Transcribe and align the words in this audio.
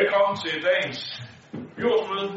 Velkommen 0.00 0.36
til 0.44 0.64
dagens 0.68 1.00
byrådsmøde. 1.76 2.28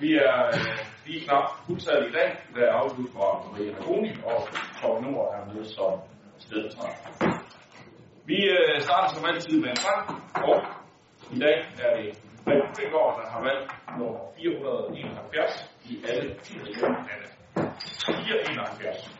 Vi 0.00 0.10
er 0.14 0.38
øh, 0.46 0.78
lige 1.06 1.20
knap 1.24 1.46
fuldtallet 1.66 2.08
i 2.08 2.12
dag, 2.12 2.30
der 2.54 2.62
er 2.66 2.72
afslut 2.72 3.10
fra 3.14 3.26
Maria 3.50 3.72
Nagoni 3.72 4.10
og 4.30 4.38
Torben 4.80 5.04
Nord 5.12 5.28
er 5.36 5.54
med 5.54 5.64
som 5.64 5.92
stedetræk. 6.38 6.96
Vi 8.30 8.38
øh, 8.56 8.80
starter 8.86 9.08
som 9.14 9.24
altid 9.30 9.60
med 9.60 9.70
en 9.70 9.76
sang, 9.76 10.02
og 10.48 10.56
i 11.36 11.38
dag 11.44 11.56
er 11.84 11.90
det 11.96 12.08
Brian 12.44 12.74
Fingård, 12.78 13.12
der 13.18 13.26
har 13.34 13.40
valgt 13.48 13.68
nummer 13.98 14.20
471 14.36 15.70
i 15.90 15.94
alle 16.08 16.28
regionerne. 16.66 17.26
471. 18.04 19.19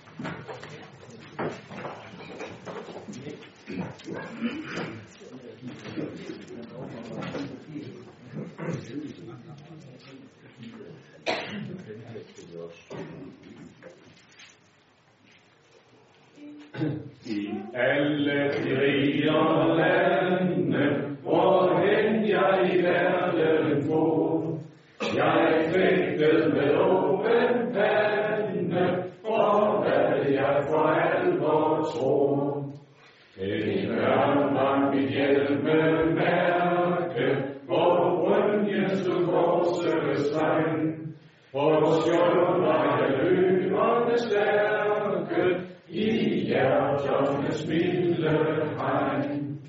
I 17.72 18.39
hjerternes 47.02 47.68
milde 47.68 48.34
regn. 48.78 49.60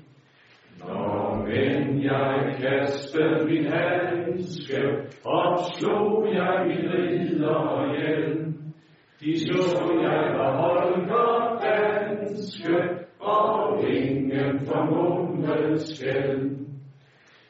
Når 0.78 1.22
men 1.46 2.02
jeg 2.04 2.54
kastede 2.60 3.44
min 3.48 3.66
handske, 3.72 4.80
opslog 5.24 6.34
jeg 6.34 6.64
min 6.66 6.90
ridder 6.92 7.96
hjem. 7.96 8.54
De 9.20 9.38
så 9.38 9.62
jeg 10.02 10.38
var 10.38 10.52
Holger 10.60 11.58
danske, 11.64 12.76
og 13.20 13.88
ingen 13.88 14.66
formundet 14.66 15.80
skæld. 15.80 16.50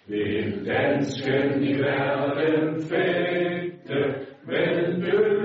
Vil 0.06 0.66
dansken 0.66 1.62
i 1.62 1.72
verden 1.78 2.82
fægte, 2.91 4.00
men 4.47 5.00
bølger 5.00 5.41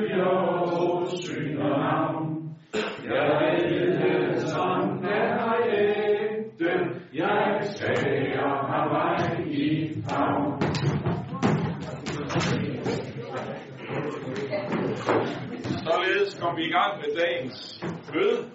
i 16.67 16.71
gang 16.71 17.01
med 17.01 17.15
dagens 17.15 17.83
møde. 18.13 18.51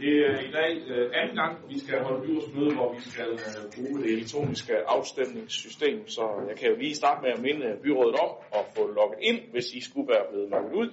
Det 0.00 0.12
er 0.26 0.38
i 0.48 0.50
dag 0.50 0.72
øh, 0.88 1.10
anden 1.14 1.36
gang, 1.36 1.68
vi 1.68 1.78
skal 1.78 2.02
holde 2.02 2.26
byrådsmøde, 2.26 2.74
hvor 2.74 2.94
vi 2.94 3.00
skal 3.10 3.28
øh, 3.32 3.72
bruge 3.76 3.98
det 4.02 4.12
elektroniske 4.12 4.74
afstemningssystem. 4.86 6.08
Så 6.08 6.22
jeg 6.48 6.56
kan 6.56 6.68
jo 6.68 6.76
lige 6.76 6.94
starte 6.94 7.22
med 7.22 7.30
at 7.30 7.40
minde 7.40 7.76
byrådet 7.82 8.14
om 8.14 8.30
at 8.52 8.64
få 8.76 8.86
logget 8.86 9.18
ind, 9.22 9.40
hvis 9.50 9.72
I 9.72 9.80
skulle 9.80 10.08
være 10.08 10.24
blevet 10.30 10.50
logget 10.50 10.72
ud. 10.72 10.90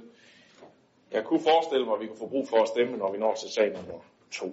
Jeg 1.11 1.23
kunne 1.23 1.43
forestille 1.51 1.85
mig, 1.85 1.93
at 1.95 2.01
vi 2.01 2.07
kunne 2.07 2.23
få 2.25 2.27
brug 2.27 2.47
for 2.49 2.61
at 2.61 2.67
stemme, 2.67 2.97
når 2.97 3.11
vi 3.11 3.17
når 3.17 3.33
til 3.33 3.49
sag 3.49 3.67
nummer 3.67 3.99
to. 4.31 4.47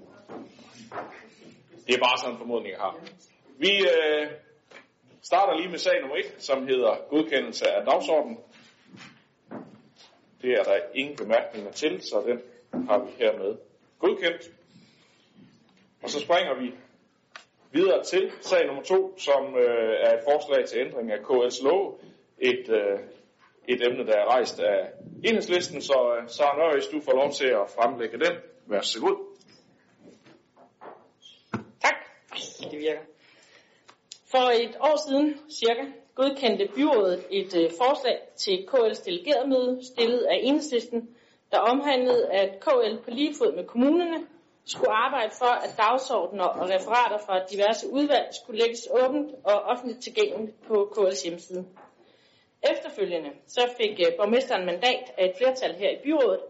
Det 1.87 1.95
er 1.95 1.99
bare 1.99 2.19
sådan 2.19 2.33
en 2.35 2.39
formodning, 2.39 2.73
jeg 2.73 2.81
har. 2.81 2.97
Vi 3.59 3.73
øh, 3.95 4.27
starter 5.23 5.57
lige 5.57 5.71
med 5.71 5.79
sag 5.79 6.01
nummer 6.01 6.17
et, 6.17 6.35
som 6.39 6.67
hedder 6.67 6.93
godkendelse 7.11 7.71
af 7.71 7.85
dagsordenen. 7.85 8.39
Det 10.43 10.53
er 10.53 10.63
der 10.63 10.81
ingen 10.95 11.17
bemærkninger 11.17 11.73
til, 11.73 12.03
så 12.03 12.23
den 12.27 12.41
har 12.89 12.99
vi 13.05 13.11
hermed 13.19 13.57
godkendt. 13.99 14.51
Og 16.03 16.11
så 16.11 16.21
springer 16.21 16.55
vi 16.61 16.75
videre 17.73 18.05
til 18.05 18.33
sag 18.41 18.67
nummer 18.67 18.83
to, 18.83 19.19
som 19.19 19.57
øh, 19.57 19.95
er 20.01 20.19
et 20.19 20.25
forslag 20.25 20.67
til 20.69 20.81
ændring 20.81 21.13
af 21.13 21.19
KS 21.19 21.63
lov. 21.63 22.01
Et, 22.39 22.69
øh, 22.69 22.99
et 23.69 23.87
emne, 23.87 24.07
der 24.07 24.17
er 24.17 24.25
rejst 24.25 24.61
af 24.61 24.91
enhedslisten, 25.25 25.81
så 25.83 26.17
øh, 26.17 26.29
Søren 26.29 26.61
Øres, 26.61 26.87
du 26.87 27.01
får 27.01 27.13
lov 27.13 27.33
til 27.33 27.47
at 27.47 27.71
fremlægge 27.77 28.19
den. 28.19 28.37
Vær 28.67 28.81
så 28.81 29.01
god. 29.01 29.37
Tak. 31.83 31.97
Det 32.71 32.79
virker. 32.79 33.01
For 34.31 34.51
et 34.65 34.77
år 34.81 35.09
siden 35.09 35.41
cirka 35.51 35.85
godkendte 36.19 36.69
byrådet 36.75 37.27
et 37.31 37.53
øh, 37.57 37.71
forslag 37.83 38.19
til 38.37 38.57
KL's 38.71 39.05
delegeretmøde, 39.05 39.81
stillet 39.93 40.23
af 40.23 40.39
enhedslisten, 40.43 41.09
der 41.53 41.59
omhandlede, 41.59 42.33
at 42.33 42.61
KL 42.61 42.97
på 43.05 43.11
lige 43.11 43.35
fod 43.39 43.57
med 43.57 43.65
kommunerne 43.65 44.27
skulle 44.65 44.93
arbejde 44.93 45.31
for, 45.39 45.53
at 45.65 45.71
dagsordner 45.77 46.45
og 46.45 46.69
referater 46.69 47.19
fra 47.27 47.45
diverse 47.53 47.89
udvalg 47.89 48.29
skulle 48.41 48.61
lægges 48.63 48.89
åbent 49.03 49.31
og 49.45 49.63
offentligt 49.63 50.03
tilgængeligt 50.03 50.63
på 50.69 50.95
KL's 50.97 51.25
hjemmeside. 51.25 51.65
Efterfølgende 52.73 53.31
så 53.47 53.61
fik 53.77 54.01
øh, 54.07 54.17
borgmesteren 54.19 54.67
mandat 54.67 55.05
af 55.19 55.25
et 55.25 55.37
flertal 55.39 55.75
her 55.75 55.91
i 55.91 56.03
byrådet 56.05 56.41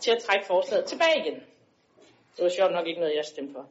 til 0.00 0.10
at 0.10 0.22
trække 0.22 0.46
forslaget 0.46 0.84
tilbage 0.84 1.18
igen. 1.26 1.40
Det 2.36 2.42
var 2.44 2.48
sjovt 2.48 2.72
nok 2.72 2.86
ikke 2.86 3.00
noget, 3.00 3.16
jeg 3.16 3.24
stemte 3.24 3.52
for. 3.52 3.66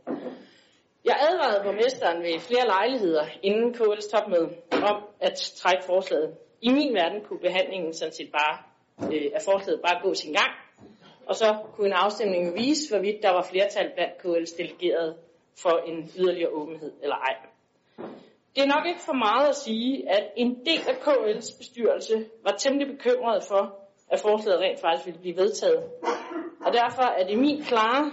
Jeg 1.05 1.17
advarede 1.29 1.63
borgmesteren 1.63 2.23
ved 2.23 2.39
flere 2.39 2.65
lejligheder 2.65 3.25
inden 3.43 3.75
KL's 3.75 4.09
topmøde 4.11 4.49
om 4.71 5.03
at 5.19 5.33
trække 5.55 5.83
forslaget. 5.83 6.37
I 6.61 6.69
min 6.69 6.93
verden 6.93 7.21
kunne 7.23 7.39
behandlingen 7.39 7.93
sådan 7.93 8.13
set 8.13 8.31
bare 8.31 8.57
øh, 9.13 9.31
af 9.35 9.41
forslaget 9.41 9.81
bare 9.81 10.01
gå 10.03 10.13
sin 10.13 10.33
gang, 10.33 10.51
og 11.25 11.35
så 11.35 11.57
kunne 11.73 11.87
en 11.87 11.93
afstemning 11.93 12.55
vise, 12.55 12.89
hvorvidt 12.89 13.23
der 13.23 13.31
var 13.31 13.47
flertal 13.51 13.91
blandt 13.95 14.13
KL's 14.13 14.57
delegerede 14.57 15.17
for 15.61 15.77
en 15.89 16.11
yderligere 16.17 16.49
åbenhed 16.49 16.91
eller 17.01 17.15
ej. 17.15 17.35
Det 18.55 18.63
er 18.63 18.67
nok 18.75 18.85
ikke 18.87 19.01
for 19.01 19.13
meget 19.13 19.49
at 19.49 19.55
sige, 19.55 20.09
at 20.09 20.31
en 20.35 20.65
del 20.65 20.81
af 20.87 20.95
KL's 21.05 21.57
bestyrelse 21.57 22.25
var 22.43 22.51
temmelig 22.51 22.87
bekymret 22.87 23.43
for, 23.43 23.79
at 24.09 24.19
forslaget 24.19 24.59
rent 24.59 24.79
faktisk 24.79 25.05
ville 25.05 25.19
blive 25.19 25.37
vedtaget. 25.37 25.83
Og 26.65 26.73
derfor 26.73 27.03
er 27.03 27.27
det 27.27 27.39
min 27.39 27.63
klare 27.63 28.11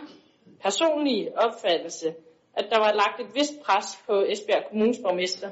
personlige 0.63 1.39
opfattelse, 1.39 2.15
at 2.55 2.67
der 2.71 2.79
var 2.79 2.93
lagt 2.93 3.21
et 3.21 3.35
vist 3.35 3.63
pres 3.65 3.87
på 4.07 4.25
Esbjerg 4.29 4.65
Kommunes 4.69 4.99
borgmester. 4.99 5.51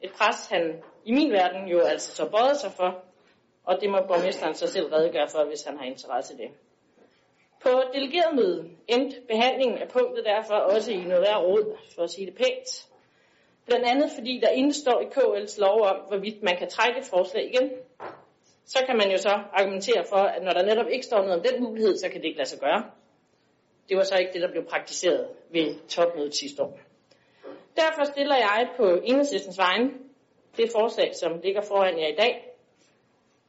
Et 0.00 0.12
pres, 0.12 0.48
han 0.48 0.82
i 1.04 1.12
min 1.12 1.32
verden 1.32 1.68
jo 1.68 1.80
altså 1.80 2.16
så 2.16 2.30
bøjede 2.30 2.58
sig 2.58 2.72
for, 2.72 3.04
og 3.64 3.80
det 3.80 3.90
må 3.90 3.98
borgmesteren 4.08 4.54
så 4.54 4.66
selv 4.66 4.86
redegøre 4.86 5.28
for, 5.28 5.44
hvis 5.44 5.64
han 5.64 5.78
har 5.78 5.84
interesse 5.84 6.34
i 6.34 6.36
det. 6.36 6.50
På 7.62 7.70
delegeretmødet 7.94 8.70
endte 8.88 9.20
behandlingen 9.28 9.78
af 9.78 9.88
punktet 9.88 10.24
derfor 10.24 10.54
også 10.54 10.92
i 10.92 10.96
noget 10.96 11.22
værre 11.22 11.42
råd, 11.42 11.76
for 11.94 12.02
at 12.02 12.10
sige 12.10 12.26
det 12.26 12.34
pænt. 12.34 12.88
Blandt 13.66 13.86
andet 13.86 14.10
fordi 14.10 14.40
der 14.42 14.48
indstår 14.48 15.00
i 15.00 15.04
KL's 15.04 15.60
lov 15.60 15.80
om, 15.80 15.96
hvorvidt 16.08 16.42
man 16.42 16.56
kan 16.56 16.68
trække 16.68 16.98
et 17.00 17.04
forslag 17.04 17.54
igen. 17.54 17.70
Så 18.64 18.78
kan 18.86 18.96
man 18.96 19.10
jo 19.10 19.16
så 19.16 19.34
argumentere 19.52 20.04
for, 20.08 20.16
at 20.16 20.42
når 20.42 20.52
der 20.52 20.62
netop 20.62 20.88
ikke 20.88 21.06
står 21.06 21.22
noget 21.22 21.34
om 21.34 21.42
den 21.42 21.62
mulighed, 21.62 21.96
så 21.96 22.08
kan 22.08 22.20
det 22.20 22.26
ikke 22.26 22.38
lade 22.38 22.48
sig 22.48 22.60
gøre. 22.60 22.84
Det 23.92 23.98
var 23.98 24.04
så 24.04 24.16
ikke 24.16 24.32
det, 24.32 24.42
der 24.42 24.50
blev 24.50 24.64
praktiseret 24.64 25.28
ved 25.50 25.88
topmødet 25.88 26.34
sidste 26.34 26.62
år. 26.62 26.78
Derfor 27.76 28.04
stiller 28.04 28.36
jeg 28.36 28.70
på 28.76 29.00
enhedslæstens 29.04 29.58
vegne 29.58 29.90
det 30.56 30.70
forslag, 30.76 31.14
som 31.14 31.40
ligger 31.44 31.60
foran 31.60 31.98
jer 31.98 32.06
i 32.06 32.14
dag, 32.14 32.54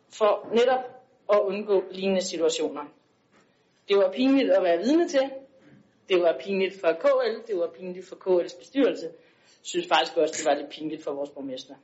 for 0.10 0.50
netop 0.54 0.84
at 1.34 1.40
undgå 1.40 1.84
lignende 1.92 2.22
situationer. 2.22 2.86
Det 3.88 3.98
var 3.98 4.12
pinligt 4.12 4.52
at 4.52 4.64
være 4.64 4.78
vidne 4.78 5.08
til. 5.08 5.32
Det 6.10 6.22
var 6.22 6.38
pinligt 6.46 6.80
for 6.82 6.92
KL. 6.92 7.52
Det 7.52 7.60
var 7.60 7.68
pinligt 7.68 8.08
for 8.08 8.16
KL's 8.16 8.60
bestyrelse. 8.60 9.06
Jeg 9.06 9.66
synes 9.72 9.88
faktisk 9.88 10.18
også, 10.18 10.34
det 10.38 10.46
var 10.46 10.56
lidt 10.62 10.70
pinligt 10.70 11.04
for 11.04 11.12
vores 11.12 11.30
borgmester. 11.30 11.76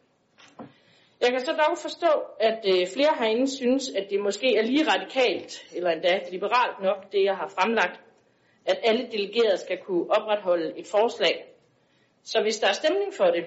Jeg 1.22 1.32
kan 1.32 1.40
så 1.40 1.52
dog 1.52 1.78
forstå, 1.78 2.24
at 2.40 2.60
øh, 2.66 2.88
flere 2.94 3.16
herinde 3.20 3.48
synes, 3.48 3.90
at 3.90 4.08
det 4.10 4.20
måske 4.20 4.56
er 4.58 4.62
lige 4.62 4.86
radikalt, 4.94 5.66
eller 5.76 5.90
endda 5.92 6.20
liberalt 6.32 6.82
nok, 6.82 7.12
det 7.12 7.24
jeg 7.24 7.36
har 7.36 7.48
fremlagt, 7.48 8.00
at 8.70 8.80
alle 8.84 9.08
delegerede 9.12 9.58
skal 9.58 9.78
kunne 9.78 10.12
opretholde 10.12 10.80
et 10.80 10.88
forslag. 10.88 11.54
Så 12.24 12.42
hvis 12.42 12.60
der 12.60 12.68
er 12.68 12.72
stemning 12.74 13.14
for 13.14 13.26
det, 13.26 13.46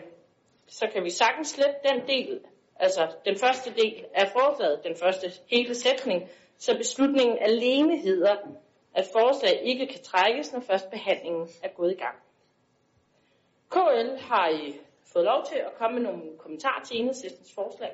så 0.66 0.86
kan 0.92 1.04
vi 1.04 1.10
sagtens 1.10 1.48
slette 1.48 1.74
den 1.88 2.06
del, 2.06 2.40
altså 2.76 3.14
den 3.24 3.36
første 3.36 3.70
del 3.74 4.04
af 4.14 4.28
forslaget, 4.28 4.84
den 4.84 4.96
første 4.96 5.26
hele 5.50 5.74
sætning, 5.74 6.28
så 6.58 6.76
beslutningen 6.76 7.38
alene 7.40 7.98
hedder, 7.98 8.36
at 8.94 9.06
forslag 9.12 9.60
ikke 9.62 9.86
kan 9.86 10.02
trækkes, 10.02 10.52
når 10.52 10.60
først 10.60 10.90
behandlingen 10.90 11.48
er 11.62 11.68
gået 11.68 11.92
i 11.92 12.00
gang. 12.04 12.16
KL 13.70 14.16
har 14.20 14.48
i 14.48 14.74
fået 15.12 15.24
lov 15.24 15.44
til 15.44 15.56
at 15.56 15.74
komme 15.78 16.00
med 16.00 16.10
nogle 16.10 16.38
kommentarer 16.38 16.84
til 16.84 17.00
enhedslistens 17.00 17.52
forslag. 17.54 17.92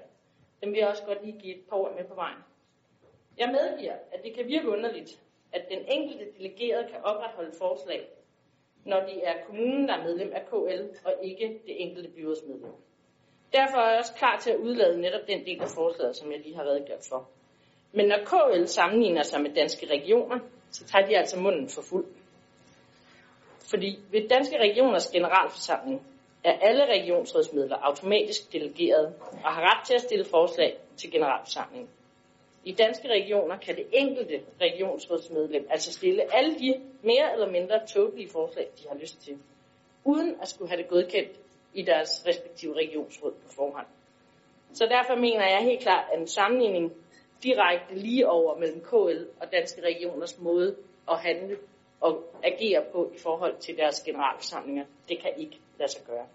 Dem 0.62 0.72
vil 0.72 0.78
jeg 0.78 0.88
også 0.88 1.04
godt 1.04 1.24
lige 1.24 1.38
give 1.40 1.54
et 1.56 1.64
par 1.68 1.76
ord 1.76 1.94
med 1.96 2.04
på 2.04 2.14
vejen. 2.14 2.38
Jeg 3.38 3.48
medgiver, 3.48 3.94
at 4.12 4.20
det 4.24 4.34
kan 4.34 4.46
virke 4.46 4.68
underligt, 4.68 5.20
at 5.52 5.68
den 5.70 5.78
enkelte 5.88 6.24
delegerede 6.38 6.88
kan 6.90 7.04
opretholde 7.04 7.52
forslag, 7.58 8.08
når 8.84 9.00
det 9.00 9.28
er 9.28 9.34
kommunen, 9.46 9.88
der 9.88 9.94
er 9.94 10.04
medlem 10.04 10.32
af 10.34 10.46
KL, 10.46 10.82
og 11.04 11.14
ikke 11.22 11.60
det 11.66 11.82
enkelte 11.82 12.08
byrådsmedlem. 12.08 12.72
Derfor 13.52 13.76
er 13.78 13.90
jeg 13.90 13.98
også 13.98 14.14
klar 14.14 14.38
til 14.40 14.50
at 14.50 14.56
udlade 14.56 15.00
netop 15.00 15.26
den 15.28 15.46
del 15.46 15.60
af 15.60 15.68
forslaget, 15.68 16.16
som 16.16 16.32
jeg 16.32 16.40
lige 16.40 16.56
har 16.56 16.64
redegjort 16.64 17.04
for. 17.08 17.28
Men 17.92 18.06
når 18.08 18.18
KL 18.24 18.64
sammenligner 18.66 19.22
sig 19.22 19.40
med 19.40 19.54
danske 19.54 19.86
regioner, 19.86 20.38
så 20.70 20.84
tager 20.84 21.06
de 21.06 21.16
altså 21.16 21.40
munden 21.40 21.68
for 21.68 21.82
fuld. 21.82 22.06
Fordi 23.70 23.98
ved 24.10 24.28
Danske 24.28 24.58
Regioners 24.58 25.08
generalforsamling 25.10 26.06
er 26.44 26.52
alle 26.52 26.86
regionsrådsmedler 26.86 27.76
automatisk 27.76 28.52
delegeret 28.52 29.14
og 29.44 29.52
har 29.54 29.62
ret 29.62 29.86
til 29.86 29.94
at 29.94 30.00
stille 30.00 30.24
forslag 30.24 30.78
til 30.96 31.10
generalforsamlingen. 31.10 31.90
I 32.68 32.72
danske 32.72 33.08
regioner 33.08 33.56
kan 33.58 33.76
det 33.76 33.86
enkelte 33.92 34.42
regionsrådsmedlem 34.60 35.66
altså 35.70 35.92
stille 35.92 36.34
alle 36.34 36.58
de 36.58 36.80
mere 37.02 37.32
eller 37.32 37.50
mindre 37.50 37.86
tåbelige 37.86 38.30
forslag, 38.30 38.68
de 38.78 38.88
har 38.88 38.96
lyst 38.96 39.22
til, 39.22 39.38
uden 40.04 40.36
at 40.42 40.48
skulle 40.48 40.68
have 40.68 40.82
det 40.82 40.88
godkendt 40.88 41.30
i 41.74 41.82
deres 41.82 42.26
respektive 42.26 42.74
regionsråd 42.76 43.32
på 43.32 43.52
forhånd. 43.52 43.86
Så 44.74 44.86
derfor 44.86 45.14
mener 45.14 45.46
jeg 45.46 45.58
helt 45.62 45.80
klart, 45.80 46.04
at 46.12 46.20
en 46.20 46.28
sammenligning 46.28 46.92
direkte 47.42 47.94
lige 47.94 48.28
over 48.28 48.58
mellem 48.58 48.80
KL 48.80 49.24
og 49.40 49.52
danske 49.52 49.82
regioners 49.82 50.38
måde 50.38 50.76
at 51.10 51.18
handle 51.18 51.56
og 52.00 52.34
agere 52.42 52.84
på 52.92 53.12
i 53.14 53.18
forhold 53.18 53.56
til 53.56 53.76
deres 53.76 54.00
generalforsamlinger, 54.00 54.84
det 55.08 55.18
kan 55.20 55.32
ikke 55.36 55.58
lade 55.78 55.92
sig 55.92 56.02
gøre. 56.06 56.26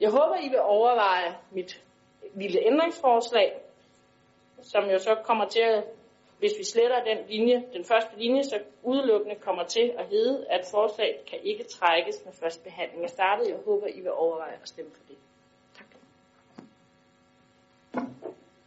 Jeg 0.00 0.10
håber, 0.10 0.36
I 0.36 0.48
vil 0.48 0.60
overveje 0.60 1.36
mit 1.50 1.82
lille 2.34 2.66
ændringsforslag, 2.66 3.59
som 4.62 4.90
jo 4.90 4.98
så 4.98 5.14
kommer 5.24 5.48
til 5.48 5.60
at, 5.60 5.84
hvis 6.38 6.52
vi 6.58 6.64
sletter 6.64 7.04
den 7.04 7.18
linje, 7.28 7.64
den 7.72 7.84
første 7.84 8.12
linje, 8.16 8.44
så 8.44 8.58
udelukkende 8.82 9.34
kommer 9.34 9.64
til 9.64 9.92
at 9.98 10.06
hedde, 10.06 10.46
at 10.50 10.60
forslaget 10.70 11.16
kan 11.30 11.38
ikke 11.42 11.64
trækkes, 11.64 12.24
med 12.24 12.32
første 12.32 12.64
behandling 12.64 13.04
er 13.04 13.08
startet. 13.08 13.48
Jeg 13.48 13.56
håber, 13.64 13.86
I 13.86 14.00
vil 14.00 14.12
overveje 14.12 14.52
at 14.62 14.68
stemme 14.68 14.90
for 14.90 15.02
det. 15.08 15.16
Tak. 15.78 15.86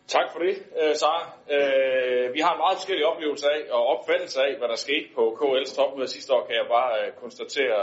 Tak 0.08 0.32
for 0.32 0.40
det, 0.40 0.56
øh, 0.82 0.96
Sara. 0.96 1.24
Øh, 1.56 2.34
vi 2.34 2.40
har 2.40 2.52
en 2.54 2.58
meget 2.58 2.78
forskellig 2.78 3.06
oplevelse 3.06 3.48
af 3.52 3.62
og 3.72 3.86
opfattelse 3.88 4.42
af, 4.42 4.58
hvad 4.58 4.68
der 4.68 4.76
skete 4.76 5.08
på 5.16 5.38
KL's 5.40 5.76
topmøde 5.76 6.08
sidste 6.08 6.34
år, 6.34 6.46
kan 6.46 6.56
jeg 6.56 6.66
bare 6.70 7.06
øh, 7.06 7.14
konstatere 7.14 7.82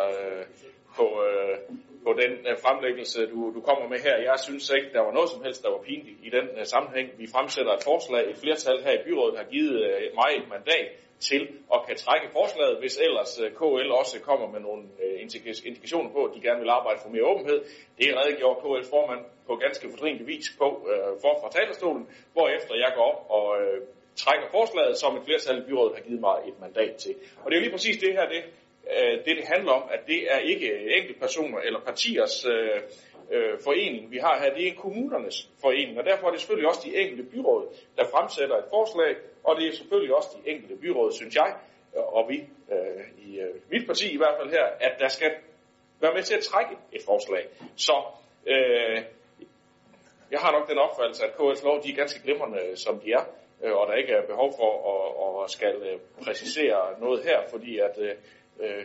på, 0.97 1.07
på 2.07 2.11
den 2.23 2.33
øh, 2.49 2.55
fremlæggelse, 2.65 3.21
du, 3.33 3.39
du 3.57 3.61
kommer 3.69 3.87
med 3.89 4.01
her. 4.07 4.17
Jeg 4.31 4.39
synes 4.47 4.71
ikke, 4.77 4.89
der 4.93 5.01
var 5.07 5.13
noget 5.13 5.31
som 5.31 5.43
helst, 5.45 5.63
der 5.63 5.71
var 5.71 5.83
pinligt 5.89 6.19
i 6.27 6.31
den 6.37 6.47
øh, 6.59 6.65
sammenhæng. 6.73 7.09
Vi 7.23 7.27
fremsætter 7.35 7.73
et 7.73 7.85
forslag, 7.91 8.23
et 8.31 8.39
flertal 8.45 8.79
her 8.87 8.95
i 9.01 9.03
byrådet 9.07 9.39
har 9.41 9.47
givet 9.55 9.75
mig 10.21 10.31
et 10.41 10.49
mandat 10.55 10.87
til 11.29 11.43
at 11.75 11.81
kan 11.87 11.97
trække 11.97 12.27
forslaget, 12.39 12.79
hvis 12.81 12.97
ellers 13.07 13.33
KL 13.59 13.91
også 14.01 14.17
kommer 14.29 14.47
med 14.55 14.61
nogle 14.61 14.83
indikationer 15.67 16.11
på, 16.17 16.21
at 16.25 16.33
de 16.35 16.41
gerne 16.41 16.61
vil 16.61 16.71
arbejde 16.79 16.99
for 17.03 17.11
mere 17.15 17.27
åbenhed. 17.33 17.59
Det 17.99 18.05
er 18.11 18.15
redegjort 18.21 18.57
KL's 18.63 18.91
formand 18.95 19.23
på 19.47 19.53
ganske 19.57 19.91
fordrinelig 19.93 20.27
vis 20.27 20.47
på 20.59 20.69
øh, 20.91 21.13
for 21.23 21.33
fra 21.43 21.51
talerstolen, 21.59 22.05
hvorefter 22.33 22.75
jeg 22.85 22.93
går 22.97 23.05
op 23.11 23.21
og 23.39 23.47
trækker 24.17 24.47
forslaget, 24.57 24.97
som 25.03 25.17
et 25.17 25.25
flertal 25.29 25.59
i 25.59 25.65
byrådet 25.69 25.97
har 25.97 26.03
givet 26.09 26.21
mig 26.21 26.37
et 26.51 26.61
mandat 26.61 26.95
til. 27.05 27.15
Og 27.43 27.47
det 27.47 27.55
er 27.55 27.61
jo 27.61 27.65
lige 27.67 27.77
præcis 27.77 27.97
det 28.05 28.13
her, 28.19 28.27
det, 28.35 28.43
øh, 28.97 29.19
det, 29.25 29.37
det 29.37 29.45
handler 29.55 29.73
om, 29.73 29.83
at 29.93 30.01
det 30.07 30.33
er 30.33 30.39
ikke 30.39 30.97
enkeltpersoner 30.97 31.59
eller 31.59 31.81
partiers 31.81 32.47
øh, 32.47 32.81
øh, 33.31 33.59
forening, 33.65 34.11
vi 34.11 34.19
har 34.19 34.41
her, 34.43 34.55
det 34.55 34.69
er 34.69 34.75
kommunernes 34.75 35.49
forening, 35.61 35.99
og 35.99 36.05
derfor 36.05 36.27
er 36.27 36.31
det 36.31 36.41
selvfølgelig 36.41 36.69
også 36.69 36.83
de 36.85 36.97
enkelte 36.97 37.23
byråd, 37.23 37.65
der 37.97 38.05
fremsætter 38.05 38.57
et 38.57 38.65
forslag, 38.71 39.17
og 39.45 39.57
det 39.57 39.69
er 39.69 39.73
selvfølgelig 39.73 40.17
også 40.17 40.29
de 40.37 40.51
enkelte 40.51 40.77
byråd, 40.77 41.13
synes 41.13 41.35
jeg, 41.35 41.55
øh, 41.97 42.03
og 42.03 42.29
vi 42.29 42.39
øh, 42.73 43.05
i 43.19 43.41
øh, 43.41 43.55
mit 43.71 43.87
parti 43.87 44.15
i 44.15 44.17
hvert 44.17 44.37
fald 44.39 44.51
her, 44.51 44.65
at 44.81 44.93
der 44.99 45.09
skal 45.09 45.31
være 46.01 46.15
med 46.15 46.23
til 46.23 46.35
at 46.35 46.43
trække 46.43 46.75
et 46.93 47.03
forslag. 47.05 47.47
Så 47.77 47.97
øh, 48.47 49.03
jeg 50.31 50.41
har 50.41 50.53
nok 50.53 50.69
den 50.71 50.79
opfattelse, 50.79 51.25
at 51.27 51.33
KS 51.39 51.63
lov 51.65 51.83
de 51.83 51.91
er 51.93 51.97
ganske 51.97 52.23
glimrende, 52.23 52.59
øh, 52.67 52.77
som 52.77 53.01
de 53.01 53.13
er, 53.13 53.25
øh, 53.65 53.73
og 53.73 53.87
der 53.89 53.95
ikke 53.95 54.13
er 54.13 54.27
behov 54.27 54.53
for 54.59 54.71
at, 54.93 55.45
at 55.45 55.51
skal 55.51 55.75
øh, 55.89 55.99
præcisere 56.25 57.01
noget 57.01 57.25
her, 57.25 57.39
fordi 57.51 57.79
at 57.79 57.99
øh, 57.99 58.15
Øh, 58.61 58.85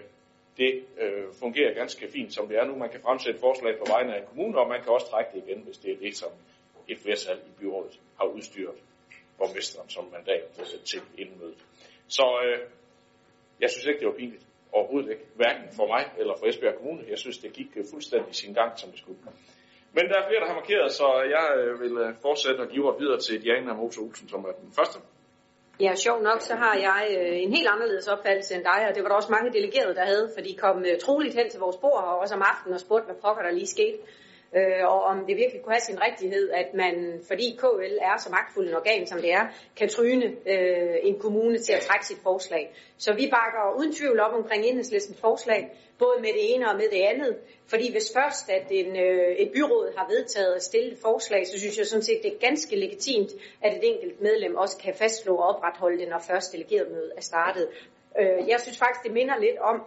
det 0.57 0.83
øh, 1.01 1.33
fungerer 1.39 1.73
ganske 1.73 2.07
fint, 2.11 2.33
som 2.33 2.47
det 2.47 2.57
er 2.57 2.65
nu. 2.65 2.75
Man 2.75 2.89
kan 2.89 3.01
fremsætte 3.01 3.39
forslag 3.39 3.77
på 3.77 3.85
vegne 3.87 4.15
af 4.15 4.19
en 4.19 4.27
kommune, 4.27 4.59
og 4.59 4.67
man 4.67 4.83
kan 4.83 4.91
også 4.91 5.09
trække 5.09 5.31
det 5.33 5.43
igen, 5.47 5.61
hvis 5.61 5.77
det 5.77 5.91
er 5.91 5.97
det, 5.97 6.17
som 6.17 6.31
et 6.87 6.97
flertal 6.99 7.37
i 7.37 7.51
byrådet 7.59 7.99
har 8.17 8.25
udstyret 8.25 8.79
borgmesteren 9.37 9.89
som 9.89 10.05
mandat 10.11 10.59
øh, 10.59 10.79
til 10.91 11.01
indmødet. 11.17 11.65
Så 12.07 12.25
øh, 12.45 12.59
jeg 13.61 13.69
synes 13.69 13.85
ikke, 13.85 13.99
det 13.99 14.07
var 14.07 14.13
pinligt. 14.13 14.45
Overhovedet 14.71 15.09
ikke. 15.11 15.25
Hverken 15.35 15.67
for 15.77 15.87
mig 15.87 16.03
eller 16.17 16.33
for 16.39 16.45
Esbjerg 16.45 16.75
Kommune. 16.75 17.03
Jeg 17.09 17.17
synes, 17.17 17.37
det 17.37 17.53
gik 17.53 17.71
øh, 17.75 17.85
fuldstændig 17.91 18.35
sin 18.35 18.53
gang, 18.53 18.79
som 18.79 18.89
det 18.91 18.99
skulle. 18.99 19.19
Men 19.95 20.03
der 20.09 20.15
er 20.19 20.27
flere, 20.27 20.41
der 20.41 20.47
har 20.47 20.59
markeret, 20.61 20.91
så 20.91 21.07
jeg 21.35 21.47
øh, 21.59 21.81
vil 21.81 22.15
fortsætte 22.21 22.61
og 22.61 22.69
give 22.69 22.85
ordet 22.87 22.99
videre 23.01 23.19
til 23.19 23.43
Diana 23.43 23.73
Mose 23.73 23.99
Olsen, 24.01 24.29
som 24.29 24.45
er 24.45 24.51
den 24.51 24.71
første. 24.79 24.99
Ja, 25.79 25.95
sjov 25.95 26.21
nok, 26.21 26.41
så 26.41 26.55
har 26.55 26.75
jeg 26.75 27.01
øh, 27.19 27.43
en 27.43 27.51
helt 27.51 27.67
anderledes 27.67 28.07
opfattelse 28.07 28.55
end 28.55 28.63
dig, 28.63 28.79
og 28.89 28.95
det 28.95 29.03
var 29.03 29.09
der 29.09 29.15
også 29.15 29.31
mange 29.31 29.53
delegerede, 29.53 29.95
der 29.95 30.05
havde, 30.05 30.31
for 30.35 30.41
de 30.41 30.55
kom 30.55 30.77
øh, 30.89 30.99
troligt 31.05 31.35
hen 31.35 31.49
til 31.49 31.59
vores 31.59 31.77
bord, 31.77 32.03
og 32.03 32.19
også 32.19 32.35
om 32.35 32.41
aftenen 32.41 32.73
og 32.73 32.79
spurgte, 32.79 33.05
hvad 33.05 33.15
pokker 33.21 33.43
der 33.43 33.51
lige 33.51 33.67
skete 33.67 33.97
øh, 34.57 34.83
og 34.93 35.03
om 35.03 35.17
det 35.27 35.37
virkelig 35.37 35.61
kunne 35.61 35.73
have 35.73 35.89
sin 35.89 36.01
rigtighed, 36.07 36.49
at 36.49 36.73
man, 36.73 37.21
fordi 37.27 37.57
KL 37.61 37.97
er 38.01 38.17
så 38.17 38.29
magtfuld 38.29 38.67
en 38.67 38.75
organ, 38.75 39.07
som 39.07 39.21
det 39.21 39.31
er, 39.31 39.45
kan 39.77 39.89
tryne 39.89 40.25
øh, 40.25 40.95
en 41.03 41.19
kommune 41.19 41.57
til 41.57 41.73
at 41.73 41.81
trække 41.81 42.05
sit 42.05 42.21
forslag. 42.23 42.73
Så 42.97 43.13
vi 43.13 43.25
bakker 43.37 43.79
uden 43.79 43.93
tvivl 43.93 44.19
op 44.19 44.33
omkring 44.33 44.65
enhedslistens 44.65 45.19
forslag, 45.21 45.61
både 45.99 46.17
med 46.19 46.29
det 46.37 46.53
ene 46.53 46.69
og 46.69 46.75
med 46.75 46.89
det 46.91 47.01
andet, 47.01 47.37
fordi 47.67 47.91
hvis 47.91 48.11
først, 48.17 48.49
at 48.49 48.67
en, 48.69 48.97
øh, 48.97 49.35
et 49.35 49.51
byråd 49.55 49.97
har 49.97 50.07
vedtaget 50.09 50.53
at 50.53 50.63
stille 50.63 50.91
et 50.91 50.97
forslag, 51.01 51.47
så 51.47 51.59
synes 51.59 51.77
jeg 51.77 51.85
sådan 51.85 52.03
set, 52.03 52.19
det 52.23 52.33
er 52.33 52.39
ganske 52.47 52.75
legitimt, 52.75 53.31
at 53.61 53.77
et 53.77 53.83
enkelt 53.91 54.21
medlem 54.21 54.55
også 54.55 54.77
kan 54.77 54.93
fastslå 54.93 55.35
og 55.35 55.55
opretholde 55.55 55.99
det, 55.99 56.09
når 56.09 56.19
først 56.19 56.53
delegeret 56.53 56.91
møde 56.91 57.11
er 57.17 57.21
startet. 57.21 57.67
Øh, 58.19 58.49
jeg 58.49 58.59
synes 58.59 58.77
faktisk, 58.77 59.03
det 59.03 59.13
minder 59.13 59.37
lidt 59.37 59.57
om, 59.57 59.83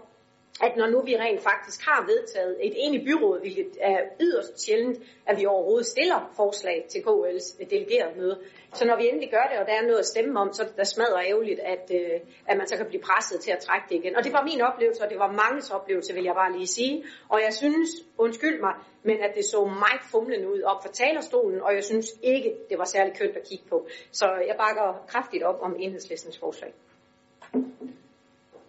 at 0.62 0.76
når 0.76 0.86
nu 0.86 1.00
vi 1.02 1.16
rent 1.16 1.42
faktisk 1.42 1.80
har 1.88 2.06
vedtaget 2.06 2.56
et 2.66 2.72
enigt 2.76 3.04
byråd, 3.04 3.40
hvilket 3.40 3.70
er 3.80 3.98
yderst 4.20 4.60
sjældent, 4.64 4.98
at 5.26 5.38
vi 5.38 5.46
overhovedet 5.46 5.86
stiller 5.86 6.32
forslag 6.36 6.86
til 6.88 6.98
KL's 6.98 7.64
delegeret 7.70 8.16
møde. 8.16 8.38
Så 8.74 8.84
når 8.86 8.96
vi 8.96 9.08
endelig 9.08 9.30
gør 9.30 9.46
det, 9.50 9.58
og 9.58 9.66
der 9.66 9.72
er 9.72 9.82
noget 9.82 9.98
at 9.98 10.06
stemme 10.06 10.40
om, 10.40 10.52
så 10.52 10.62
er 10.62 10.66
det 10.66 10.76
da 10.76 10.84
smadrer 10.84 11.22
ærgerligt, 11.30 11.60
at, 11.60 11.90
øh, 11.94 12.20
at 12.46 12.56
man 12.58 12.66
så 12.66 12.76
kan 12.76 12.86
blive 12.86 13.02
presset 13.02 13.40
til 13.40 13.50
at 13.50 13.58
trække 13.58 13.86
det 13.88 13.94
igen. 13.94 14.16
Og 14.16 14.24
det 14.24 14.32
var 14.32 14.44
min 14.44 14.60
oplevelse, 14.60 15.04
og 15.04 15.10
det 15.10 15.18
var 15.18 15.32
manges 15.32 15.70
oplevelse, 15.70 16.14
vil 16.14 16.24
jeg 16.24 16.34
bare 16.34 16.52
lige 16.52 16.66
sige. 16.66 17.04
Og 17.28 17.40
jeg 17.46 17.54
synes, 17.54 17.90
undskyld 18.18 18.60
mig, 18.60 18.74
men 19.02 19.16
at 19.22 19.32
det 19.34 19.44
så 19.44 19.64
meget 19.64 20.02
fumlende 20.10 20.48
ud 20.54 20.62
op 20.62 20.82
for 20.82 20.92
talerstolen, 20.92 21.62
og 21.62 21.74
jeg 21.74 21.84
synes 21.84 22.06
ikke, 22.22 22.54
det 22.70 22.78
var 22.78 22.84
særlig 22.84 23.16
kønt 23.18 23.36
at 23.36 23.48
kigge 23.48 23.64
på. 23.68 23.86
Så 24.10 24.26
jeg 24.46 24.56
bakker 24.58 25.04
kraftigt 25.08 25.42
op 25.42 25.58
om 25.62 25.76
enhedslistens 25.78 26.38
forslag. 26.38 26.72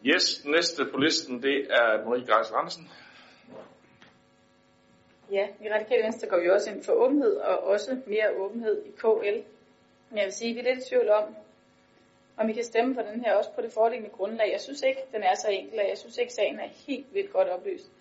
Yes, 0.06 0.46
næste 0.46 0.86
på 0.86 0.98
listen, 0.98 1.44
det 1.44 1.68
er 1.70 2.06
Marie 2.06 2.26
Græs 2.26 2.54
Randersen. 2.54 2.90
Ja, 5.32 5.48
i 5.62 5.70
Radikale 5.74 6.04
Venstre 6.04 6.28
går 6.28 6.40
vi 6.40 6.50
også 6.50 6.72
ind 6.72 6.84
for 6.84 6.94
åbenhed, 6.94 7.38
og 7.38 7.64
også 7.64 8.02
mere 8.06 8.30
åbenhed 8.38 8.86
i 8.86 8.92
KL. 8.98 9.44
Men 10.10 10.18
jeg 10.18 10.26
vil 10.26 10.34
sige, 10.34 10.50
at 10.50 10.56
vi 10.56 10.60
er 10.60 10.76
lidt 10.76 10.86
i 10.86 10.90
tvivl 10.90 11.10
om, 11.10 11.24
om 12.38 12.48
vi 12.48 12.54
kan 12.54 12.64
stemme 12.64 12.96
for 12.96 13.02
den 13.02 13.26
her 13.26 13.34
også 13.34 13.52
på 13.56 13.62
det 13.62 13.72
foreliggende 13.72 14.16
grundlag. 14.16 14.52
Jeg 14.52 14.62
synes 14.62 14.82
ikke, 14.82 15.02
den 15.14 15.24
er 15.24 15.36
så 15.36 15.48
enkel, 15.50 15.80
og 15.80 15.90
jeg 15.90 15.98
synes 15.98 16.18
ikke, 16.18 16.34
sagen 16.34 16.60
er 16.60 16.68
helt 16.88 17.14
vildt 17.14 17.34
godt 17.34 17.48
oplyst. 17.48 17.92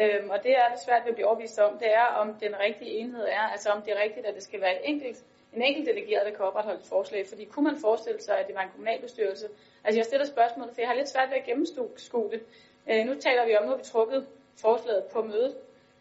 Øhm, 0.00 0.30
og 0.30 0.42
det 0.42 0.50
er 0.50 0.68
det 0.68 0.80
svært 0.86 1.02
ved 1.02 1.08
at 1.08 1.14
blive 1.14 1.26
overbevist 1.26 1.58
om, 1.58 1.78
det 1.78 1.94
er, 1.94 2.06
om 2.06 2.34
den 2.34 2.58
rigtige 2.60 2.90
enhed 2.90 3.24
er, 3.24 3.40
altså 3.52 3.70
om 3.70 3.82
det 3.82 3.92
er 3.92 4.02
rigtigt, 4.02 4.26
at 4.26 4.34
det 4.34 4.42
skal 4.42 4.60
være 4.60 4.74
et 4.74 4.90
enkelt, 4.90 5.24
en 5.54 5.62
enkelt 5.62 5.86
delegeret, 5.86 6.26
der 6.26 6.36
kan 6.36 6.44
opretholde 6.44 6.80
et 6.80 6.86
forslag. 6.86 7.26
Fordi 7.26 7.44
kunne 7.44 7.64
man 7.64 7.76
forestille 7.80 8.22
sig, 8.22 8.38
at 8.38 8.46
det 8.46 8.54
var 8.54 8.62
en 8.62 8.70
kommunalbestyrelse, 8.74 9.48
Altså 9.84 9.98
jeg 9.98 10.04
stiller 10.04 10.26
spørgsmålet, 10.26 10.74
for 10.74 10.80
jeg 10.80 10.88
har 10.88 10.96
lidt 10.96 11.08
svært 11.08 11.30
ved 11.30 11.36
at 11.36 11.44
gennemskue 11.44 12.30
det. 12.30 12.42
Øh, 12.90 13.06
nu 13.06 13.14
taler 13.14 13.46
vi 13.46 13.56
om, 13.56 13.64
nu 13.64 13.70
har 13.70 13.76
vi 13.76 13.84
trukket 13.84 14.26
forslaget 14.60 15.04
på 15.04 15.22
mødet. 15.22 15.56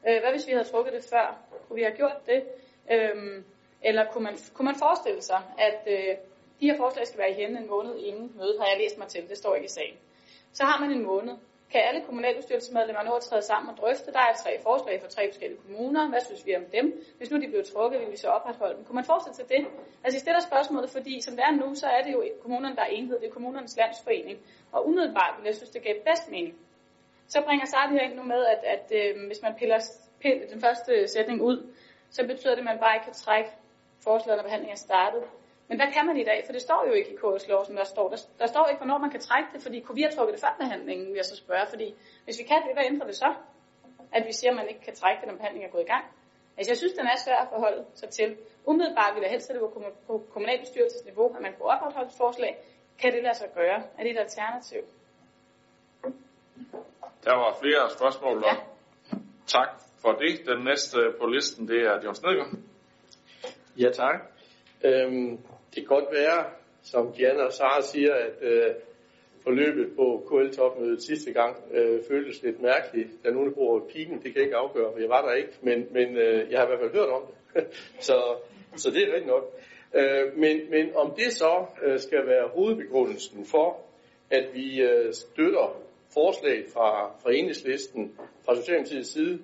Øh, 0.08 0.20
hvad 0.22 0.32
hvis 0.32 0.48
vi 0.48 0.52
havde 0.52 0.68
trukket 0.68 0.94
det 0.94 1.04
før? 1.10 1.38
Kunne 1.68 1.76
vi 1.76 1.84
have 1.84 1.96
gjort 1.96 2.20
det? 2.26 2.44
Øh, 2.92 3.44
eller 3.82 4.06
kunne 4.12 4.24
man, 4.24 4.38
kunne 4.54 4.66
man 4.66 4.76
forestille 4.76 5.22
sig, 5.22 5.42
at 5.58 5.80
øh, 5.88 6.16
de 6.60 6.70
her 6.70 6.78
forslag 6.78 7.08
skal 7.08 7.20
være 7.20 7.32
i 7.32 7.34
hende 7.34 7.62
en 7.62 7.68
måned 7.68 7.96
inden 7.98 8.34
mødet, 8.38 8.60
har 8.60 8.68
jeg 8.68 8.78
læst 8.78 8.98
mig 8.98 9.08
til, 9.08 9.30
det 9.30 9.38
står 9.38 9.56
ikke 9.56 9.66
i 9.66 9.70
sagen. 9.70 9.96
Så 10.54 10.64
har 10.64 10.80
man 10.80 10.92
en 10.92 11.06
måned, 11.06 11.34
kan 11.72 11.82
alle 11.88 12.02
kommunalbestyrelsesmedlemmer 12.02 13.04
nu 13.04 13.14
at 13.14 13.22
træde 13.22 13.42
sammen 13.42 13.70
og 13.72 13.78
drøfte. 13.78 14.12
Der 14.12 14.20
er 14.20 14.34
tre 14.44 14.52
forslag 14.64 15.02
fra 15.02 15.10
tre 15.10 15.24
forskellige 15.32 15.62
kommuner. 15.66 16.10
Hvad 16.10 16.22
synes 16.26 16.46
vi 16.46 16.56
om 16.56 16.66
dem? 16.78 16.86
Hvis 17.18 17.32
nu 17.32 17.42
de 17.42 17.48
blev 17.48 17.64
trukket, 17.74 18.00
vil 18.02 18.12
vi 18.12 18.18
så 18.18 18.28
opretholde 18.28 18.76
dem. 18.76 18.86
Kunne 18.86 18.96
man 18.96 19.06
fortsætte 19.06 19.38
til 19.40 19.48
det? 19.54 19.62
Altså, 20.04 20.16
jeg 20.18 20.22
stiller 20.26 20.40
spørgsmålet, 20.40 20.90
fordi 20.90 21.22
som 21.22 21.34
det 21.36 21.44
er 21.50 21.52
nu, 21.52 21.76
så 21.76 21.88
er 21.88 22.02
det 22.04 22.14
jo 22.14 22.24
kommunerne, 22.42 22.76
der 22.76 22.82
er 22.82 22.92
enhed. 22.98 23.20
Det 23.20 23.28
er 23.28 23.34
kommunernes 23.38 23.78
landsforening. 23.78 24.38
Og 24.72 24.88
umiddelbart 24.88 25.34
vil 25.38 25.46
jeg 25.46 25.56
synes, 25.56 25.70
det 25.70 25.84
gav 25.84 25.96
bedst 26.10 26.32
mening. 26.32 26.56
Så 27.28 27.42
bringer 27.42 27.66
Sardi 27.66 27.94
her 27.94 28.02
ind 28.08 28.16
nu 28.16 28.24
med, 28.24 28.46
at, 28.54 28.62
at 28.76 28.86
øh, 29.00 29.28
hvis 29.28 29.42
man 29.42 29.54
piller, 29.60 29.80
piller 30.22 30.48
den 30.54 30.62
første 30.62 31.08
sætning 31.08 31.42
ud, 31.42 31.58
så 32.10 32.28
betyder 32.28 32.54
det, 32.56 32.60
at 32.60 32.66
man 32.72 32.80
bare 32.80 32.96
ikke 32.96 33.06
kan 33.06 33.14
trække 33.14 33.50
forslaget, 34.04 34.38
når 34.38 34.44
behandlingen 34.44 34.74
er 34.74 34.86
startet. 34.90 35.24
Men 35.68 35.78
hvad 35.78 35.92
kan 35.94 36.06
man 36.06 36.18
i 36.18 36.24
dag? 36.24 36.44
For 36.46 36.54
det 36.54 36.62
står 36.62 36.86
jo 36.88 36.94
ikke 36.94 37.10
i 37.14 37.16
KS 37.16 37.48
lov, 37.48 37.66
som 37.66 37.76
der 37.76 37.84
står. 37.84 38.10
Der, 38.10 38.18
der 38.40 38.48
står 38.48 38.68
ikke, 38.68 38.80
hvornår 38.80 38.98
man 38.98 39.12
kan 39.12 39.20
trække 39.20 39.50
det, 39.54 39.62
fordi 39.62 39.80
kunne 39.80 39.96
vi 39.96 40.02
have 40.02 40.16
trukket 40.16 40.34
det 40.34 40.42
før 40.42 40.56
behandlingen, 40.60 41.08
vil 41.08 41.16
jeg 41.16 41.26
så 41.26 41.36
spørge. 41.36 41.66
Fordi 41.70 41.96
hvis 42.26 42.40
vi 42.40 42.44
kan 42.44 42.62
det, 42.66 42.74
hvad 42.74 42.86
ændrer 42.86 43.08
det 43.08 43.16
så? 43.16 43.34
At 44.12 44.24
vi 44.28 44.34
siger, 44.34 44.52
at 44.52 44.56
man 44.56 44.68
ikke 44.70 44.82
kan 44.82 44.96
trække 44.96 45.22
det, 45.22 45.28
når 45.30 45.36
behandlingen 45.36 45.70
er 45.70 45.72
gået 45.72 45.84
i 45.84 45.92
gang. 45.94 46.06
Altså 46.58 46.72
jeg 46.72 46.78
synes, 46.78 46.94
den 46.94 47.08
er 47.08 47.18
svær 47.26 47.36
at 47.36 47.48
forholde 47.50 47.86
sig 47.94 48.10
til. 48.10 48.38
Umiddelbart 48.66 49.16
vil 49.16 49.22
jeg 49.22 49.32
helst, 49.32 49.50
at 49.50 49.54
det 49.54 49.62
var 49.62 49.92
på 50.08 50.24
kommunalbestyrelsesniveau, 50.34 51.36
at 51.36 51.42
man 51.42 51.54
kunne 51.54 51.70
opretholde 51.74 52.08
et 52.08 52.18
forslag. 52.18 52.58
Kan 53.00 53.14
det 53.14 53.24
lade 53.24 53.38
sig 53.38 53.50
gøre? 53.56 53.84
Er 53.98 54.04
det 54.04 54.12
et 54.12 54.20
alternativ? 54.20 54.82
Der 57.24 57.36
var 57.36 57.58
flere 57.62 57.90
spørgsmål. 57.98 58.44
Ja. 58.46 58.56
Tak 59.48 59.70
for 60.02 60.12
det. 60.12 60.46
Den 60.46 60.64
næste 60.64 60.98
på 61.20 61.26
listen, 61.26 61.68
det 61.68 61.80
er 61.82 62.02
John 62.04 62.16
Snedgaard. 62.16 62.54
Ja, 63.78 63.90
tak. 63.92 64.33
Øhm, 64.84 65.38
det 65.76 65.76
kan 65.76 65.86
godt 65.86 66.06
være, 66.12 66.46
som 66.84 67.14
Diana 67.14 67.44
og 67.44 67.54
Sara 67.54 67.82
siger, 67.82 68.14
at 68.14 68.34
øh, 68.42 68.72
forløbet 69.44 69.96
på 69.96 70.28
KL-topmødet 70.30 71.04
sidste 71.04 71.34
gang 71.34 71.56
øh, 71.74 72.00
føltes 72.08 72.44
lidt 72.44 72.62
mærkeligt. 72.62 73.10
Der 73.24 73.30
er 73.30 73.34
nogen, 73.34 73.50
der 73.50 73.56
bruger 73.56 73.80
pigen, 73.80 74.14
det 74.14 74.24
kan 74.24 74.36
jeg 74.36 74.44
ikke 74.44 74.56
afgøre, 74.56 74.92
for 74.92 75.00
jeg 75.00 75.10
var 75.10 75.28
der 75.28 75.34
ikke, 75.34 75.54
men, 75.62 75.88
men 75.92 76.18
øh, 76.18 76.52
jeg 76.52 76.60
har 76.60 76.66
i 76.66 76.70
hvert 76.70 76.80
fald 76.80 76.94
hørt 76.94 77.10
om 77.10 77.22
det. 77.54 77.64
så, 78.08 78.36
så 78.76 78.92
det 78.92 79.02
er 79.02 79.08
rigtigt 79.08 79.28
nok. 79.28 79.60
Øh, 79.94 80.38
men, 80.38 80.70
men 80.70 80.96
om 80.96 81.14
det 81.18 81.34
så 81.34 81.66
øh, 81.84 82.00
skal 82.00 82.28
være 82.28 82.48
hovedbegrundelsen 82.48 83.46
for, 83.46 83.80
at 84.30 84.46
vi 84.54 84.82
øh, 84.82 85.14
støtter 85.14 85.78
forslag 86.14 86.64
fra, 86.74 87.12
fra 87.24 87.34
enhedslisten, 87.34 88.12
fra 88.46 88.56
Socialdemokratiets 88.56 89.14
side, 89.14 89.40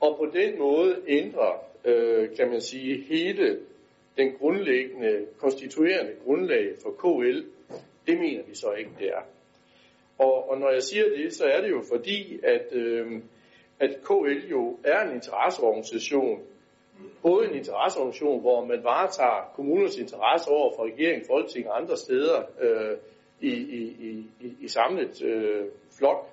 og 0.00 0.16
på 0.18 0.26
den 0.34 0.58
måde 0.58 0.96
ændrer, 1.06 1.64
øh, 1.84 2.36
kan 2.36 2.50
man 2.50 2.60
sige, 2.60 3.04
hele 3.08 3.58
den 4.18 4.32
grundlæggende, 4.38 5.26
konstituerende 5.38 6.12
grundlag 6.24 6.74
for 6.82 6.90
KL, 6.90 7.38
det 8.06 8.18
mener 8.18 8.42
vi 8.48 8.54
så 8.54 8.72
ikke, 8.72 8.90
det 8.98 9.08
er. 9.08 9.22
Og, 10.18 10.50
og 10.50 10.58
når 10.58 10.70
jeg 10.70 10.82
siger 10.82 11.04
det, 11.16 11.32
så 11.32 11.44
er 11.44 11.60
det 11.60 11.70
jo 11.70 11.82
fordi, 11.92 12.40
at, 12.42 12.72
øh, 12.72 13.22
at 13.80 13.90
KL 14.04 14.50
jo 14.50 14.78
er 14.84 15.00
en 15.00 15.14
interesseorganisation, 15.14 16.42
både 17.22 17.48
en 17.48 17.54
interesseorganisation, 17.54 18.40
hvor 18.40 18.64
man 18.64 18.84
varetager 18.84 19.52
kommunernes 19.54 19.98
interesse 19.98 20.50
over 20.50 20.72
for 20.76 20.84
regering, 20.84 21.22
folketing 21.26 21.68
og 21.68 21.80
andre 21.80 21.96
steder 21.96 22.42
øh, 22.60 22.96
i, 23.40 23.52
i, 23.52 23.82
i, 24.40 24.56
i 24.60 24.68
samlet 24.68 25.22
øh, 25.22 25.64
flok, 25.98 26.26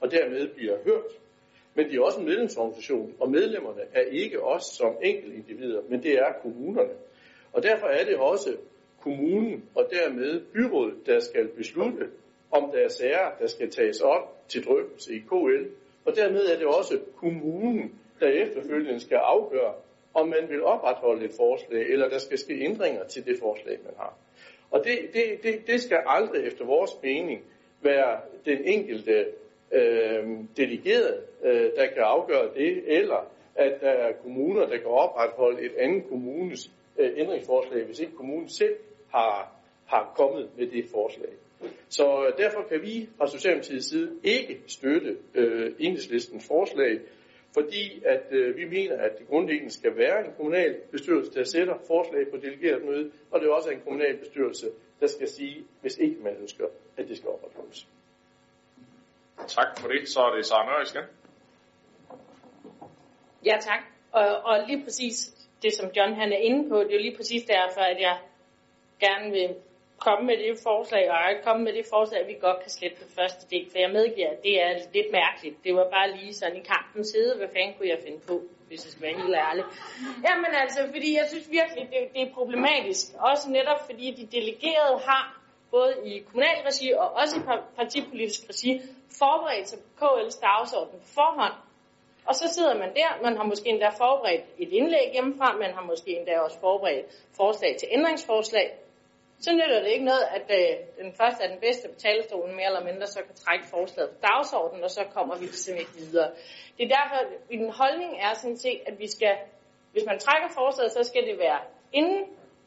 og 0.00 0.10
dermed 0.10 0.48
bliver 0.48 0.76
hørt. 0.84 1.12
Men 1.74 1.88
det 1.88 1.96
er 1.96 2.02
også 2.02 2.20
en 2.20 2.26
medlemsorganisation, 2.26 3.14
og 3.20 3.30
medlemmerne 3.30 3.80
er 3.92 4.00
ikke 4.00 4.42
os 4.42 4.62
som 4.64 4.96
enkelte 5.02 5.36
individer, 5.36 5.80
men 5.88 6.02
det 6.02 6.12
er 6.12 6.32
kommunerne. 6.42 6.92
Og 7.52 7.62
derfor 7.62 7.86
er 7.86 8.04
det 8.04 8.16
også 8.16 8.56
kommunen 9.00 9.64
og 9.74 9.88
dermed 9.90 10.40
byrådet, 10.40 11.06
der 11.06 11.20
skal 11.20 11.48
beslutte, 11.48 12.08
om 12.50 12.70
der 12.72 12.78
er 12.78 12.88
sager, 12.88 13.30
der 13.40 13.46
skal 13.46 13.70
tages 13.70 14.00
op 14.00 14.48
til 14.48 14.64
drøftelse 14.64 15.14
i 15.14 15.18
KL. 15.18 15.64
Og 16.04 16.16
dermed 16.16 16.46
er 16.46 16.58
det 16.58 16.66
også 16.66 16.98
kommunen, 17.16 18.00
der 18.20 18.28
efterfølgende 18.28 19.00
skal 19.00 19.16
afgøre, 19.16 19.74
om 20.14 20.28
man 20.28 20.48
vil 20.48 20.62
opretholde 20.62 21.24
et 21.24 21.32
forslag, 21.36 21.82
eller 21.82 22.08
der 22.08 22.18
skal 22.18 22.38
ske 22.38 22.60
ændringer 22.60 23.04
til 23.04 23.26
det 23.26 23.38
forslag, 23.38 23.78
man 23.84 23.94
har. 23.96 24.14
Og 24.70 24.84
det, 24.84 24.98
det, 25.12 25.42
det, 25.42 25.66
det 25.66 25.80
skal 25.80 25.98
aldrig 26.06 26.46
efter 26.46 26.64
vores 26.64 26.90
mening 27.02 27.44
være 27.82 28.20
den 28.44 28.64
enkelte 28.64 29.26
øh, 29.72 30.28
delegerede, 30.56 31.20
øh, 31.44 31.70
der 31.76 31.86
kan 31.86 32.02
afgøre 32.02 32.48
det, 32.54 32.82
eller 32.86 33.30
at 33.54 33.80
der 33.80 33.90
er 33.90 34.12
kommuner, 34.12 34.66
der 34.66 34.76
kan 34.76 34.86
opretholde 34.86 35.62
et 35.62 35.72
andet 35.78 36.08
kommunes 36.08 36.70
øh, 37.00 37.12
ændringsforslag, 37.16 37.84
hvis 37.84 37.98
ikke 37.98 38.12
kommunen 38.12 38.48
selv 38.48 38.76
har, 39.10 39.52
har 39.86 40.12
kommet 40.16 40.50
med 40.56 40.66
det 40.66 40.84
forslag. 40.90 41.30
Så 41.88 42.26
øh, 42.26 42.38
derfor 42.38 42.62
kan 42.68 42.82
vi 42.82 43.08
fra 43.18 43.26
Socialdemokratiets 43.26 43.88
side 43.88 44.10
ikke 44.22 44.60
støtte 44.66 45.16
øh, 45.34 45.72
enhedslistens 45.78 46.46
forslag, 46.46 47.00
fordi 47.54 48.02
at 48.04 48.22
øh, 48.30 48.56
vi 48.56 48.64
mener, 48.64 48.96
at 48.96 49.18
det 49.18 49.28
grundlæggende 49.28 49.72
skal 49.72 49.96
være 49.96 50.26
en 50.26 50.32
kommunal 50.36 50.80
bestyrelse, 50.90 51.32
der 51.34 51.44
sætter 51.44 51.74
forslag 51.86 52.30
på 52.30 52.36
delegeret 52.36 52.84
møde, 52.84 53.10
og 53.30 53.40
det 53.40 53.48
er 53.48 53.52
også 53.52 53.70
en 53.70 53.80
kommunal 53.80 54.16
bestyrelse, 54.16 54.70
der 55.00 55.06
skal 55.06 55.28
sige, 55.28 55.64
hvis 55.80 55.96
ikke 55.98 56.16
man 56.22 56.36
ønsker, 56.40 56.66
at 56.96 57.08
det 57.08 57.16
skal 57.16 57.28
opretholdes. 57.28 57.86
Tak 59.48 59.78
for 59.80 59.88
det. 59.88 60.08
Så 60.08 60.20
er 60.20 60.36
det 60.36 60.46
Sara 60.46 60.64
Nørre 60.66 60.82
igen. 60.82 61.04
Ja, 63.44 63.56
tak. 63.60 63.80
Og, 64.12 64.42
og 64.44 64.68
lige 64.68 64.84
præcis 64.84 65.34
det, 65.62 65.72
som 65.72 65.90
John 65.96 66.14
han 66.14 66.32
er 66.32 66.36
inde 66.36 66.68
på, 66.68 66.76
det 66.78 66.90
er 66.90 66.94
jo 66.98 67.06
lige 67.06 67.16
præcis 67.16 67.42
derfor, 67.44 67.80
at 67.80 68.00
jeg 68.00 68.16
gerne 69.00 69.30
vil 69.30 69.48
komme 70.06 70.22
med 70.30 70.36
det 70.44 70.58
forslag, 70.68 71.04
og 71.10 71.16
jeg 71.16 71.40
komme 71.44 71.62
med 71.64 71.72
det 71.72 71.86
forslag, 71.94 72.20
at 72.20 72.28
vi 72.28 72.36
godt 72.46 72.60
kan 72.62 72.70
slette 72.70 72.96
den 73.04 73.10
første 73.18 73.42
del, 73.52 73.64
for 73.70 73.78
jeg 73.78 73.90
medgiver, 73.98 74.30
at 74.34 74.42
det 74.46 74.54
er 74.64 74.70
lidt 74.96 75.10
mærkeligt. 75.20 75.56
Det 75.64 75.72
var 75.74 75.86
bare 75.96 76.08
lige 76.16 76.34
sådan 76.34 76.56
i 76.56 76.64
kampen 76.72 77.04
side, 77.12 77.30
hvad 77.38 77.48
fanden 77.54 77.74
kunne 77.76 77.88
jeg 77.94 78.00
finde 78.06 78.20
på, 78.28 78.34
hvis 78.68 78.80
jeg 78.84 78.90
skal 78.92 79.02
være 79.06 79.20
helt 79.22 79.36
ærlig. 79.48 79.64
Jamen 80.26 80.52
altså, 80.62 80.80
fordi 80.94 81.08
jeg 81.20 81.26
synes 81.30 81.46
virkelig, 81.58 81.82
det, 81.92 82.00
det 82.14 82.22
er 82.22 82.34
problematisk. 82.38 83.04
Også 83.30 83.44
netop 83.58 83.80
fordi 83.88 84.06
de 84.18 84.24
delegerede 84.36 84.98
har, 85.08 85.24
både 85.70 85.92
i 86.04 86.12
kommunal 86.18 86.58
regi 86.68 86.88
og 87.02 87.08
også 87.20 87.34
i 87.40 87.42
partipolitisk 87.76 88.40
regi, 88.50 88.72
forberedt 89.22 89.68
sig 89.68 89.78
på 89.78 90.04
KL's 90.04 90.40
dagsorden 90.46 91.00
på 91.00 91.08
forhånd. 91.18 91.56
Og 92.28 92.34
så 92.34 92.48
sidder 92.54 92.74
man 92.74 92.94
der, 92.94 93.22
man 93.22 93.36
har 93.36 93.44
måske 93.44 93.68
endda 93.68 93.88
forberedt 93.88 94.44
et 94.58 94.72
indlæg 94.72 95.12
hjemmefra, 95.12 95.56
man 95.56 95.72
har 95.74 95.84
måske 95.84 96.10
endda 96.18 96.40
også 96.40 96.60
forberedt 96.60 97.06
forslag 97.36 97.76
til 97.76 97.88
ændringsforslag, 97.90 98.66
så 99.44 99.52
nytter 99.52 99.80
det 99.82 99.90
ikke 99.90 100.04
noget, 100.04 100.24
at 100.36 100.46
øh, 100.58 101.04
den 101.04 101.12
første 101.20 101.44
er 101.44 101.48
den 101.48 101.60
bedste 101.60 101.88
på 101.88 101.94
talerstolen, 101.94 102.56
mere 102.56 102.66
eller 102.66 102.84
mindre, 102.84 103.06
så 103.06 103.20
kan 103.26 103.34
trække 103.34 103.66
forslaget 103.66 104.10
på 104.10 104.18
dagsordenen, 104.28 104.84
og 104.84 104.90
så 104.90 105.02
kommer 105.16 105.34
vi 105.38 105.46
simpelthen 105.46 105.78
ikke 105.78 106.10
videre. 106.10 106.30
Det 106.76 106.82
er 106.84 106.92
derfor, 106.98 107.16
at 107.24 107.30
min 107.50 107.70
holdning 107.80 108.12
er 108.26 108.32
sådan 108.34 108.56
set, 108.66 108.80
at 108.86 108.98
vi 108.98 109.08
skal, 109.16 109.34
hvis 109.92 110.04
man 110.10 110.18
trækker 110.18 110.48
forslaget, 110.60 110.92
så 110.92 111.02
skal 111.10 111.22
det 111.26 111.38
være 111.38 111.60
inden 111.92 112.20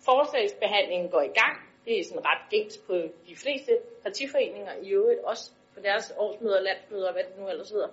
forslagsbehandlingen 0.05 1.10
går 1.10 1.22
i 1.22 1.33
gang. 1.41 1.55
Det 1.86 2.00
er 2.00 2.03
sådan 2.03 2.25
ret 2.25 2.43
gængs 2.50 2.77
på 2.88 2.93
de 3.29 3.36
fleste 3.43 3.72
partiforeninger 4.03 4.74
i 4.81 4.89
øvrigt, 4.89 5.19
også 5.31 5.51
på 5.74 5.79
deres 5.79 6.13
årsmøder, 6.17 6.62
landsmøder 6.62 7.07
og 7.07 7.13
hvad 7.13 7.24
det 7.24 7.38
nu 7.39 7.50
ellers 7.50 7.69
hedder. 7.69 7.89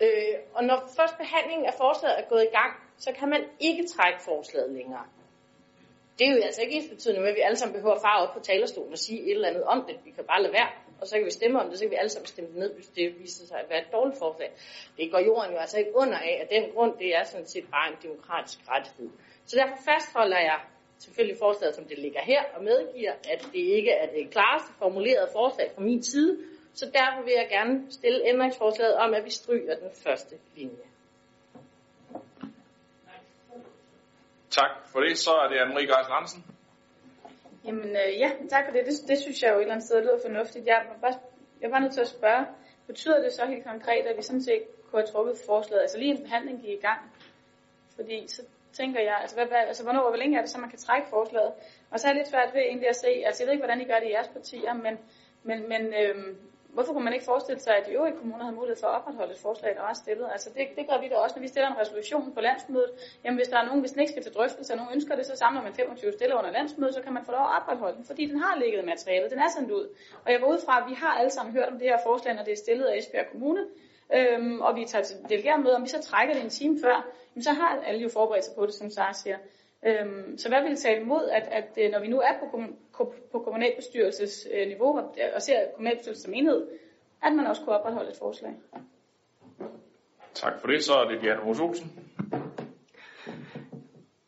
Øh, 0.00 0.34
og 0.54 0.64
når 0.64 0.76
først 0.96 1.18
behandlingen 1.18 1.66
af 1.66 1.74
forslaget 1.74 2.18
er 2.18 2.28
gået 2.28 2.42
i 2.42 2.56
gang, 2.58 2.72
så 2.98 3.12
kan 3.12 3.28
man 3.28 3.42
ikke 3.60 3.86
trække 3.86 4.20
forslaget 4.22 4.70
længere 4.72 5.04
det 6.20 6.28
er 6.28 6.32
jo 6.36 6.42
altså 6.42 6.60
ikke 6.62 6.74
ens 6.74 6.88
betydende 6.88 7.20
med, 7.20 7.28
at 7.28 7.34
vi 7.34 7.40
alle 7.40 7.56
sammen 7.56 7.74
behøver 7.74 7.94
at 7.94 8.02
fare 8.02 8.22
op 8.22 8.32
på 8.34 8.40
talerstolen 8.40 8.92
og 8.92 8.98
sige 8.98 9.20
et 9.20 9.30
eller 9.30 9.48
andet 9.48 9.64
om 9.64 9.84
det. 9.88 9.96
Vi 10.04 10.10
kan 10.10 10.24
bare 10.24 10.42
lade 10.42 10.52
være, 10.52 10.70
og 11.00 11.06
så 11.06 11.16
kan 11.16 11.24
vi 11.24 11.30
stemme 11.30 11.60
om 11.60 11.68
det, 11.68 11.78
så 11.78 11.84
kan 11.84 11.90
vi 11.90 11.96
alle 12.02 12.08
sammen 12.08 12.26
stemme 12.26 12.50
det 12.50 12.58
ned, 12.58 12.74
hvis 12.74 12.86
det 12.86 13.18
viser 13.20 13.46
sig 13.46 13.58
at 13.60 13.70
være 13.70 13.80
et 13.80 13.92
dårligt 13.92 14.18
forslag. 14.18 14.50
Det 14.96 15.10
går 15.12 15.18
jorden 15.18 15.52
jo 15.52 15.58
altså 15.58 15.78
ikke 15.78 15.92
under 15.94 16.18
af, 16.18 16.34
at 16.42 16.48
den 16.50 16.64
grund, 16.74 16.92
det 16.98 17.16
er 17.16 17.24
sådan 17.24 17.46
set 17.46 17.66
bare 17.70 17.86
en 17.92 17.98
demokratisk 18.02 18.58
rettighed. 18.68 19.10
Så 19.46 19.56
derfor 19.60 19.76
fastholder 19.90 20.40
jeg 20.50 20.58
selvfølgelig 20.98 21.38
forslaget, 21.38 21.74
som 21.74 21.84
det 21.84 21.98
ligger 21.98 22.20
her, 22.20 22.42
og 22.54 22.64
medgiver, 22.64 23.12
at 23.32 23.40
det 23.52 23.64
ikke 23.78 23.90
er 23.90 24.06
det 24.16 24.30
klareste 24.30 24.70
formulerede 24.78 25.28
forslag 25.32 25.70
fra 25.74 25.82
min 25.82 26.02
side, 26.02 26.38
så 26.74 26.86
derfor 26.86 27.22
vil 27.24 27.32
jeg 27.32 27.48
gerne 27.50 27.92
stille 27.92 28.26
ændringsforslaget 28.26 28.96
om, 28.96 29.14
at 29.14 29.24
vi 29.24 29.30
stryger 29.30 29.74
den 29.76 29.90
første 30.04 30.36
linje. 30.56 30.86
Tak 34.50 34.70
for 34.92 35.00
det. 35.00 35.18
Så 35.18 35.30
er 35.30 35.48
det 35.48 35.56
Anne-Marie 35.56 35.90
Geis 35.92 36.06
Hansen. 36.08 36.44
Jamen 37.64 37.90
øh, 37.90 38.20
ja, 38.20 38.30
tak 38.50 38.64
for 38.64 38.72
det. 38.72 38.86
det. 38.86 39.08
Det 39.08 39.18
synes 39.18 39.42
jeg 39.42 39.50
jo 39.50 39.56
et 39.56 39.60
eller 39.60 39.74
andet 39.74 39.86
sted 39.86 40.02
lyder 40.02 40.18
fornuftigt. 40.26 40.66
Jeg 40.66 40.86
var, 40.88 40.96
bare, 41.00 41.20
jeg 41.60 41.70
var 41.70 41.78
nødt 41.78 41.92
til 41.92 42.00
at 42.00 42.08
spørge, 42.08 42.46
betyder 42.86 43.22
det 43.22 43.32
så 43.32 43.46
helt 43.46 43.64
konkret, 43.64 44.06
at 44.06 44.16
vi 44.16 44.22
sådan 44.22 44.42
set 44.42 44.62
kunne 44.90 45.02
have 45.02 45.12
trukket 45.12 45.36
forslaget, 45.46 45.82
altså 45.82 45.98
lige 45.98 46.10
en 46.10 46.22
behandling 46.22 46.60
gik 46.62 46.70
i 46.70 46.80
gang? 46.80 47.00
Fordi 47.96 48.28
så 48.28 48.42
tænker 48.72 49.00
jeg, 49.00 49.16
altså, 49.20 49.36
hvad, 49.36 49.46
hvad, 49.46 49.58
altså 49.58 49.82
hvornår, 49.82 50.08
hvor 50.08 50.16
længe 50.16 50.38
er 50.38 50.40
det 50.40 50.50
så, 50.50 50.58
man 50.58 50.70
kan 50.70 50.78
trække 50.78 51.08
forslaget? 51.08 51.52
Og 51.90 52.00
så 52.00 52.08
er 52.08 52.12
det 52.12 52.20
lidt 52.20 52.28
svært 52.28 52.54
ved 52.54 52.60
egentlig 52.60 52.88
at 52.88 52.96
se, 52.96 53.08
altså 53.26 53.42
jeg 53.42 53.46
ved 53.46 53.52
ikke, 53.52 53.64
hvordan 53.64 53.80
I 53.80 53.84
gør 53.84 53.98
det 54.00 54.08
i 54.08 54.12
jeres 54.12 54.28
partier, 54.28 54.74
men, 54.74 54.98
men, 55.42 55.68
men 55.68 55.94
øhm, 55.94 56.38
Hvorfor 56.74 56.92
kunne 56.92 57.04
man 57.04 57.12
ikke 57.12 57.24
forestille 57.24 57.60
sig, 57.60 57.76
at 57.76 57.86
de 57.86 57.92
øvrige 57.92 58.16
kommuner 58.16 58.44
havde 58.44 58.56
mulighed 58.56 58.76
for 58.80 58.86
at 58.86 58.94
opretholde 58.98 59.32
et 59.32 59.38
forslag, 59.38 59.74
der 59.76 59.82
var 59.82 59.92
stillet? 59.92 60.26
Altså 60.32 60.50
det, 60.56 60.68
det 60.76 60.88
gør 60.88 60.98
vi 61.00 61.08
da 61.08 61.14
også, 61.14 61.36
når 61.36 61.40
vi 61.40 61.48
stiller 61.48 61.68
en 61.70 61.78
resolution 61.78 62.32
på 62.34 62.40
landsmødet. 62.40 62.90
Jamen 63.24 63.36
hvis 63.38 63.48
der 63.48 63.58
er 63.58 63.64
nogen, 63.64 63.80
hvis 63.80 63.92
den 63.92 64.00
ikke 64.00 64.12
skal 64.12 64.22
til 64.22 64.32
drøftelse, 64.32 64.72
og 64.72 64.76
nogen 64.76 64.92
ønsker 64.94 65.16
det, 65.16 65.26
så 65.26 65.36
samler 65.36 65.62
man 65.62 65.72
25 65.72 66.12
stiller 66.12 66.36
under 66.38 66.50
landsmødet, 66.50 66.94
så 66.94 67.02
kan 67.02 67.12
man 67.12 67.24
få 67.24 67.32
lov 67.32 67.40
at 67.40 67.56
opretholde 67.58 67.96
den, 67.96 68.04
fordi 68.04 68.26
den 68.26 68.38
har 68.38 68.58
ligget 68.58 68.84
materialet, 68.84 69.30
den 69.30 69.38
er 69.38 69.48
sendt 69.56 69.70
ud. 69.70 69.88
Og 70.24 70.32
jeg 70.32 70.40
går 70.40 70.48
ud 70.54 70.60
fra, 70.66 70.80
at 70.80 70.84
vi 70.90 70.94
har 70.94 71.12
alle 71.18 71.30
sammen 71.30 71.54
hørt 71.54 71.68
om 71.68 71.78
det 71.78 71.88
her 71.88 71.98
forslag, 72.06 72.34
når 72.34 72.42
det 72.42 72.52
er 72.52 72.56
stillet 72.56 72.84
af 72.84 72.98
Esbjerg 72.98 73.26
Kommune, 73.32 73.62
øhm, 74.14 74.60
og 74.60 74.76
vi 74.76 74.84
tager 74.84 75.04
til 75.04 75.16
delegeret 75.28 75.74
om 75.74 75.82
vi 75.82 75.88
så 75.88 76.02
trækker 76.02 76.34
det 76.34 76.42
en 76.42 76.50
time 76.50 76.78
før, 76.84 77.06
jamen, 77.34 77.42
så 77.42 77.52
har 77.52 77.82
alle 77.86 78.00
jo 78.00 78.08
forberedt 78.08 78.44
sig 78.44 78.54
på 78.54 78.66
det, 78.66 78.74
som 78.74 78.90
Sara 78.90 79.12
siger. 79.12 79.38
Øhm, 79.86 80.38
så 80.38 80.48
hvad 80.48 80.62
vil 80.62 80.76
tale 80.76 81.00
imod, 81.00 81.28
at, 81.28 81.48
at 81.50 81.84
øh, 81.84 81.90
når 81.90 82.00
vi 82.00 82.08
nu 82.08 82.20
er 82.20 82.32
på, 82.40 82.62
på, 82.96 83.14
på 83.32 83.38
kommunalbestyrelsesniveau 83.38 84.98
og 85.34 85.42
ser 85.42 85.56
kommunalbestyrelsen 85.74 86.24
som 86.24 86.34
enhed, 86.34 86.66
at 87.22 87.32
man 87.32 87.46
også 87.46 87.62
kunne 87.62 87.78
opretholde 87.78 88.10
et 88.10 88.16
forslag. 88.16 88.52
Tak 90.34 90.60
for 90.60 90.66
det. 90.68 90.84
Så 90.84 90.92
er 90.92 91.08
det 91.08 91.20
Diana 91.22 91.44
Mos 91.44 91.60
Olsen. 91.60 91.92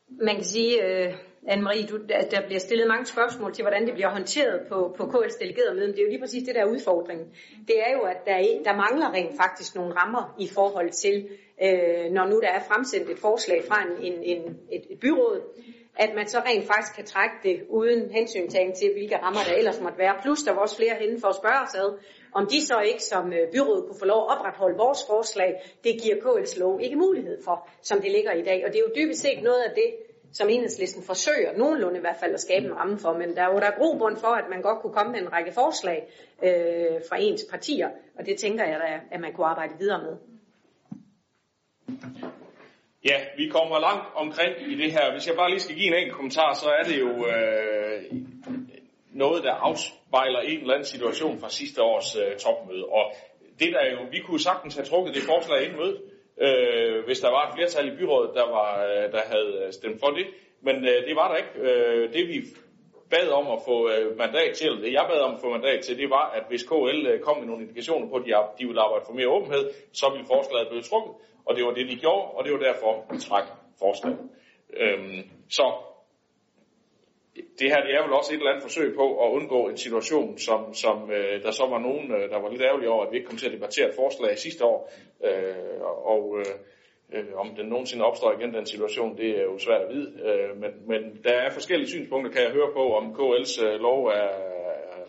Man 0.08 0.34
kan 0.34 0.44
sige, 0.44 0.84
øh, 0.84 1.14
Anne-Marie, 1.46 1.86
du, 1.86 1.98
at 2.10 2.30
der 2.30 2.46
bliver 2.46 2.60
stillet 2.60 2.88
mange 2.88 3.06
spørgsmål 3.06 3.54
til, 3.54 3.62
hvordan 3.62 3.86
det 3.86 3.94
bliver 3.94 4.10
håndteret 4.10 4.68
på, 4.68 4.94
på 4.96 5.02
KL's 5.04 5.38
delegerede 5.40 5.74
møde. 5.74 5.92
Det 5.92 5.98
er 5.98 6.02
jo 6.02 6.08
lige 6.08 6.20
præcis 6.20 6.42
det, 6.42 6.54
der 6.54 6.60
er 6.60 6.70
udfordringen. 6.70 7.26
Det 7.68 7.76
er 7.86 7.92
jo, 7.92 8.00
at 8.00 8.16
der, 8.26 8.34
er, 8.34 8.62
der 8.64 8.76
mangler 8.76 9.12
rent 9.12 9.36
faktisk 9.36 9.74
nogle 9.74 9.94
rammer 9.94 10.34
i 10.38 10.48
forhold 10.48 10.90
til, 10.90 11.28
øh, 11.64 12.10
når 12.10 12.26
nu 12.26 12.40
der 12.40 12.48
er 12.48 12.60
fremsendt 12.60 13.10
et 13.10 13.18
forslag 13.18 13.64
fra 13.68 13.78
en, 13.82 14.12
en, 14.12 14.22
en, 14.22 14.56
et, 14.72 14.84
et 14.90 15.00
byråd, 15.00 15.40
at 15.96 16.10
man 16.14 16.26
så 16.26 16.38
rent 16.38 16.66
faktisk 16.66 16.94
kan 16.96 17.04
trække 17.04 17.36
det 17.42 17.56
uden 17.68 18.10
hensyntagen 18.10 18.74
til, 18.74 18.92
hvilke 18.92 19.16
rammer 19.16 19.40
der 19.48 19.54
ellers 19.54 19.80
måtte 19.80 19.98
være. 19.98 20.14
Plus 20.22 20.42
der 20.42 20.52
var 20.52 20.60
også 20.60 20.76
flere 20.76 20.94
henne 20.94 21.20
for 21.20 21.28
at 21.28 21.36
spørge 21.36 21.60
os 21.66 21.74
ad, 21.74 21.98
om 22.34 22.46
de 22.46 22.66
så 22.66 22.80
ikke 22.80 23.02
som 23.02 23.24
byrådet 23.30 23.50
byråd 23.52 23.86
kunne 23.86 23.98
få 23.98 24.04
lov 24.04 24.22
at 24.22 24.38
opretholde 24.38 24.76
vores 24.76 25.00
forslag, 25.06 25.50
det 25.84 26.02
giver 26.02 26.16
KL's 26.16 26.60
lov 26.60 26.80
ikke 26.80 26.96
mulighed 26.96 27.44
for, 27.44 27.68
som 27.82 28.00
det 28.00 28.10
ligger 28.12 28.32
i 28.32 28.42
dag. 28.42 28.64
Og 28.66 28.72
det 28.72 28.78
er 28.78 28.84
jo 28.88 28.94
dybest 28.96 29.20
set 29.20 29.42
noget 29.42 29.62
af 29.68 29.72
det, 29.74 29.90
som 30.32 30.48
enhedslisten 30.48 31.02
forsøger 31.02 31.56
nogenlunde 31.56 31.96
i 31.96 32.00
hvert 32.00 32.16
fald 32.20 32.34
at 32.34 32.40
skabe 32.40 32.66
en 32.66 32.76
ramme 32.76 32.98
for. 32.98 33.12
Men 33.12 33.36
der 33.36 33.42
er 33.42 33.52
jo 33.52 33.60
der 33.60 33.66
er 33.66 33.78
grobund 33.78 34.16
for, 34.16 34.28
at 34.28 34.44
man 34.50 34.62
godt 34.62 34.78
kunne 34.82 34.92
komme 34.92 35.12
med 35.12 35.20
en 35.20 35.32
række 35.32 35.52
forslag 35.52 35.98
øh, 36.42 37.00
fra 37.08 37.16
ens 37.20 37.44
partier, 37.50 37.88
og 38.18 38.26
det 38.26 38.38
tænker 38.38 38.64
jeg 38.64 38.80
da, 38.80 39.14
at 39.14 39.20
man 39.20 39.32
kunne 39.32 39.46
arbejde 39.46 39.74
videre 39.78 40.02
med. 40.02 40.31
Ja, 43.04 43.16
vi 43.36 43.48
kommer 43.48 43.78
langt 43.78 44.06
omkring 44.14 44.72
i 44.72 44.74
det 44.82 44.92
her. 44.92 45.12
Hvis 45.12 45.26
jeg 45.26 45.36
bare 45.36 45.50
lige 45.50 45.60
skal 45.60 45.76
give 45.76 45.86
en 45.86 45.94
enkelt 45.94 46.14
kommentar, 46.14 46.54
så 46.54 46.68
er 46.78 46.82
det 46.90 47.00
jo 47.00 47.26
øh, 47.26 48.02
noget, 49.12 49.44
der 49.44 49.52
afspejler 49.52 50.40
en 50.40 50.60
eller 50.60 50.74
anden 50.74 50.92
situation 50.94 51.40
fra 51.40 51.48
sidste 51.48 51.82
års 51.82 52.16
øh, 52.16 52.36
topmøde. 52.36 52.84
Og 52.84 53.04
det 53.60 53.72
der 53.72 53.84
jo, 53.92 53.98
vi 54.10 54.18
kunne 54.26 54.40
sagtens 54.40 54.74
have 54.74 54.84
trukket 54.84 55.14
det 55.14 55.22
forslag 55.22 55.64
ind 55.64 55.76
mødet, 55.76 56.00
øh, 56.46 57.04
hvis 57.06 57.20
der 57.20 57.30
var 57.30 57.48
et 57.48 57.54
flertal 57.54 57.88
i 57.88 57.96
byrådet, 57.96 58.30
der, 58.34 58.46
var, 58.56 58.70
øh, 58.84 59.12
der 59.12 59.22
havde 59.32 59.52
øh, 59.66 59.72
stemt 59.72 60.00
for 60.00 60.10
det. 60.18 60.26
Men 60.62 60.76
øh, 60.76 60.98
det 61.06 61.14
var 61.16 61.28
der 61.28 61.36
ikke. 61.42 61.54
Øh, 61.68 62.12
det 62.12 62.28
vi 62.28 62.38
bad 63.10 63.28
om 63.40 63.46
at 63.56 63.60
få 63.68 63.76
øh, 63.92 64.18
mandat 64.18 64.50
til, 64.60 64.70
det 64.82 64.92
jeg 64.92 65.04
bad 65.10 65.20
om 65.20 65.34
at 65.34 65.40
få 65.40 65.48
mandat 65.50 65.80
til, 65.84 65.98
det 65.98 66.10
var, 66.10 66.26
at 66.38 66.44
hvis 66.48 66.62
KL 66.70 67.06
øh, 67.10 67.20
kom 67.20 67.36
med 67.38 67.46
nogle 67.46 67.62
indikationer 67.62 68.06
på, 68.08 68.16
at 68.16 68.24
de, 68.26 68.32
de 68.58 68.64
ville 68.68 68.82
arbejde 68.86 69.04
for 69.06 69.14
mere 69.18 69.34
åbenhed, 69.36 69.64
så 70.00 70.06
ville 70.12 70.26
forslaget 70.34 70.68
blive 70.68 70.82
trukket. 70.90 71.14
Og 71.46 71.56
det 71.56 71.64
var 71.64 71.72
det, 71.72 71.88
de 71.88 71.96
gjorde, 71.96 72.30
og 72.30 72.44
det 72.44 72.52
var 72.52 72.58
derfor, 72.58 73.06
vi 73.10 73.18
træk 73.18 73.44
forslaget. 73.78 74.18
Øhm, 74.76 75.30
så 75.50 75.72
det 77.58 77.70
her 77.70 77.80
det 77.86 77.94
er 77.94 78.02
vel 78.02 78.12
også 78.12 78.32
et 78.32 78.38
eller 78.38 78.50
andet 78.50 78.62
forsøg 78.62 78.94
på 78.94 79.24
at 79.24 79.30
undgå 79.30 79.68
en 79.68 79.76
situation, 79.76 80.38
som, 80.38 80.74
som 80.74 81.10
øh, 81.10 81.42
der 81.42 81.50
så 81.50 81.66
var 81.66 81.78
nogen, 81.78 82.12
øh, 82.12 82.30
der 82.30 82.38
var 82.38 82.50
lidt 82.50 82.62
ærgerlige 82.62 82.90
over, 82.90 83.04
at 83.04 83.12
vi 83.12 83.16
ikke 83.16 83.28
kom 83.28 83.38
til 83.38 83.46
at 83.46 83.52
debattere 83.52 83.88
et 83.88 83.94
forslag 83.94 84.38
sidste 84.38 84.64
år. 84.64 84.92
Øh, 85.24 85.80
og 86.14 86.38
øh, 87.12 87.24
om 87.36 87.54
den 87.56 87.66
nogensinde 87.66 88.04
opstår 88.04 88.32
igen, 88.32 88.54
den 88.54 88.66
situation, 88.66 89.16
det 89.16 89.38
er 89.38 89.42
jo 89.42 89.58
svært 89.58 89.82
at 89.82 89.88
vide. 89.94 90.08
Øh, 90.28 90.56
men, 90.60 90.70
men 90.86 91.20
der 91.24 91.32
er 91.32 91.50
forskellige 91.50 91.88
synspunkter, 91.88 92.32
kan 92.32 92.42
jeg 92.42 92.50
høre 92.50 92.72
på, 92.72 92.94
om 92.96 93.04
KL's 93.18 93.64
øh, 93.64 93.80
lov 93.80 94.06
er, 94.06 94.28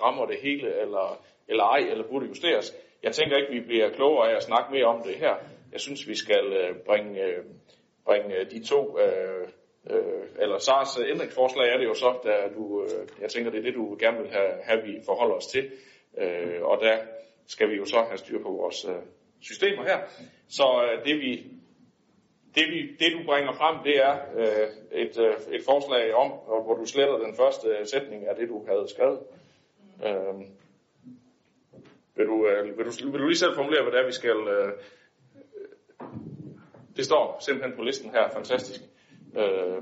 rammer 0.03 0.25
det 0.25 0.37
hele, 0.41 0.81
eller, 0.81 1.23
eller 1.47 1.63
ej, 1.63 1.81
eller 1.91 2.03
burde 2.07 2.25
justeres. 2.25 2.75
Jeg 3.03 3.11
tænker 3.11 3.37
ikke, 3.37 3.53
vi 3.53 3.59
bliver 3.59 3.89
klogere 3.89 4.31
af 4.31 4.35
at 4.35 4.43
snakke 4.43 4.71
mere 4.71 4.85
om 4.85 5.01
det 5.03 5.15
her. 5.15 5.35
Jeg 5.73 5.81
synes, 5.81 6.07
vi 6.07 6.15
skal 6.15 6.45
øh, 6.53 6.75
bringe, 6.75 7.23
øh, 7.23 7.43
bringe 8.05 8.35
øh, 8.35 8.51
de 8.51 8.63
to, 8.63 8.99
øh, 8.99 9.47
øh, 9.89 10.23
eller 10.39 10.57
SARS 10.57 10.99
øh, 10.99 11.09
ændringsforslag 11.09 11.73
er 11.73 11.77
det 11.77 11.85
jo 11.85 11.93
så, 11.93 12.19
der 12.23 12.53
du, 12.55 12.83
øh, 12.83 13.07
jeg 13.21 13.29
tænker, 13.29 13.51
det 13.51 13.59
er 13.59 13.63
det, 13.63 13.73
du 13.73 13.97
gerne 13.99 14.17
vil 14.17 14.31
have, 14.31 14.51
have 14.63 14.83
vi 14.83 14.99
forholder 15.05 15.35
os 15.35 15.45
til. 15.45 15.71
Øh, 16.17 16.61
og 16.61 16.79
der 16.81 16.97
skal 17.47 17.69
vi 17.69 17.75
jo 17.75 17.85
så 17.85 18.03
have 18.07 18.17
styr 18.17 18.41
på 18.41 18.51
vores 18.51 18.85
øh, 18.85 18.95
systemer 19.41 19.83
her. 19.83 19.99
Så 20.49 20.63
øh, 20.83 21.05
det, 21.05 21.15
vi, 21.19 21.31
det, 22.55 22.63
vi, 22.73 22.95
det 22.99 23.11
du 23.17 23.23
bringer 23.25 23.53
frem, 23.53 23.83
det 23.83 23.97
er 23.97 24.13
øh, 24.35 24.67
et, 24.91 25.19
øh, 25.19 25.55
et 25.55 25.63
forslag 25.65 26.13
om, 26.13 26.29
hvor 26.65 26.75
du 26.75 26.85
sletter 26.85 27.17
den 27.17 27.35
første 27.35 27.67
øh, 27.67 27.85
sætning 27.87 28.27
af 28.27 28.35
det, 28.35 28.49
du 28.49 28.65
havde 28.67 28.87
skrevet. 28.89 29.19
Øh, 30.05 30.35
vil, 32.15 32.25
du, 32.25 32.47
øh, 32.47 32.77
vil, 32.77 32.85
du, 32.85 33.11
vil 33.11 33.21
du 33.21 33.27
lige 33.27 33.37
selv 33.37 33.55
formulere, 33.55 33.83
hvad 33.83 33.91
det 33.91 33.99
er, 33.99 34.05
vi 34.05 34.11
skal... 34.11 34.37
Øh, 34.47 34.73
det 36.95 37.05
står 37.05 37.37
simpelthen 37.39 37.75
på 37.75 37.83
listen 37.83 38.11
her, 38.11 38.29
fantastisk. 38.29 38.81
Øh, 39.37 39.81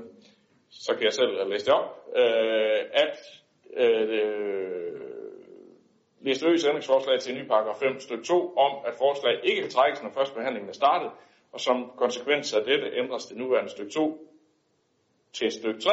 så 0.70 0.94
kan 0.94 1.04
jeg 1.04 1.12
selv 1.12 1.48
læse 1.48 1.66
det 1.66 1.74
op. 1.74 2.08
Øh, 2.16 2.80
at 2.92 3.18
øh, 3.76 5.00
læse 6.20 6.46
løs 6.46 6.64
ændringsforslag 6.64 7.20
til 7.20 7.34
ny 7.34 7.46
paragraf 7.46 7.76
5 7.76 8.00
stykke 8.00 8.24
2 8.24 8.56
om, 8.56 8.84
at 8.86 8.94
forslag 8.98 9.40
ikke 9.42 9.60
kan 9.60 9.70
trækkes, 9.70 10.02
når 10.02 10.10
første 10.10 10.34
behandlingen 10.34 10.68
er 10.68 10.74
startet, 10.74 11.10
og 11.52 11.60
som 11.60 11.92
konsekvens 11.96 12.54
af 12.54 12.64
dette 12.64 12.90
ændres 12.96 13.26
det 13.26 13.36
nuværende 13.36 13.70
stykke 13.70 13.92
2 13.92 14.28
til 15.32 15.52
stykke 15.52 15.80
3, 15.80 15.90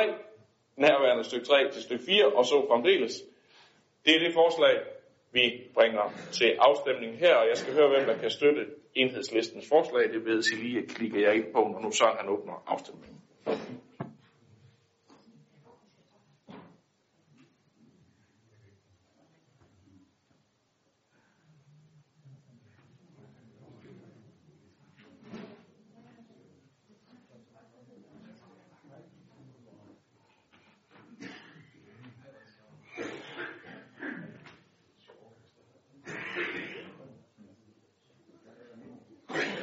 nærværende 0.75 1.23
stykke 1.23 1.45
3 1.45 1.71
til 1.71 1.83
stykke 1.83 2.05
4, 2.05 2.25
og 2.25 2.45
så 2.45 2.65
fremdeles. 2.67 3.23
Det 4.05 4.15
er 4.15 4.19
det 4.19 4.33
forslag, 4.33 4.75
vi 5.31 5.61
bringer 5.73 6.13
til 6.31 6.55
afstemning 6.59 7.17
her, 7.17 7.35
og 7.35 7.47
jeg 7.49 7.57
skal 7.57 7.73
høre, 7.73 7.89
hvem 7.89 8.05
der 8.05 8.17
kan 8.17 8.29
støtte 8.29 8.65
enhedslistens 8.95 9.69
forslag. 9.69 10.13
Det 10.13 10.25
ved 10.25 10.41
sig 10.43 10.57
lige, 10.57 10.87
klikker 10.87 11.19
jeg 11.19 11.35
ind 11.35 11.53
på, 11.53 11.59
når 11.59 11.79
nu 11.79 11.91
Søren 11.91 12.17
han 12.17 12.29
åbner 12.29 12.63
afstemningen. 12.67 13.21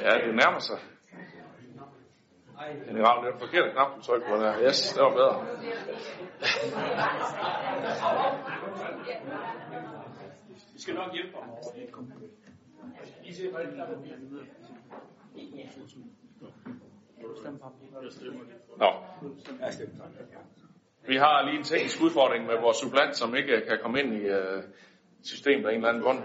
Ja, 0.07 0.13
det 0.27 0.35
nærmer 0.35 0.59
sig. 0.59 0.79
Den 2.89 3.07
ramte 3.07 3.31
den 3.31 3.39
forkerte 3.39 3.71
knap, 3.71 3.95
du 3.95 4.01
trykker 4.01 4.27
på 4.29 4.35
der. 4.43 4.61
Yes, 4.67 4.93
det 4.93 5.03
var 5.03 5.13
bedre. 5.19 5.35
Vi 10.73 10.81
skal 10.81 10.95
nok 10.95 11.13
hjælpe 11.13 11.37
ham 11.37 11.49
over. 11.49 11.61
I 13.23 13.33
ser 13.33 13.51
bare 13.51 13.63
ikke 13.63 13.77
Nå. 18.77 18.91
Vi 21.07 21.15
har 21.15 21.45
lige 21.45 21.57
en 21.57 21.63
teknisk 21.63 22.01
udfordring 22.01 22.45
med 22.45 22.55
vores 22.61 22.77
supplant, 22.77 23.15
som 23.15 23.35
ikke 23.35 23.61
kan 23.67 23.79
komme 23.81 23.99
ind 23.99 24.13
i 24.13 24.29
uh, 24.29 24.63
systemet 25.23 25.65
af 25.65 25.69
en 25.69 25.75
eller 25.75 25.89
anden 25.89 26.03
grund. 26.03 26.19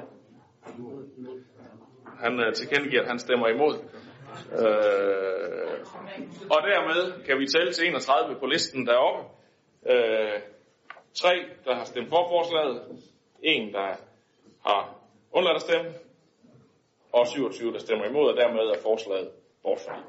Han 2.23 2.41
uh, 2.41 2.53
tilkendegiver, 2.53 3.03
at 3.03 3.09
han 3.09 3.19
stemmer 3.19 3.49
imod. 3.49 3.75
Øh, 4.53 5.79
og 6.51 6.61
dermed 6.71 7.25
kan 7.27 7.39
vi 7.39 7.47
tælle 7.47 7.73
til 7.73 7.87
31 7.87 8.37
på 8.41 8.47
listen 8.47 8.87
deroppe. 8.87 9.23
Øh, 9.87 10.41
tre, 11.15 11.35
der 11.65 11.75
har 11.75 11.85
stemt 11.85 12.09
for 12.09 12.29
forslaget. 12.29 12.83
En, 13.43 13.73
der 13.73 13.97
har 14.67 14.95
undladt 15.33 15.57
at 15.57 15.63
stemme. 15.63 15.91
Og 17.13 17.27
27, 17.27 17.73
der 17.73 17.79
stemmer 17.79 18.05
imod, 18.05 18.31
og 18.31 18.37
dermed 18.37 18.61
er 18.61 18.83
forslaget 18.83 19.31
bortfaldet. 19.63 20.05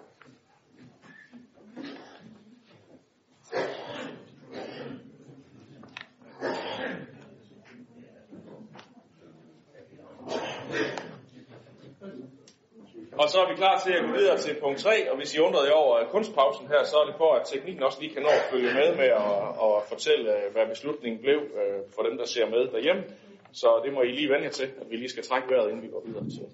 Og 13.21 13.29
så 13.29 13.37
er 13.43 13.49
vi 13.49 13.55
klar 13.55 13.79
til 13.85 13.93
at 13.93 14.03
gå 14.05 14.11
videre 14.19 14.37
til 14.37 14.59
punkt 14.61 14.79
3, 14.79 15.11
og 15.11 15.17
hvis 15.17 15.35
I 15.35 15.39
undrede 15.39 15.67
jer 15.67 15.73
over 15.73 15.99
øh, 15.99 16.07
kunstpausen 16.13 16.67
her, 16.67 16.83
så 16.83 16.95
er 16.97 17.05
det 17.05 17.15
for, 17.17 17.33
at 17.33 17.47
teknikken 17.47 17.83
også 17.83 18.01
lige 18.01 18.13
kan 18.13 18.21
nå 18.21 18.29
at 18.29 18.47
følge 18.51 18.73
med 18.73 18.95
med 19.01 19.09
at, 19.25 19.37
at 19.65 19.73
fortælle, 19.91 20.25
øh, 20.37 20.51
hvad 20.53 20.67
beslutningen 20.67 21.21
blev 21.21 21.39
øh, 21.59 21.79
for 21.95 22.01
dem, 22.07 22.17
der 22.17 22.25
ser 22.25 22.45
med 22.49 22.67
derhjemme. 22.73 23.03
Så 23.51 23.81
det 23.83 23.93
må 23.93 24.01
I 24.01 24.11
lige 24.11 24.29
vende 24.29 24.45
jer 24.45 24.51
til, 24.51 24.67
at 24.81 24.89
vi 24.89 24.95
lige 24.95 25.09
skal 25.09 25.23
trække 25.23 25.49
vejret, 25.49 25.69
inden 25.69 25.83
vi 25.83 25.87
går 25.87 26.03
videre 26.05 26.29
til, 26.35 26.47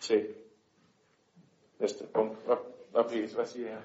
til 0.00 0.26
næste 1.78 2.04
punkt. 2.14 2.38
Hvad, 2.46 2.56
hvad, 2.92 3.34
hvad 3.34 3.46
siger 3.46 3.68
jeg? 3.68 3.82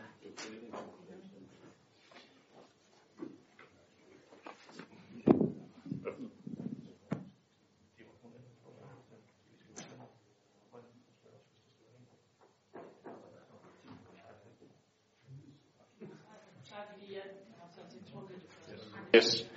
Yes. 19.15 19.47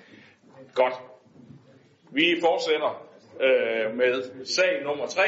Godt. 0.75 0.95
Vi 2.13 2.37
fortsætter 2.41 3.09
øh, 3.41 3.97
med 3.97 4.45
sag 4.45 4.83
nummer 4.83 5.07
3. 5.07 5.23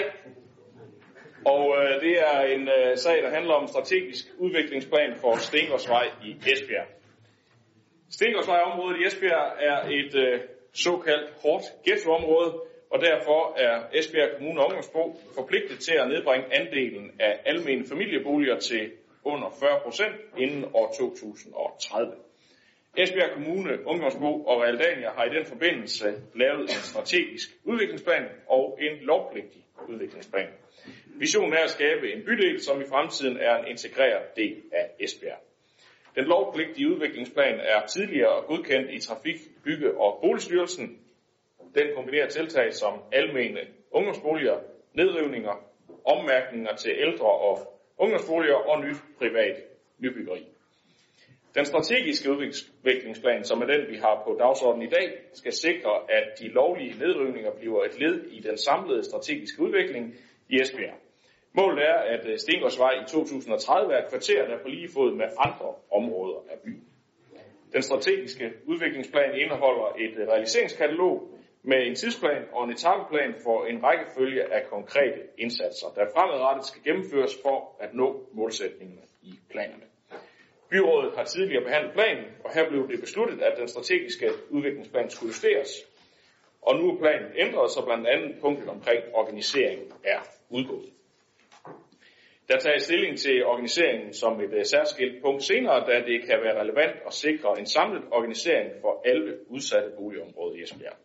Og 1.45 1.77
øh, 1.79 2.01
det 2.01 2.15
er 2.21 2.41
en 2.41 2.69
øh, 2.69 2.97
sag, 2.97 3.23
der 3.23 3.31
handler 3.31 3.55
om 3.55 3.67
strategisk 3.67 4.25
udviklingsplan 4.39 5.17
for 5.17 5.37
Stengårdsvej 5.37 6.07
i 6.25 6.31
Esbjerg. 6.53 6.87
Stengårdsvejområdet 8.11 9.01
i 9.01 9.07
Esbjerg 9.07 9.47
er 9.59 9.79
et 9.89 10.15
øh, 10.15 10.41
såkaldt 10.73 11.31
hårdt 11.43 11.65
ghettoområde, 11.85 12.51
og 12.91 13.01
derfor 13.01 13.59
er 13.59 13.83
Esbjerg 13.93 14.31
Kommune 14.37 14.61
og 14.61 14.67
Ungdomsbo 14.67 15.21
forpligtet 15.35 15.79
til 15.81 15.95
at 15.95 16.09
nedbringe 16.09 16.47
andelen 16.61 17.11
af 17.21 17.41
almene 17.45 17.85
familieboliger 17.89 18.59
til 18.59 18.93
under 19.25 19.51
40 19.61 19.81
procent 19.85 20.15
inden 20.39 20.65
år 20.75 20.95
2030. 20.99 22.13
Esbjerg 22.97 23.31
Kommune, 23.31 23.87
Ungdomsbo 23.87 24.45
og 24.45 24.63
Realdania 24.63 25.11
har 25.11 25.25
i 25.25 25.35
den 25.35 25.47
forbindelse 25.47 26.05
lavet 26.35 26.61
en 26.61 26.69
strategisk 26.91 27.49
udviklingsplan 27.65 28.25
og 28.49 28.79
en 28.81 28.97
lovpligtig 29.01 29.65
udviklingsplan. 29.89 30.49
Visionen 31.07 31.53
er 31.53 31.65
at 31.65 31.71
skabe 31.71 32.13
en 32.13 32.25
bydel, 32.25 32.61
som 32.61 32.81
i 32.81 32.85
fremtiden 32.85 33.37
er 33.37 33.57
en 33.57 33.69
integreret 33.69 34.37
del 34.37 34.63
af 34.73 34.91
Esbjerg. 35.01 35.39
Den 36.17 36.25
lovpligtige 36.25 36.89
udviklingsplan 36.89 37.61
er 37.61 37.87
tidligere 37.87 38.43
godkendt 38.43 38.91
i 38.91 38.99
Trafik, 38.99 39.37
Bygge 39.65 39.99
og 39.99 40.19
Boligstyrelsen. 40.23 40.99
Den 41.75 41.87
kombinerer 41.95 42.29
tiltag 42.29 42.75
som 42.75 43.03
almene 43.13 43.61
ungdomsboliger, 43.91 44.59
nedrivninger, 44.93 45.55
ommærkninger 46.05 46.75
til 46.75 46.93
ældre 46.97 47.27
og 47.27 47.81
ungdomsboliger 47.99 48.55
og 48.55 48.85
nyt 48.85 48.97
privat 49.19 49.57
nybyggeri. 49.99 50.54
Den 51.55 51.65
strategiske 51.65 52.31
udviklingsplan, 52.33 53.45
som 53.45 53.63
er 53.63 53.67
den, 53.67 53.83
vi 53.89 53.97
har 53.97 54.23
på 54.27 54.37
dagsordenen 54.39 54.87
i 54.89 54.91
dag, 54.91 55.09
skal 55.33 55.53
sikre, 55.53 55.93
at 56.09 56.39
de 56.39 56.49
lovlige 56.49 56.99
nedrivninger 56.99 57.51
bliver 57.59 57.85
et 57.85 57.99
led 58.01 58.25
i 58.31 58.41
den 58.41 58.59
samlede 58.59 59.05
strategiske 59.05 59.63
udvikling 59.63 60.15
i 60.49 60.61
Esbjerg. 60.61 60.99
Målet 61.53 61.85
er, 61.85 61.99
at 62.15 62.27
øh, 62.27 62.39
Stengårdsvej 62.39 62.93
i 63.03 63.05
2030 63.09 63.95
er 63.95 63.99
et 63.99 64.11
kvarter, 64.11 64.47
der 64.47 64.55
er 64.57 64.63
på 64.63 64.69
lige 64.69 64.89
fod 64.95 65.15
med 65.15 65.27
andre 65.47 65.75
områder 65.93 66.41
af 66.51 66.59
byen. 66.65 66.85
Den 67.73 67.83
strategiske 67.83 68.53
udviklingsplan 68.67 69.35
indeholder 69.43 69.89
et 69.99 70.15
øh, 70.21 70.29
realiseringskatalog 70.29 71.29
med 71.63 71.87
en 71.87 71.95
tidsplan 71.95 72.43
og 72.53 72.65
en 72.65 72.71
etapeplan 72.71 73.35
for 73.45 73.65
en 73.65 73.83
rækkefølge 73.85 74.55
af 74.55 74.63
konkrete 74.71 75.21
indsatser, 75.39 75.89
der 75.97 76.05
fremadrettet 76.15 76.65
skal 76.67 76.83
gennemføres 76.83 77.35
for 77.43 77.77
at 77.81 77.95
nå 77.95 78.29
målsætningerne 78.33 79.07
i 79.23 79.33
planerne. 79.51 79.94
Byrådet 80.71 81.17
har 81.17 81.25
tidligere 81.25 81.65
behandlet 81.65 81.93
planen, 81.93 82.25
og 82.45 82.55
her 82.55 82.69
blev 82.69 82.89
det 82.89 83.01
besluttet, 83.01 83.43
at 83.43 83.59
den 83.59 83.69
strategiske 83.69 84.31
udviklingsplan 84.51 85.11
skulle 85.11 85.29
justeres. 85.29 85.71
Og 86.63 86.77
nu 86.79 86.91
er 86.91 86.99
planen 86.99 87.31
ændret, 87.37 87.71
så 87.71 87.85
blandt 87.85 88.07
andet 88.07 88.41
punktet 88.41 88.69
omkring 88.69 89.03
organiseringen 89.13 89.93
er 90.05 90.21
udgået. 90.51 90.91
Der 92.49 92.59
tages 92.59 92.83
stilling 92.83 93.19
til 93.19 93.45
organiseringen 93.45 94.13
som 94.13 94.41
et 94.41 94.53
øh, 94.53 94.65
særskilt 94.65 95.23
punkt 95.23 95.43
senere, 95.43 95.87
da 95.87 96.01
det 96.07 96.21
kan 96.29 96.39
være 96.43 96.61
relevant 96.61 96.97
at 97.07 97.13
sikre 97.13 97.59
en 97.59 97.67
samlet 97.67 98.03
organisering 98.11 98.71
for 98.81 99.03
alle 99.05 99.51
udsatte 99.51 99.91
boligområder 99.99 100.57
i 100.57 100.63
Esbjerg. 100.63 100.97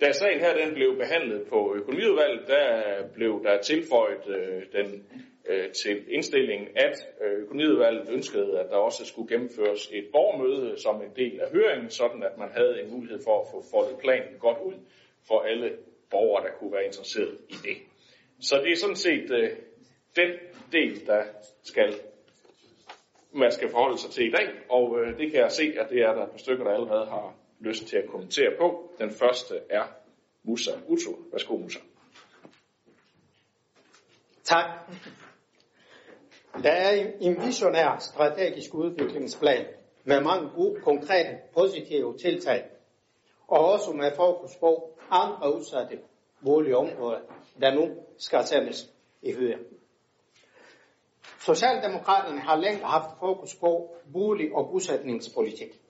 Da 0.00 0.12
sagen 0.12 0.40
her 0.40 0.54
den 0.56 0.74
blev 0.74 0.96
behandlet 0.96 1.46
på 1.48 1.74
økonomiudvalget, 1.76 2.48
der 2.48 2.66
blev 3.14 3.42
der 3.44 3.60
tilføjet 3.60 4.28
øh, 4.28 4.62
den 4.72 5.06
øh, 5.48 5.72
til 5.72 6.04
indstillingen, 6.08 6.68
at 6.76 6.96
øh, 7.24 7.32
økonomiudvalget 7.42 8.08
ønskede, 8.10 8.60
at 8.60 8.66
der 8.70 8.76
også 8.76 9.04
skulle 9.04 9.28
gennemføres 9.28 9.90
et 9.92 10.06
borgermøde 10.12 10.78
som 10.78 11.02
en 11.02 11.12
del 11.16 11.40
af 11.40 11.50
høringen, 11.50 11.90
sådan 11.90 12.22
at 12.22 12.38
man 12.38 12.48
havde 12.52 12.82
en 12.82 12.90
mulighed 12.90 13.20
for 13.24 13.40
at 13.40 13.46
få 13.50 13.64
foldet 13.70 13.98
planen 13.98 14.38
godt 14.38 14.58
ud 14.64 14.74
for 15.28 15.40
alle 15.40 15.76
borgere, 16.10 16.44
der 16.46 16.52
kunne 16.58 16.72
være 16.72 16.86
interesseret 16.86 17.38
i 17.48 17.54
det. 17.62 17.76
Så 18.40 18.60
det 18.64 18.72
er 18.72 18.76
sådan 18.76 18.96
set 18.96 19.30
øh, 19.30 19.50
den 20.16 20.30
del, 20.72 21.06
der 21.06 21.22
skal 21.62 21.94
man 23.36 23.52
skal 23.52 23.70
forholde 23.70 23.98
sig 23.98 24.10
til 24.10 24.28
i 24.28 24.30
dag, 24.30 24.48
og 24.70 25.00
øh, 25.00 25.18
det 25.18 25.30
kan 25.30 25.40
jeg 25.40 25.52
se, 25.52 25.74
at 25.80 25.90
det 25.90 25.98
er 26.00 26.12
der 26.14 26.24
et 26.24 26.30
par 26.30 26.38
stykker, 26.38 26.64
der 26.64 26.72
allerede 26.72 27.06
har 27.06 27.34
lyst 27.60 27.86
til 27.86 27.96
at 27.96 28.08
kommentere 28.08 28.50
på. 28.58 28.92
Den 28.98 29.10
første 29.10 29.60
er 29.70 29.84
Musa 30.42 30.70
Uto. 30.88 31.10
Værsgo, 31.32 31.56
Musa. 31.56 31.78
Tak. 34.44 34.64
Der 36.62 36.70
er 36.70 37.12
en 37.20 37.46
visionær 37.46 37.96
strategisk 37.98 38.74
udviklingsplan 38.74 39.66
med 40.04 40.20
mange 40.20 40.48
gode, 40.48 40.80
konkrete, 40.80 41.38
positive 41.54 42.18
tiltag, 42.18 42.64
og 43.48 43.72
også 43.72 43.92
med 43.92 44.10
fokus 44.16 44.56
på 44.60 44.98
andre 45.10 45.56
udsatte 45.56 45.98
boligområder, 46.44 47.20
der 47.60 47.74
nu 47.74 47.88
skal 48.18 48.44
sendes 48.44 48.90
i 49.22 49.32
højre. 49.32 49.58
Socialdemokraterne 51.40 52.40
har 52.40 52.56
længe 52.56 52.84
haft 52.84 53.18
fokus 53.20 53.54
på 53.54 53.96
bolig- 54.12 54.54
og 54.54 54.68
bosætningspolitik 54.70 55.80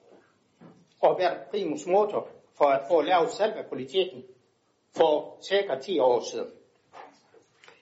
og 1.01 1.19
været 1.19 1.39
primus 1.51 1.85
motor 1.87 2.29
for 2.57 2.65
at 2.65 2.81
få 2.87 3.01
lavet 3.01 3.29
selve 3.31 3.63
politikken 3.69 4.23
for 4.97 5.37
cirka 5.49 5.75
10 5.81 5.99
år 5.99 6.19
siden. 6.31 6.51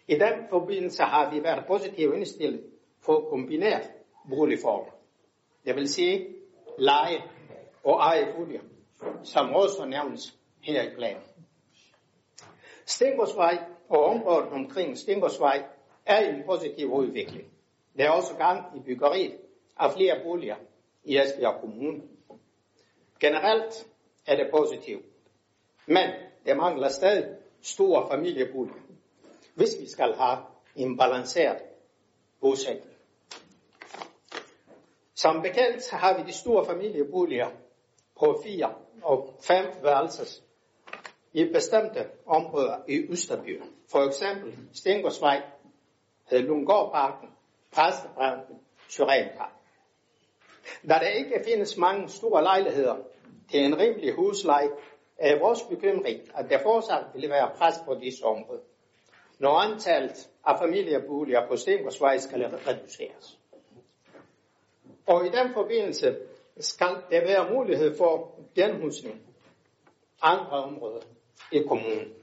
I 0.07 0.13
den 0.13 0.47
forbindelse 0.49 1.03
har 1.03 1.31
vi 1.31 1.43
været 1.43 1.65
positivt 1.67 2.15
indstillet 2.15 2.72
for 3.05 3.29
kombineret 3.29 3.91
boligformer. 4.29 4.91
Det 5.65 5.75
vil 5.75 5.89
sige 5.89 6.27
leje 6.77 7.23
og 7.83 7.99
eje 7.99 8.33
boliger, 8.37 8.61
som 9.23 9.53
også 9.53 9.85
nævnes 9.85 10.37
her 10.61 10.81
i 10.83 10.95
planen. 10.95 11.23
Stengårdsvej 12.85 13.63
og 13.89 14.05
området 14.05 14.49
omkring 14.49 14.97
Stengårdsvej 14.97 15.63
er 16.05 16.19
i 16.19 16.29
en 16.35 16.43
positiv 16.45 16.93
udvikling. 16.93 17.47
Der 17.97 18.05
er 18.05 18.09
også 18.09 18.33
gang 18.37 18.77
i 18.77 18.79
byggeriet 18.79 19.37
af 19.79 19.91
flere 19.93 20.19
boliger 20.23 20.55
i 21.03 21.17
Esbjerg 21.17 21.61
Kommune. 21.61 22.01
Generelt 23.19 23.87
er 24.27 24.35
det 24.35 24.49
positivt, 24.51 25.05
men 25.87 26.09
der 26.45 26.55
mangler 26.55 26.87
stadig 26.89 27.35
store 27.61 28.09
familieboliger, 28.11 28.81
hvis 29.55 29.69
vi 29.79 29.87
skal 29.89 30.13
have 30.13 30.37
en 30.75 30.97
balanceret 30.97 31.57
bosætning. 32.41 32.92
Som 35.15 35.41
bekendt 35.41 35.91
har 35.91 36.17
vi 36.17 36.23
de 36.23 36.33
store 36.33 36.65
familieboliger 36.65 37.49
på 38.19 38.41
fire 38.43 38.73
og 39.03 39.33
fem 39.41 39.65
værelses 39.83 40.43
i 41.33 41.45
bestemte 41.53 42.05
områder 42.25 42.77
i 42.87 43.11
Østerbyen. 43.11 43.63
For 43.91 43.99
eksempel 43.99 44.57
Stengårdsvej, 44.73 45.41
Lundgårdparken, 46.31 47.29
Præstebranken, 47.71 48.55
Syrenparken. 48.89 49.57
Da 50.89 50.93
der 50.93 51.07
ikke 51.07 51.43
findes 51.45 51.77
mange 51.77 52.09
store 52.09 52.43
lejligheder 52.43 52.95
til 53.51 53.65
en 53.65 53.79
rimelig 53.79 54.13
husleje, 54.13 54.69
er 55.17 55.39
vores 55.39 55.61
bekymring, 55.61 56.19
at 56.35 56.49
der 56.49 56.59
fortsat 56.63 57.05
vil 57.13 57.29
være 57.29 57.51
pres 57.57 57.75
på 57.85 57.95
disse 57.95 58.25
områder, 58.25 58.61
når 59.39 59.59
antallet 59.59 60.29
af 60.45 60.59
familieboliger 60.59 61.47
på 61.47 61.55
Stengårdsvej 61.55 62.17
skal 62.17 62.45
reduceres. 62.45 63.39
Og 65.07 65.25
i 65.25 65.29
den 65.29 65.53
forbindelse 65.53 66.17
skal 66.59 66.95
der 67.11 67.21
være 67.21 67.53
mulighed 67.53 67.97
for 67.97 68.39
genhusning 68.55 69.21
andre 70.21 70.51
områder 70.51 71.01
i 71.51 71.63
kommunen. 71.67 72.13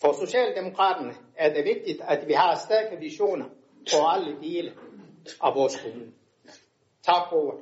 For 0.00 0.26
Socialdemokraterne 0.26 1.14
er 1.36 1.54
det 1.54 1.64
vigtigt, 1.64 2.00
at 2.08 2.28
vi 2.28 2.32
har 2.32 2.58
stærke 2.66 2.96
visioner 3.00 3.44
på 3.92 4.06
alle 4.06 4.40
dele 4.40 4.72
af 5.42 5.54
vores 5.54 5.80
kommune. 5.82 6.12
Tak 7.02 7.28
for 7.30 7.36
ordet. 7.36 7.60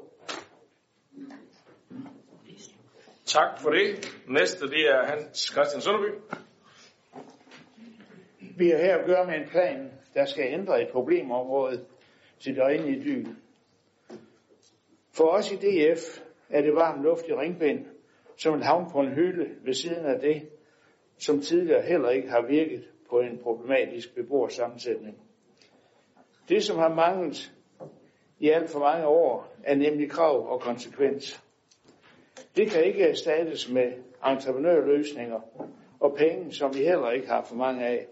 Tak 3.26 3.60
for 3.60 3.70
det. 3.70 4.08
Næste, 4.28 4.70
det 4.70 4.88
er 4.88 5.06
Hans 5.06 5.38
Christian 5.52 5.80
Sønderby. 5.82 6.14
Vi 8.56 8.70
har 8.70 8.78
her 8.78 8.96
at 8.98 9.06
gøre 9.06 9.26
med 9.26 9.34
en 9.34 9.48
plan, 9.48 9.92
der 10.14 10.24
skal 10.24 10.52
ændre 10.52 10.82
et 10.82 10.88
problemområde 10.92 11.84
til 12.40 12.54
det 12.54 12.62
rene 12.62 12.88
idyl. 12.88 13.26
For 15.14 15.24
os 15.24 15.52
i 15.52 15.56
DF 15.56 16.20
er 16.50 16.62
det 16.62 16.74
varm 16.74 17.02
luft 17.02 17.28
i 17.28 17.32
ringbind, 17.32 17.86
som 18.36 18.54
en 18.54 18.62
havn 18.62 18.90
på 18.92 19.00
en 19.00 19.12
hylde 19.12 19.50
ved 19.64 19.74
siden 19.74 20.06
af 20.06 20.20
det, 20.20 20.48
som 21.18 21.40
tidligere 21.40 21.82
heller 21.82 22.10
ikke 22.10 22.30
har 22.30 22.46
virket 22.46 22.88
på 23.10 23.20
en 23.20 23.38
problematisk 23.38 24.14
beboersammensætning. 24.14 25.16
Det, 26.48 26.62
som 26.62 26.78
har 26.78 26.94
manglet 26.94 27.52
i 28.38 28.50
alt 28.50 28.70
for 28.70 28.78
mange 28.78 29.06
år, 29.06 29.56
er 29.64 29.74
nemlig 29.74 30.10
krav 30.10 30.52
og 30.52 30.60
konsekvens. 30.60 31.42
Det 32.56 32.70
kan 32.70 32.84
ikke 32.84 33.02
erstattes 33.02 33.70
med 33.70 33.92
entreprenørløsninger 34.26 35.40
og 36.00 36.14
penge, 36.16 36.52
som 36.52 36.74
vi 36.74 36.78
heller 36.78 37.10
ikke 37.10 37.28
har 37.28 37.44
for 37.44 37.54
mange 37.54 37.86
af. 37.86 38.06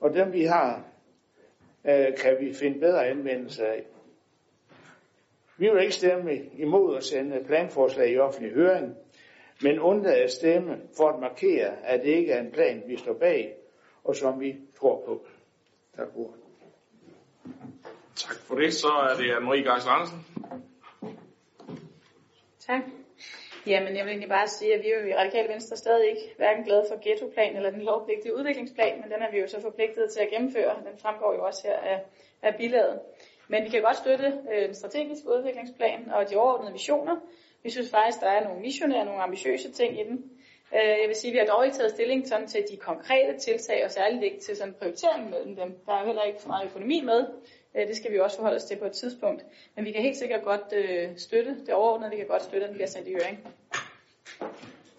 Og 0.00 0.14
dem 0.14 0.32
vi 0.32 0.44
har, 0.44 0.84
øh, 1.84 2.16
kan 2.16 2.36
vi 2.40 2.54
finde 2.54 2.80
bedre 2.80 3.06
anvendelse 3.06 3.66
af. 3.66 3.86
Vi 5.58 5.70
vil 5.70 5.80
ikke 5.80 5.94
stemme 5.94 6.36
imod 6.58 6.96
at 6.96 7.04
sende 7.04 7.44
planforslag 7.46 8.10
i 8.10 8.18
offentlig 8.18 8.52
høring, 8.52 8.96
men 9.62 9.80
undlade 9.80 10.22
at 10.22 10.30
stemme 10.30 10.80
for 10.96 11.08
at 11.08 11.20
markere, 11.20 11.86
at 11.86 12.02
det 12.02 12.08
ikke 12.08 12.32
er 12.32 12.40
en 12.40 12.52
plan, 12.52 12.82
vi 12.86 12.96
står 12.96 13.14
bag, 13.14 13.54
og 14.04 14.16
som 14.16 14.40
vi 14.40 14.56
tror 14.78 15.02
på. 15.06 15.26
Tak 15.96 16.08
for. 16.14 16.34
Tak 18.16 18.36
for 18.36 18.54
det. 18.54 18.74
Så 18.74 18.88
er 18.88 19.16
det 19.16 19.30
Anne-Marie 19.30 19.72
Geis 19.72 19.86
Andersen. 19.86 20.18
Tak. 22.66 22.82
Jamen, 23.66 23.96
jeg 23.96 24.04
vil 24.04 24.10
egentlig 24.10 24.28
bare 24.28 24.48
sige, 24.48 24.74
at 24.74 24.80
vi 24.82 24.90
er 24.90 25.00
jo 25.00 25.06
i 25.06 25.14
Radikale 25.14 25.48
Venstre 25.48 25.76
stadig 25.76 26.10
ikke 26.10 26.34
hverken 26.36 26.64
glade 26.64 26.84
for 26.88 26.98
ghettoplan 27.04 27.56
eller 27.56 27.70
den 27.70 27.82
lovpligtige 27.82 28.36
udviklingsplan, 28.36 29.00
men 29.00 29.10
den 29.10 29.22
er 29.22 29.30
vi 29.30 29.38
jo 29.38 29.48
så 29.48 29.60
forpligtet 29.60 30.10
til 30.12 30.20
at 30.20 30.30
gennemføre. 30.30 30.74
Den 30.88 30.98
fremgår 30.98 31.34
jo 31.34 31.44
også 31.44 31.60
her 31.64 31.76
af, 31.76 32.00
af 32.42 32.56
bilaget. 32.56 33.00
Men 33.48 33.64
vi 33.64 33.68
kan 33.68 33.82
godt 33.82 33.96
støtte 33.96 34.32
øh, 34.52 34.66
den 34.66 34.74
strategiske 34.74 35.28
udviklingsplan 35.28 36.10
og 36.10 36.30
de 36.30 36.36
overordnede 36.36 36.72
visioner. 36.72 37.16
Vi 37.62 37.70
synes 37.70 37.90
faktisk, 37.90 38.20
der 38.20 38.26
er 38.26 38.44
nogle 38.44 38.62
visionære, 38.62 39.04
nogle 39.04 39.22
ambitiøse 39.22 39.72
ting 39.72 40.00
i 40.00 40.04
den. 40.04 40.30
Øh, 40.74 40.88
jeg 41.00 41.08
vil 41.08 41.16
sige, 41.16 41.30
at 41.30 41.34
vi 41.34 41.38
har 41.38 41.46
dog 41.46 41.64
ikke 41.64 41.76
taget 41.76 41.90
stilling 41.90 42.28
sådan 42.28 42.46
til 42.46 42.64
de 42.70 42.76
konkrete 42.76 43.38
tiltag, 43.38 43.84
og 43.84 43.90
særligt 43.90 44.22
ikke 44.22 44.40
til 44.40 44.56
sådan 44.56 44.72
en 44.72 44.78
prioritering 44.78 45.30
mellem 45.30 45.56
dem. 45.56 45.78
Der 45.86 45.92
er 45.92 46.00
jo 46.00 46.06
heller 46.06 46.22
ikke 46.22 46.42
så 46.42 46.48
meget 46.48 46.66
økonomi 46.66 47.00
med. 47.00 47.26
Øh, 47.74 47.88
det 47.88 47.96
skal 47.96 48.12
vi 48.12 48.20
også 48.20 48.36
forholde 48.36 48.56
os 48.56 48.64
til 48.64 48.76
på 48.76 48.84
et 48.84 48.92
tidspunkt. 48.92 49.44
Men 49.76 49.84
vi 49.84 49.92
kan 49.92 50.02
helt 50.02 50.16
sikkert 50.16 50.42
godt 50.42 50.72
øh, 50.72 51.08
støtte 51.16 51.56
det 51.66 51.74
overordnede. 51.74 52.10
Vi 52.10 52.16
kan 52.16 52.26
godt 52.26 52.42
støtte, 52.42 52.64
at 52.64 52.68
den 52.68 52.76
bliver 52.76 52.88
sendt 52.88 53.08
i 53.08 53.12
høring. 53.12 53.38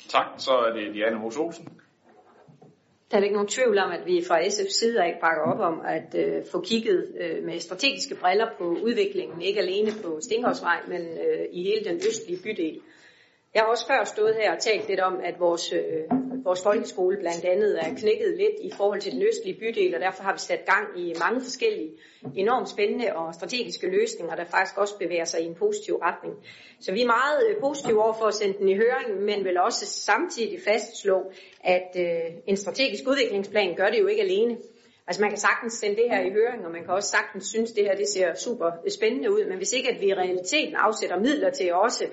Tak. 0.10 0.25
Så 0.38 0.51
er 0.51 0.73
det 0.73 0.93
Diana 0.93 1.17
Mos 1.17 1.38
Olsen. 1.38 1.69
Der 3.15 3.21
ikke 3.23 3.34
nogen 3.34 3.47
tvivl 3.47 3.78
om, 3.78 3.91
at 3.91 4.06
vi 4.06 4.23
fra 4.28 4.41
SF's 4.41 4.80
side 4.80 5.04
af 5.04 5.17
bakker 5.21 5.43
op 5.43 5.60
om 5.60 5.82
at 5.86 6.15
øh, 6.15 6.45
få 6.51 6.62
kigget 6.62 7.08
øh, 7.21 7.43
med 7.43 7.60
strategiske 7.60 8.15
briller 8.15 8.47
på 8.58 8.63
udviklingen, 8.63 9.41
ikke 9.41 9.60
alene 9.60 9.91
på 10.04 10.19
Stenhavsvej, 10.21 10.80
men 10.88 11.01
øh, 11.01 11.45
i 11.51 11.63
hele 11.63 11.86
den 11.86 11.95
østlige 11.95 12.39
bydel. 12.43 12.80
Jeg 13.55 13.63
har 13.63 13.69
også 13.69 13.87
før 13.87 14.03
stået 14.03 14.35
her 14.35 14.55
og 14.55 14.59
talt 14.59 14.87
lidt 14.87 14.99
om, 14.99 15.19
at 15.23 15.39
vores, 15.39 15.73
øh, 15.73 16.03
vores 16.45 16.63
folkeskole 16.63 17.17
blandt 17.17 17.45
andet 17.45 17.79
er 17.85 17.95
knækket 17.95 18.37
lidt 18.37 18.57
i 18.61 18.71
forhold 18.77 19.01
til 19.01 19.11
den 19.11 19.21
østlige 19.21 19.59
bydel, 19.59 19.95
og 19.95 20.01
derfor 20.01 20.23
har 20.23 20.33
vi 20.33 20.39
sat 20.39 20.65
gang 20.65 20.87
i 21.03 21.13
mange 21.19 21.41
forskellige 21.41 21.91
enormt 22.35 22.69
spændende 22.69 23.15
og 23.15 23.33
strategiske 23.33 23.89
løsninger, 23.89 24.35
der 24.35 24.45
faktisk 24.45 24.77
også 24.77 24.97
bevæger 24.97 25.25
sig 25.25 25.41
i 25.41 25.45
en 25.45 25.55
positiv 25.55 25.95
retning. 25.95 26.33
Så 26.79 26.91
vi 26.91 27.01
er 27.01 27.05
meget 27.05 27.49
øh, 27.49 27.55
positive 27.61 28.03
over 28.03 28.13
for 28.13 28.25
at 28.25 28.33
sende 28.33 28.57
den 28.57 28.69
i 28.69 28.75
høring, 28.75 29.21
men 29.21 29.45
vil 29.45 29.59
også 29.59 29.85
samtidig 29.85 30.59
fastslå, 30.67 31.31
at 31.63 31.89
øh, 31.99 32.31
en 32.47 32.57
strategisk 32.57 33.03
udviklingsplan 33.07 33.75
gør 33.75 33.89
det 33.89 33.99
jo 33.99 34.07
ikke 34.07 34.21
alene. 34.21 34.57
Altså 35.07 35.21
man 35.21 35.31
kan 35.31 35.39
sagtens 35.39 35.73
sende 35.73 35.95
det 35.95 36.09
her 36.09 36.21
i 36.21 36.31
høring, 36.31 36.65
og 36.65 36.71
man 36.71 36.83
kan 36.83 36.93
også 36.93 37.09
sagtens 37.09 37.45
synes, 37.45 37.71
at 37.71 37.75
det 37.75 37.83
her 37.83 37.95
det 37.95 38.07
ser 38.07 38.35
super 38.35 38.71
spændende 38.89 39.31
ud, 39.31 39.45
men 39.49 39.57
hvis 39.57 39.73
ikke 39.73 39.89
at 39.89 40.01
vi 40.01 40.05
i 40.05 40.13
realiteten 40.13 40.75
afsætter 40.75 41.19
midler 41.19 41.49
til 41.49 41.73
også 41.73 42.05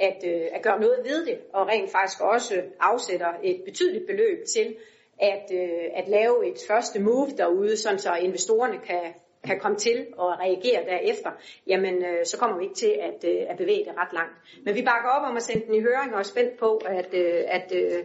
at, 0.00 0.24
øh, 0.26 0.46
at 0.52 0.62
gøre 0.62 0.80
noget 0.80 0.98
ved 1.04 1.26
det, 1.26 1.38
og 1.52 1.66
rent 1.66 1.90
faktisk 1.90 2.20
også 2.20 2.62
afsætter 2.80 3.32
et 3.42 3.62
betydeligt 3.64 4.06
beløb 4.06 4.38
til 4.54 4.76
at, 5.20 5.52
øh, 5.54 5.84
at 5.94 6.08
lave 6.08 6.50
et 6.50 6.58
første 6.68 7.00
move 7.00 7.30
derude, 7.38 7.76
sådan 7.76 7.98
så 7.98 8.14
investorerne 8.14 8.78
kan, 8.78 9.14
kan 9.44 9.60
komme 9.60 9.78
til 9.78 10.06
og 10.16 10.28
reagere 10.28 10.84
derefter, 10.84 11.30
jamen 11.66 11.94
øh, 12.04 12.26
så 12.26 12.38
kommer 12.38 12.58
vi 12.58 12.64
ikke 12.64 12.74
til 12.74 12.94
at, 13.02 13.24
øh, 13.30 13.46
at 13.48 13.56
bevæge 13.56 13.84
det 13.84 13.92
ret 13.96 14.12
langt. 14.12 14.34
Men 14.64 14.74
vi 14.74 14.82
bakker 14.82 15.08
op 15.08 15.30
om 15.30 15.36
at 15.36 15.42
sende 15.42 15.66
den 15.66 15.74
i 15.74 15.80
høring 15.80 16.14
og 16.14 16.18
er 16.18 16.22
spændt 16.32 16.58
på 16.58 16.76
at, 16.86 17.14
øh, 17.14 17.44
at 17.48 17.72
øh, 17.74 18.04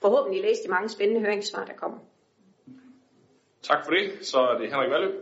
forhåbentlig 0.00 0.42
læse 0.42 0.62
de 0.64 0.70
mange 0.70 0.88
spændende 0.88 1.20
høringssvar, 1.20 1.64
der 1.64 1.72
kommer. 1.72 1.98
Tak 3.68 3.84
for 3.84 3.92
det. 3.92 4.26
Så 4.26 4.38
er 4.38 4.58
det 4.58 4.70
Henrik 4.72 4.90
Valle. 4.90 5.12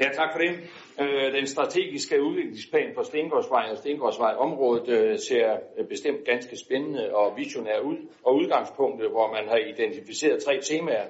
Ja, 0.00 0.08
tak 0.12 0.32
for 0.32 0.38
det. 0.38 0.52
Øh, 1.00 1.32
den 1.32 1.46
strategiske 1.46 2.22
udviklingsplan 2.22 2.94
for 2.94 3.02
Stengårdsvej 3.02 3.64
og 3.70 3.76
Stengårdsvej 3.76 4.34
området 4.38 4.88
øh, 4.88 5.18
ser 5.18 5.56
øh, 5.78 5.88
bestemt 5.88 6.24
ganske 6.24 6.56
spændende 6.56 7.14
og 7.14 7.36
visionær 7.36 7.80
ud. 7.80 7.96
Og 8.24 8.34
udgangspunktet, 8.34 9.10
hvor 9.10 9.32
man 9.32 9.48
har 9.48 9.56
identificeret 9.56 10.42
tre 10.44 10.60
temaer, 10.60 11.06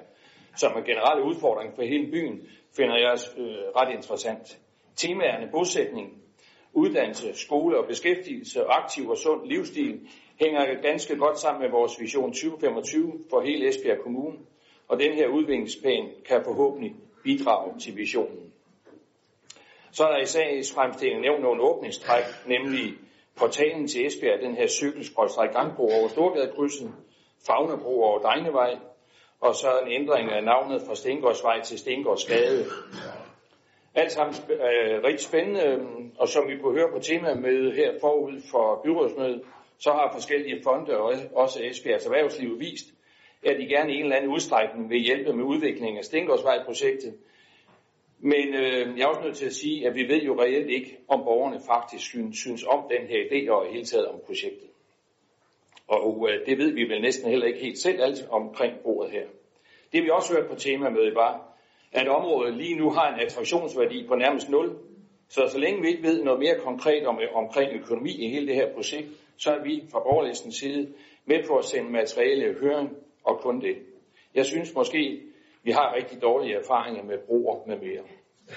som 0.57 0.71
er 0.75 0.81
generelle 0.81 1.23
udfordring 1.23 1.75
for 1.75 1.83
hele 1.83 2.11
byen, 2.11 2.47
finder 2.77 2.97
jeg 2.97 3.17
øh, 3.37 3.63
ret 3.79 3.95
interessant. 3.95 4.57
Temaerne 4.95 5.51
bosætning, 5.51 6.07
uddannelse, 6.73 7.33
skole 7.33 7.77
og 7.77 7.87
beskæftigelse 7.87 8.65
og 8.65 8.83
aktiv 8.83 9.09
og 9.09 9.17
sund 9.17 9.47
livsstil 9.47 9.99
hænger 10.41 10.81
ganske 10.81 11.17
godt 11.17 11.39
sammen 11.39 11.61
med 11.61 11.69
vores 11.71 11.99
vision 11.99 12.33
2025 12.33 13.13
for 13.29 13.41
hele 13.41 13.67
Esbjerg 13.67 13.99
Kommune, 14.03 14.37
og 14.89 14.99
den 14.99 15.13
her 15.13 15.27
udviklingsplan 15.27 16.09
kan 16.27 16.43
forhåbentlig 16.43 16.95
bidrage 17.23 17.79
til 17.79 17.97
visionen. 17.97 18.53
Så 19.91 20.03
er 20.03 20.11
der 20.11 20.21
i 20.21 20.25
sagsfremstillingen 20.25 21.21
nævnt 21.21 21.41
nogle 21.41 21.61
åbningstræk, 21.61 22.23
nemlig 22.47 22.93
portalen 23.35 23.87
til 23.87 24.05
Esbjerg, 24.05 24.41
den 24.41 24.55
her 24.55 24.67
cykelskrådstræk 24.67 25.51
gangbro 25.53 25.83
over 25.83 26.07
Storgadekrydsen, 26.07 26.95
Fagnebro 27.47 28.03
over 28.03 28.19
Drejnevej, 28.19 28.77
og 29.39 29.55
så 29.55 29.79
en 29.85 29.91
ændring 29.91 30.31
af 30.31 30.43
navnet 30.43 30.81
fra 30.87 30.95
Stengårdsvej 30.95 31.61
til 31.61 31.79
Stengårdsgade. 31.79 32.65
Alt 33.95 34.11
sammen 34.11 34.35
øh, 34.51 35.03
rigtig 35.03 35.27
spændende, 35.27 35.63
øh, 35.63 35.79
og 36.17 36.27
som 36.27 36.47
vi 36.47 36.57
kunne 36.57 36.79
høre 36.79 36.91
på 36.91 36.99
med 37.41 37.75
her 37.75 37.91
forud 38.01 38.41
for 38.51 38.81
byrådsmødet, 38.83 39.41
så 39.79 39.91
har 39.91 40.11
forskellige 40.13 40.61
fonde 40.63 40.97
og 40.97 41.13
også 41.35 41.59
Esbjergs 41.63 42.05
erhvervsliv 42.05 42.59
vist, 42.59 42.85
at 43.43 43.59
de 43.59 43.67
gerne 43.67 43.93
i 43.93 43.95
en 43.95 44.03
eller 44.03 44.15
anden 44.15 44.31
udstrækning 44.31 44.89
vil 44.89 44.99
hjælpe 44.99 45.33
med 45.33 45.43
udviklingen 45.43 45.97
af 45.97 46.05
Stengårdsvej-projektet, 46.05 47.13
men 48.19 48.53
øh, 48.53 48.97
jeg 48.97 49.03
er 49.03 49.07
også 49.07 49.21
nødt 49.21 49.37
til 49.37 49.45
at 49.45 49.53
sige, 49.53 49.87
at 49.87 49.95
vi 49.95 50.07
ved 50.07 50.21
jo 50.21 50.41
reelt 50.41 50.69
ikke, 50.69 50.97
om 51.07 51.23
borgerne 51.23 51.59
faktisk 51.67 52.05
synes, 52.05 52.37
synes 52.37 52.63
om 52.63 52.83
den 52.91 53.07
her 53.07 53.17
idé 53.17 53.51
og 53.51 53.67
i 53.67 53.71
hele 53.71 53.85
taget 53.85 54.07
om 54.07 54.19
projektet. 54.25 54.69
Og 55.87 56.29
øh, 56.29 56.45
det 56.45 56.57
ved 56.57 56.71
vi 56.71 56.83
vel 56.83 57.01
næsten 57.01 57.29
heller 57.29 57.47
ikke 57.47 57.59
helt 57.59 57.77
selv 57.77 58.01
alt 58.01 58.27
omkring 58.29 58.73
bordet 58.83 59.11
her. 59.11 59.25
Det 59.91 60.03
vi 60.03 60.09
også 60.09 60.33
hørte 60.33 60.49
på 60.49 60.55
temamødet 60.55 61.15
var, 61.15 61.57
at 61.91 62.07
området 62.07 62.57
lige 62.57 62.75
nu 62.75 62.89
har 62.89 63.13
en 63.13 63.19
attraktionsværdi 63.19 64.07
på 64.07 64.15
nærmest 64.15 64.49
0. 64.49 64.77
Så 65.29 65.41
så 65.51 65.59
længe 65.59 65.81
vi 65.81 65.87
ikke 65.87 66.03
ved 66.03 66.23
noget 66.23 66.39
mere 66.39 66.59
konkret 66.59 67.07
om, 67.07 67.19
øh, 67.19 67.35
omkring 67.35 67.73
økonomi 67.73 68.11
i 68.11 68.29
hele 68.29 68.47
det 68.47 68.55
her 68.55 68.73
projekt, 68.73 69.07
så 69.37 69.51
er 69.51 69.63
vi 69.63 69.83
fra 69.91 69.99
borgerlistens 69.99 70.55
side 70.55 70.93
med 71.25 71.43
på 71.47 71.57
at 71.57 71.65
sende 71.65 71.91
materiale 71.91 72.53
høring 72.53 72.89
og 73.29 73.41
kun 73.41 73.61
det. 73.61 73.77
Jeg 74.35 74.45
synes 74.45 74.73
måske, 74.75 75.21
vi 75.63 75.71
har 75.71 75.95
rigtig 75.95 76.21
dårlige 76.21 76.55
erfaringer 76.55 77.03
med 77.03 77.17
broer 77.17 77.67
med 77.67 77.77
mere. 77.77 78.03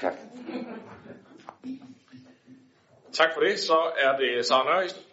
Tak. 0.00 0.14
Tak 3.12 3.28
for 3.35 3.40
det. 3.40 3.58
Så 3.58 3.92
er 3.98 4.16
det 4.16 4.46
Sara 4.46 4.64
Nørrist. 4.64 5.08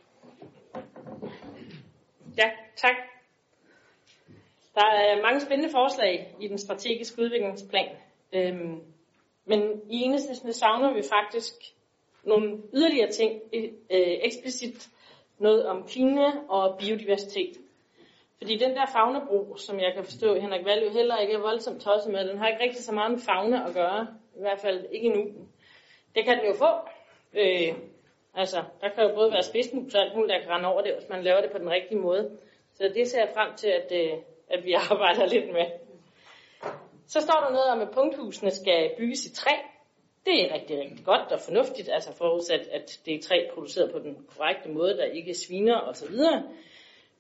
Ja, 2.38 2.52
tak. 2.76 2.96
Der 4.76 4.86
er 4.86 5.22
mange 5.22 5.42
spændende 5.42 5.72
forslag 5.72 6.36
i 6.40 6.48
den 6.48 6.58
strategiske 6.58 7.22
udviklingsplan. 7.22 7.90
Øhm, 8.34 8.82
men 9.46 9.82
i 9.90 9.96
enhedslisten 9.96 10.54
savner 10.54 10.94
vi 10.94 11.02
faktisk 11.02 11.54
nogle 12.24 12.62
yderligere 12.74 13.12
ting, 13.12 13.42
øh, 13.54 13.70
eksplicit 14.22 14.90
noget 15.40 15.66
om 15.66 15.88
klima 15.88 16.32
og 16.50 16.80
biodiversitet. 16.80 17.58
Fordi 18.42 18.58
den 18.58 18.76
der 18.76 18.86
fagnebro, 18.86 19.58
som 19.58 19.80
jeg 19.80 19.94
kan 19.96 20.04
forstå, 20.04 20.40
Henrik 20.40 20.66
Valg 20.66 20.92
heller 20.92 21.18
ikke 21.18 21.34
er 21.34 21.40
voldsomt 21.40 21.82
tosset 21.82 22.12
med, 22.12 22.28
den 22.28 22.38
har 22.38 22.48
ikke 22.48 22.64
rigtig 22.64 22.84
så 22.84 22.94
meget 22.94 23.12
med 23.12 23.20
fauna 23.20 23.68
at 23.68 23.74
gøre. 23.74 24.08
I 24.38 24.40
hvert 24.40 24.60
fald 24.60 24.86
ikke 24.92 25.08
endnu. 25.08 25.24
Det 26.16 26.26
kan 26.26 26.38
den 26.38 26.46
jo 26.46 26.54
få. 26.54 26.72
Øh, 27.34 27.74
altså, 28.34 28.64
der 28.82 28.90
kan 28.90 29.04
jo 29.04 29.16
både 29.16 29.32
være 29.32 29.44
spidsmus 29.44 29.96
og 29.96 30.02
alt 30.02 30.16
muligt, 30.16 30.34
der 30.34 30.40
kan 30.40 30.50
rende 30.50 30.68
over 30.68 30.82
det, 30.82 30.94
hvis 30.94 31.10
man 31.10 31.24
laver 31.24 31.42
det 31.42 31.52
på 31.52 31.58
den 31.58 31.70
rigtige 31.70 32.00
måde. 32.00 32.38
Så 32.74 32.92
det 32.96 33.08
ser 33.08 33.20
jeg 33.20 33.32
frem 33.34 33.56
til, 33.56 33.68
at, 33.68 33.92
øh, 33.92 34.14
at 34.50 34.66
vi 34.66 34.74
arbejder 34.92 35.26
lidt 35.26 35.54
med. 35.54 35.66
Så 37.08 37.22
står 37.22 37.40
der 37.44 37.50
noget 37.52 37.72
om, 37.72 37.82
at 37.82 37.92
punkthusene 37.92 38.52
skal 38.52 38.92
bygges 38.98 39.26
i 39.26 39.34
træ. 39.34 39.56
Det 40.26 40.46
er 40.46 40.54
rigtig, 40.54 40.80
rigtig 40.80 41.06
godt 41.06 41.32
og 41.32 41.40
fornuftigt, 41.40 41.90
altså 41.90 42.16
forudsat, 42.16 42.68
at 42.72 43.00
det 43.06 43.16
er 43.16 43.22
træ 43.22 43.48
produceret 43.54 43.92
på 43.92 44.00
den 44.00 44.26
korrekte 44.28 44.70
måde, 44.70 44.98
der 44.98 45.04
ikke 45.04 45.34
sviner 45.34 45.82
osv. 45.82 46.16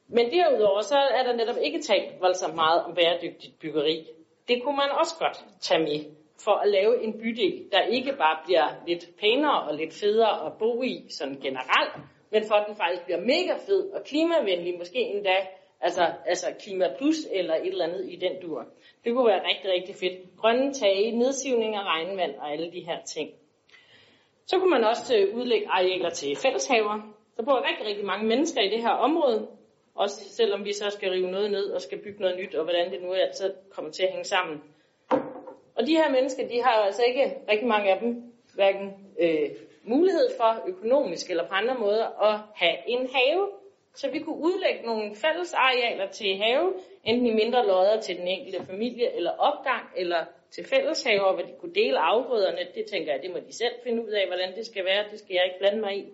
Men 0.09 0.31
derudover 0.31 0.81
så 0.81 0.97
er 0.97 1.23
der 1.23 1.33
netop 1.35 1.55
ikke 1.63 1.81
talt 1.81 2.21
voldsomt 2.21 2.55
meget 2.55 2.83
om 2.83 2.95
bæredygtigt 2.95 3.59
byggeri. 3.59 4.07
Det 4.47 4.63
kunne 4.63 4.75
man 4.75 4.91
også 4.91 5.15
godt 5.19 5.37
tage 5.61 5.83
med 5.83 5.99
for 6.45 6.51
at 6.51 6.69
lave 6.69 7.03
en 7.03 7.13
bydel, 7.21 7.69
der 7.71 7.81
ikke 7.81 8.13
bare 8.17 8.37
bliver 8.45 8.67
lidt 8.87 9.05
pænere 9.19 9.61
og 9.61 9.75
lidt 9.75 9.93
federe 9.93 10.45
at 10.45 10.53
bo 10.59 10.83
i 10.83 11.05
sådan 11.09 11.35
generelt, 11.35 11.93
men 12.31 12.43
for 12.47 12.55
at 12.55 12.65
den 12.67 12.75
faktisk 12.75 13.03
bliver 13.05 13.21
mega 13.21 13.53
fed 13.67 13.89
og 13.95 14.03
klimavenlig, 14.03 14.77
måske 14.77 14.99
endda 14.99 15.37
altså, 15.81 16.03
altså 16.25 16.47
klima 16.59 16.85
plus 16.97 17.17
eller 17.31 17.55
et 17.55 17.67
eller 17.67 17.85
andet 17.85 18.05
i 18.13 18.15
den 18.15 18.41
dur. 18.41 18.65
Det 19.03 19.13
kunne 19.13 19.27
være 19.27 19.47
rigtig, 19.49 19.71
rigtig 19.71 19.95
fedt. 19.95 20.37
Grønne 20.37 20.73
tage, 20.73 21.17
nedsivning 21.17 21.75
af 21.75 21.83
regnvand 21.83 22.35
og 22.35 22.51
alle 22.51 22.71
de 22.71 22.81
her 22.85 23.01
ting. 23.03 23.29
Så 24.45 24.59
kunne 24.59 24.69
man 24.69 24.83
også 24.83 25.17
øh, 25.17 25.35
udlægge 25.35 25.69
arealer 25.69 26.09
til 26.09 26.35
fælleshaver. 26.35 26.95
Der 27.37 27.43
bor 27.43 27.67
rigtig, 27.69 27.87
rigtig 27.87 28.05
mange 28.05 28.27
mennesker 28.27 28.61
i 28.61 28.69
det 28.69 28.81
her 28.81 28.89
område, 28.89 29.47
også 30.03 30.29
selvom 30.29 30.65
vi 30.65 30.73
så 30.73 30.89
skal 30.89 31.09
rive 31.11 31.31
noget 31.31 31.51
ned 31.51 31.65
og 31.71 31.81
skal 31.81 31.97
bygge 31.97 32.21
noget 32.21 32.37
nyt, 32.39 32.55
og 32.55 32.63
hvordan 32.63 32.91
det 32.91 33.01
nu 33.01 33.11
er, 33.11 33.31
så 33.31 33.53
kommer 33.71 33.91
til 33.91 34.03
at 34.03 34.09
hænge 34.09 34.25
sammen. 34.25 34.61
Og 35.75 35.87
de 35.87 35.95
her 35.95 36.11
mennesker, 36.11 36.47
de 36.47 36.61
har 36.61 36.71
altså 36.71 37.03
ikke 37.03 37.37
rigtig 37.51 37.67
mange 37.67 37.91
af 37.93 37.99
dem, 37.99 38.23
hverken 38.55 38.87
øh, 39.19 39.49
mulighed 39.83 40.27
for 40.37 40.63
økonomisk 40.67 41.29
eller 41.29 41.47
på 41.47 41.53
andre 41.53 41.75
måder 41.79 42.07
at 42.27 42.39
have 42.55 42.77
en 42.87 43.09
have. 43.15 43.49
Så 43.93 44.09
vi 44.11 44.19
kunne 44.19 44.41
udlægge 44.47 44.81
nogle 44.85 45.15
fælles 45.15 45.53
arealer 45.53 46.07
til 46.07 46.37
have, 46.37 46.73
enten 47.03 47.25
i 47.27 47.33
mindre 47.33 47.67
lodder 47.67 47.99
til 48.01 48.17
den 48.17 48.27
enkelte 48.27 48.65
familie, 48.65 49.15
eller 49.15 49.31
opgang, 49.31 49.85
eller 49.95 50.25
til 50.51 50.63
fælleshaver, 50.65 51.33
hvor 51.33 51.43
de 51.43 51.53
kunne 51.59 51.73
dele 51.73 51.99
afgrøderne. 51.99 52.67
Det 52.75 52.85
tænker 52.91 53.11
jeg, 53.13 53.21
det 53.23 53.31
må 53.31 53.39
de 53.47 53.53
selv 53.53 53.75
finde 53.83 54.03
ud 54.03 54.09
af, 54.09 54.27
hvordan 54.27 54.55
det 54.55 54.65
skal 54.65 54.85
være. 54.85 55.03
Det 55.11 55.19
skal 55.19 55.33
jeg 55.33 55.45
ikke 55.45 55.59
blande 55.59 55.81
mig 55.81 55.97
i. 55.97 56.05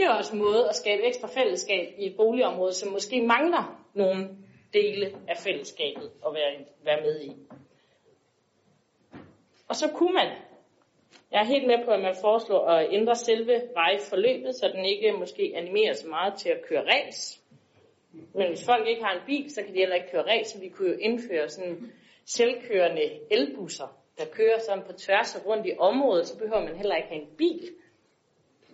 Det 0.00 0.06
er 0.06 0.14
også 0.14 0.32
en 0.32 0.42
måde 0.42 0.68
at 0.68 0.74
skabe 0.74 1.02
ekstra 1.02 1.28
fællesskab 1.28 1.94
i 1.98 2.06
et 2.06 2.16
boligområde, 2.16 2.72
som 2.72 2.92
måske 2.92 3.22
mangler 3.22 3.86
nogle 3.94 4.28
dele 4.72 5.06
af 5.28 5.36
fællesskabet 5.36 6.10
at 6.26 6.34
være, 6.34 6.64
være 6.84 7.00
med 7.00 7.20
i. 7.20 7.36
Og 9.68 9.76
så 9.76 9.88
kunne 9.94 10.14
man, 10.14 10.26
jeg 11.30 11.40
er 11.40 11.44
helt 11.44 11.66
med 11.66 11.84
på, 11.84 11.90
at 11.90 12.00
man 12.00 12.16
foreslår 12.20 12.66
at 12.66 12.88
ændre 12.92 13.14
selve 13.14 13.62
vejforløbet, 13.74 14.54
så 14.54 14.70
den 14.74 14.84
ikke 14.84 15.12
måske 15.12 15.52
animerer 15.56 15.92
så 15.92 16.08
meget 16.08 16.34
til 16.34 16.48
at 16.48 16.62
køre 16.68 16.84
ræs. 16.84 17.40
Men 18.34 18.48
hvis 18.48 18.66
folk 18.66 18.88
ikke 18.88 19.04
har 19.04 19.14
en 19.14 19.26
bil, 19.26 19.50
så 19.50 19.62
kan 19.62 19.74
de 19.74 19.78
heller 19.78 19.96
ikke 19.96 20.10
køre 20.10 20.26
ræs, 20.26 20.46
så 20.46 20.60
vi 20.60 20.68
kunne 20.68 20.90
jo 20.90 20.96
indføre 21.00 21.48
sådan 21.48 21.92
selvkørende 22.24 23.02
elbusser, 23.30 23.96
der 24.18 24.24
kører 24.26 24.58
sådan 24.58 24.84
på 24.86 24.92
tværs 24.92 25.36
og 25.36 25.46
rundt 25.46 25.66
i 25.66 25.72
området, 25.78 26.26
så 26.26 26.38
behøver 26.38 26.64
man 26.64 26.76
heller 26.76 26.96
ikke 26.96 27.08
have 27.08 27.22
en 27.22 27.36
bil. 27.38 27.68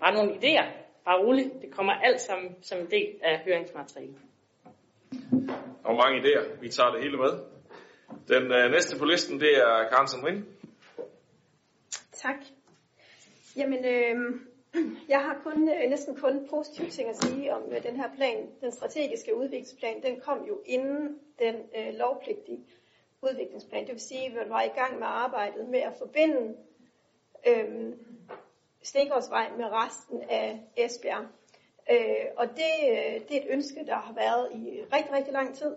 Bare 0.00 0.14
nogle 0.14 0.32
idéer. 0.32 0.85
Bare 1.06 1.24
roligt. 1.24 1.62
Det 1.62 1.70
kommer 1.70 1.92
alt 1.92 2.20
sammen 2.20 2.56
som 2.62 2.78
en 2.78 2.90
del 2.90 3.14
af 3.22 3.38
høringsmaterialet. 3.38 4.16
Og 5.84 5.94
mange 5.94 6.20
idéer. 6.20 6.60
Vi 6.60 6.68
tager 6.68 6.90
det 6.90 7.02
hele 7.02 7.16
med. 7.16 7.32
Den 8.28 8.52
øh, 8.52 8.70
næste 8.70 8.98
på 8.98 9.04
listen, 9.04 9.40
det 9.40 9.56
er 9.56 9.88
Karen 9.90 10.08
Sandrin. 10.08 10.44
Tak. 12.12 12.36
Jamen, 13.56 13.84
øh, 13.84 14.16
jeg 15.14 15.20
har 15.20 15.40
kun, 15.42 15.68
øh, 15.68 15.90
næsten 15.90 16.16
kun 16.16 16.48
positive 16.50 16.90
ting 16.90 17.08
at 17.08 17.16
sige 17.16 17.54
om 17.54 17.62
øh, 17.72 17.82
den 17.82 17.96
her 17.96 18.08
plan. 18.16 18.48
Den 18.60 18.72
strategiske 18.72 19.36
udviklingsplan, 19.36 20.02
den 20.02 20.20
kom 20.20 20.38
jo 20.48 20.60
inden 20.66 21.18
den 21.38 21.54
øh, 21.54 21.94
lovpligtige 21.94 22.64
udviklingsplan. 23.22 23.86
Det 23.86 23.92
vil 23.92 24.00
sige, 24.00 24.26
at 24.26 24.34
man 24.34 24.50
var 24.50 24.62
i 24.62 24.78
gang 24.80 24.98
med 24.98 25.06
arbejdet 25.06 25.68
med 25.68 25.80
at 25.80 25.94
forbinde 25.98 26.56
øh, 27.46 27.92
Stegårdsvej 28.90 29.50
med 29.56 29.64
resten 29.64 30.22
af 30.30 30.60
Esbjerg. 30.76 31.24
Øh, 31.90 32.26
og 32.36 32.46
det, 32.48 32.74
øh, 32.90 33.14
det 33.28 33.32
er 33.36 33.40
et 33.42 33.50
ønske, 33.50 33.86
der 33.86 33.94
har 33.94 34.14
været 34.14 34.52
i 34.52 34.82
rigtig, 34.94 35.12
rigtig 35.12 35.32
lang 35.32 35.54
tid. 35.54 35.76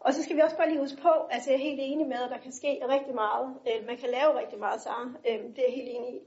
Og 0.00 0.14
så 0.14 0.22
skal 0.22 0.36
vi 0.36 0.40
også 0.40 0.56
bare 0.56 0.68
lige 0.68 0.80
huske 0.80 1.02
på, 1.02 1.12
altså 1.30 1.50
jeg 1.50 1.56
er 1.56 1.62
helt 1.68 1.80
enig 1.82 2.06
med, 2.06 2.16
at 2.16 2.30
der 2.30 2.38
kan 2.38 2.52
ske 2.52 2.80
rigtig 2.88 3.14
meget. 3.14 3.54
Øh, 3.68 3.86
man 3.86 3.96
kan 3.96 4.10
lave 4.10 4.38
rigtig 4.40 4.58
meget, 4.58 4.80
så 4.80 4.90
øh, 5.28 5.38
det 5.54 5.58
er 5.58 5.68
jeg 5.68 5.74
helt 5.74 5.88
enig 5.88 6.14
i. 6.14 6.20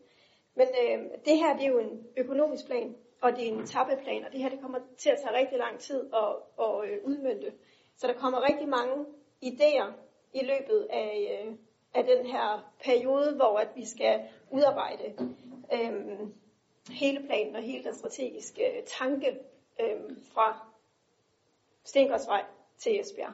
Men 0.55 0.67
øh, 0.83 0.99
det 1.25 1.37
her, 1.37 1.57
det 1.57 1.63
er 1.63 1.69
jo 1.69 1.79
en 1.79 2.07
økonomisk 2.17 2.65
plan, 2.65 2.95
og 3.21 3.31
det 3.35 3.47
er 3.47 3.51
en 3.51 3.65
tappeplan, 3.65 4.25
og 4.25 4.31
det 4.31 4.39
her, 4.41 4.49
det 4.49 4.61
kommer 4.61 4.79
til 4.97 5.09
at 5.09 5.19
tage 5.23 5.37
rigtig 5.37 5.57
lang 5.57 5.79
tid 5.79 6.09
at, 6.13 6.31
at 6.65 6.89
øh, 6.89 6.97
udmyndte. 7.03 7.53
Så 7.97 8.07
der 8.07 8.13
kommer 8.13 8.49
rigtig 8.49 8.69
mange 8.69 9.05
idéer 9.45 9.87
i 10.33 10.45
løbet 10.45 10.87
af, 10.89 11.13
øh, 11.35 11.53
af 11.93 12.03
den 12.03 12.25
her 12.25 12.71
periode, 12.83 13.35
hvor 13.35 13.57
at 13.57 13.69
vi 13.75 13.85
skal 13.85 14.21
udarbejde 14.51 15.13
øh, 15.73 16.19
hele 16.89 17.27
planen 17.27 17.55
og 17.55 17.61
hele 17.61 17.83
den 17.83 17.95
strategiske 17.95 18.77
øh, 18.77 18.83
tanke 18.83 19.39
øh, 19.81 19.99
fra 20.33 20.67
Stengårdsvej 21.83 22.43
til 22.77 22.99
Esbjerg. 22.99 23.33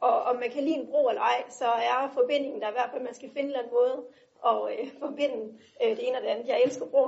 Og 0.00 0.22
om 0.22 0.36
man 0.36 0.50
kan 0.50 0.64
lide 0.64 0.74
en 0.74 0.86
bro 0.86 1.08
eller 1.08 1.22
ej, 1.22 1.44
så 1.48 1.64
er 1.64 2.10
forbindingen 2.14 2.60
der 2.60 2.68
i 2.68 2.72
hvert 2.72 2.90
fald, 2.90 3.00
at 3.00 3.04
man 3.04 3.14
skal 3.14 3.28
finde 3.28 3.40
en 3.40 3.46
eller 3.46 3.58
anden 3.58 3.72
måde 3.72 4.04
at 4.46 4.78
øh, 4.78 4.86
forbinde 5.00 5.58
øh, 5.84 5.90
det 5.96 6.08
ene 6.08 6.16
og 6.16 6.22
det 6.22 6.28
andet. 6.28 6.48
Jeg 6.48 6.62
elsker 6.64 6.86
bro. 6.86 7.04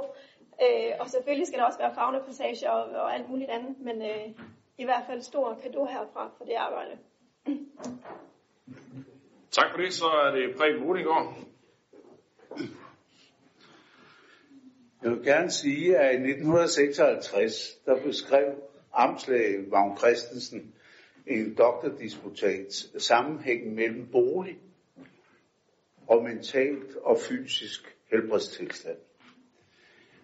Øh, 0.62 0.92
og 1.00 1.08
selvfølgelig 1.08 1.46
skal 1.46 1.58
der 1.58 1.64
også 1.64 1.78
være 1.78 1.94
fagnapassager 1.94 2.70
og, 2.70 3.02
og 3.02 3.14
alt 3.14 3.30
muligt 3.30 3.50
andet, 3.50 3.80
men 3.80 4.02
øh, 4.02 4.28
i 4.78 4.84
hvert 4.84 5.04
fald 5.06 5.20
stor 5.20 5.58
kado 5.62 5.84
herfra 5.84 6.30
for 6.38 6.44
det 6.44 6.54
arbejde. 6.54 6.98
Tak 9.50 9.70
for 9.70 9.78
det. 9.78 9.92
Så 9.92 10.04
er 10.04 10.30
det 10.30 10.56
Preben 10.56 10.84
Rudingård. 10.84 11.34
Jeg 15.04 15.12
vil 15.12 15.24
gerne 15.24 15.50
sige, 15.50 15.98
at 15.98 16.12
i 16.12 16.30
1956, 16.30 17.52
der 17.86 18.02
beskrev 18.02 18.54
Amslag 18.92 19.70
Vagn 19.70 19.98
Christensen 19.98 20.74
en 21.26 21.54
doktordisputat 21.54 22.72
sammenhængen 22.98 23.74
mellem 23.74 24.06
bolig 24.12 24.58
og 26.06 26.22
mentalt 26.22 26.96
og 26.96 27.18
fysisk 27.28 27.96
helbredstilstand. 28.12 28.96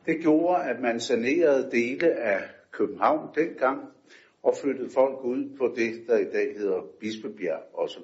Det 0.06 0.20
gjorde, 0.20 0.64
at 0.64 0.80
man 0.80 1.00
sanerede 1.00 1.70
dele 1.70 2.12
af 2.12 2.42
København 2.70 3.34
dengang 3.34 3.80
og 4.42 4.54
flyttede 4.62 4.90
folk 4.90 5.24
ud 5.24 5.56
på 5.58 5.74
det, 5.76 6.06
der 6.06 6.18
i 6.18 6.30
dag 6.32 6.54
hedder 6.56 6.82
Bispebjerg 7.00 7.62
osv. 7.74 8.02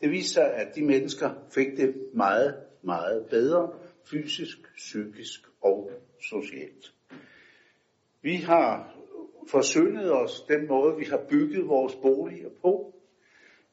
Det 0.00 0.10
viste 0.10 0.32
sig, 0.32 0.54
at 0.54 0.74
de 0.74 0.84
mennesker 0.84 1.30
fik 1.54 1.76
det 1.76 1.94
meget, 2.14 2.56
meget 2.82 3.26
bedre 3.30 3.72
fysisk, 4.10 4.58
psykisk 4.76 5.40
og 5.62 5.90
socialt. 6.20 6.92
Vi 8.22 8.36
har 8.36 8.94
forsyndet 9.48 10.12
os 10.12 10.44
den 10.48 10.68
måde, 10.68 10.96
vi 10.96 11.04
har 11.04 11.24
bygget 11.30 11.68
vores 11.68 11.94
boliger 11.94 12.48
på. 12.62 12.94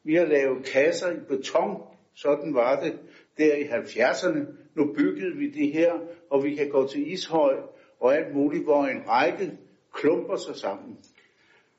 Vi 0.04 0.16
har 0.16 0.26
lavet 0.26 0.66
kasser 0.66 1.12
i 1.12 1.20
beton, 1.28 1.82
sådan 2.14 2.54
var 2.54 2.82
det 2.82 3.00
der 3.38 3.56
i 3.56 3.64
70'erne. 3.64 4.40
Nu 4.76 4.94
byggede 4.94 5.36
vi 5.36 5.50
det 5.50 5.74
her, 5.74 5.94
og 6.30 6.44
vi 6.44 6.56
kan 6.56 6.70
gå 6.70 6.88
til 6.88 7.12
Ishøj 7.12 7.56
og 8.00 8.16
alt 8.16 8.36
muligt, 8.36 8.64
hvor 8.64 8.86
en 8.86 9.10
række 9.10 9.58
klumper 9.94 10.36
sig 10.36 10.56
sammen. 10.56 10.98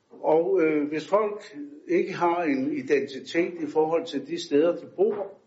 Og 0.09 0.61
øh, 0.61 0.87
hvis 0.87 1.07
folk 1.07 1.57
ikke 1.87 2.13
har 2.13 2.43
en 2.43 2.77
identitet 2.77 3.53
i 3.53 3.65
forhold 3.73 4.05
til 4.05 4.27
de 4.27 4.43
steder, 4.45 4.75
de 4.75 4.85
bor, 4.95 5.39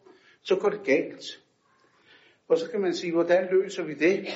så 0.43 0.57
går 0.57 0.69
det 0.69 0.85
galt. 0.85 1.44
Og 2.49 2.59
så 2.59 2.71
kan 2.71 2.81
man 2.81 2.95
sige, 2.95 3.13
hvordan 3.13 3.49
løser 3.51 3.85
vi 3.85 3.95
det? 3.95 4.27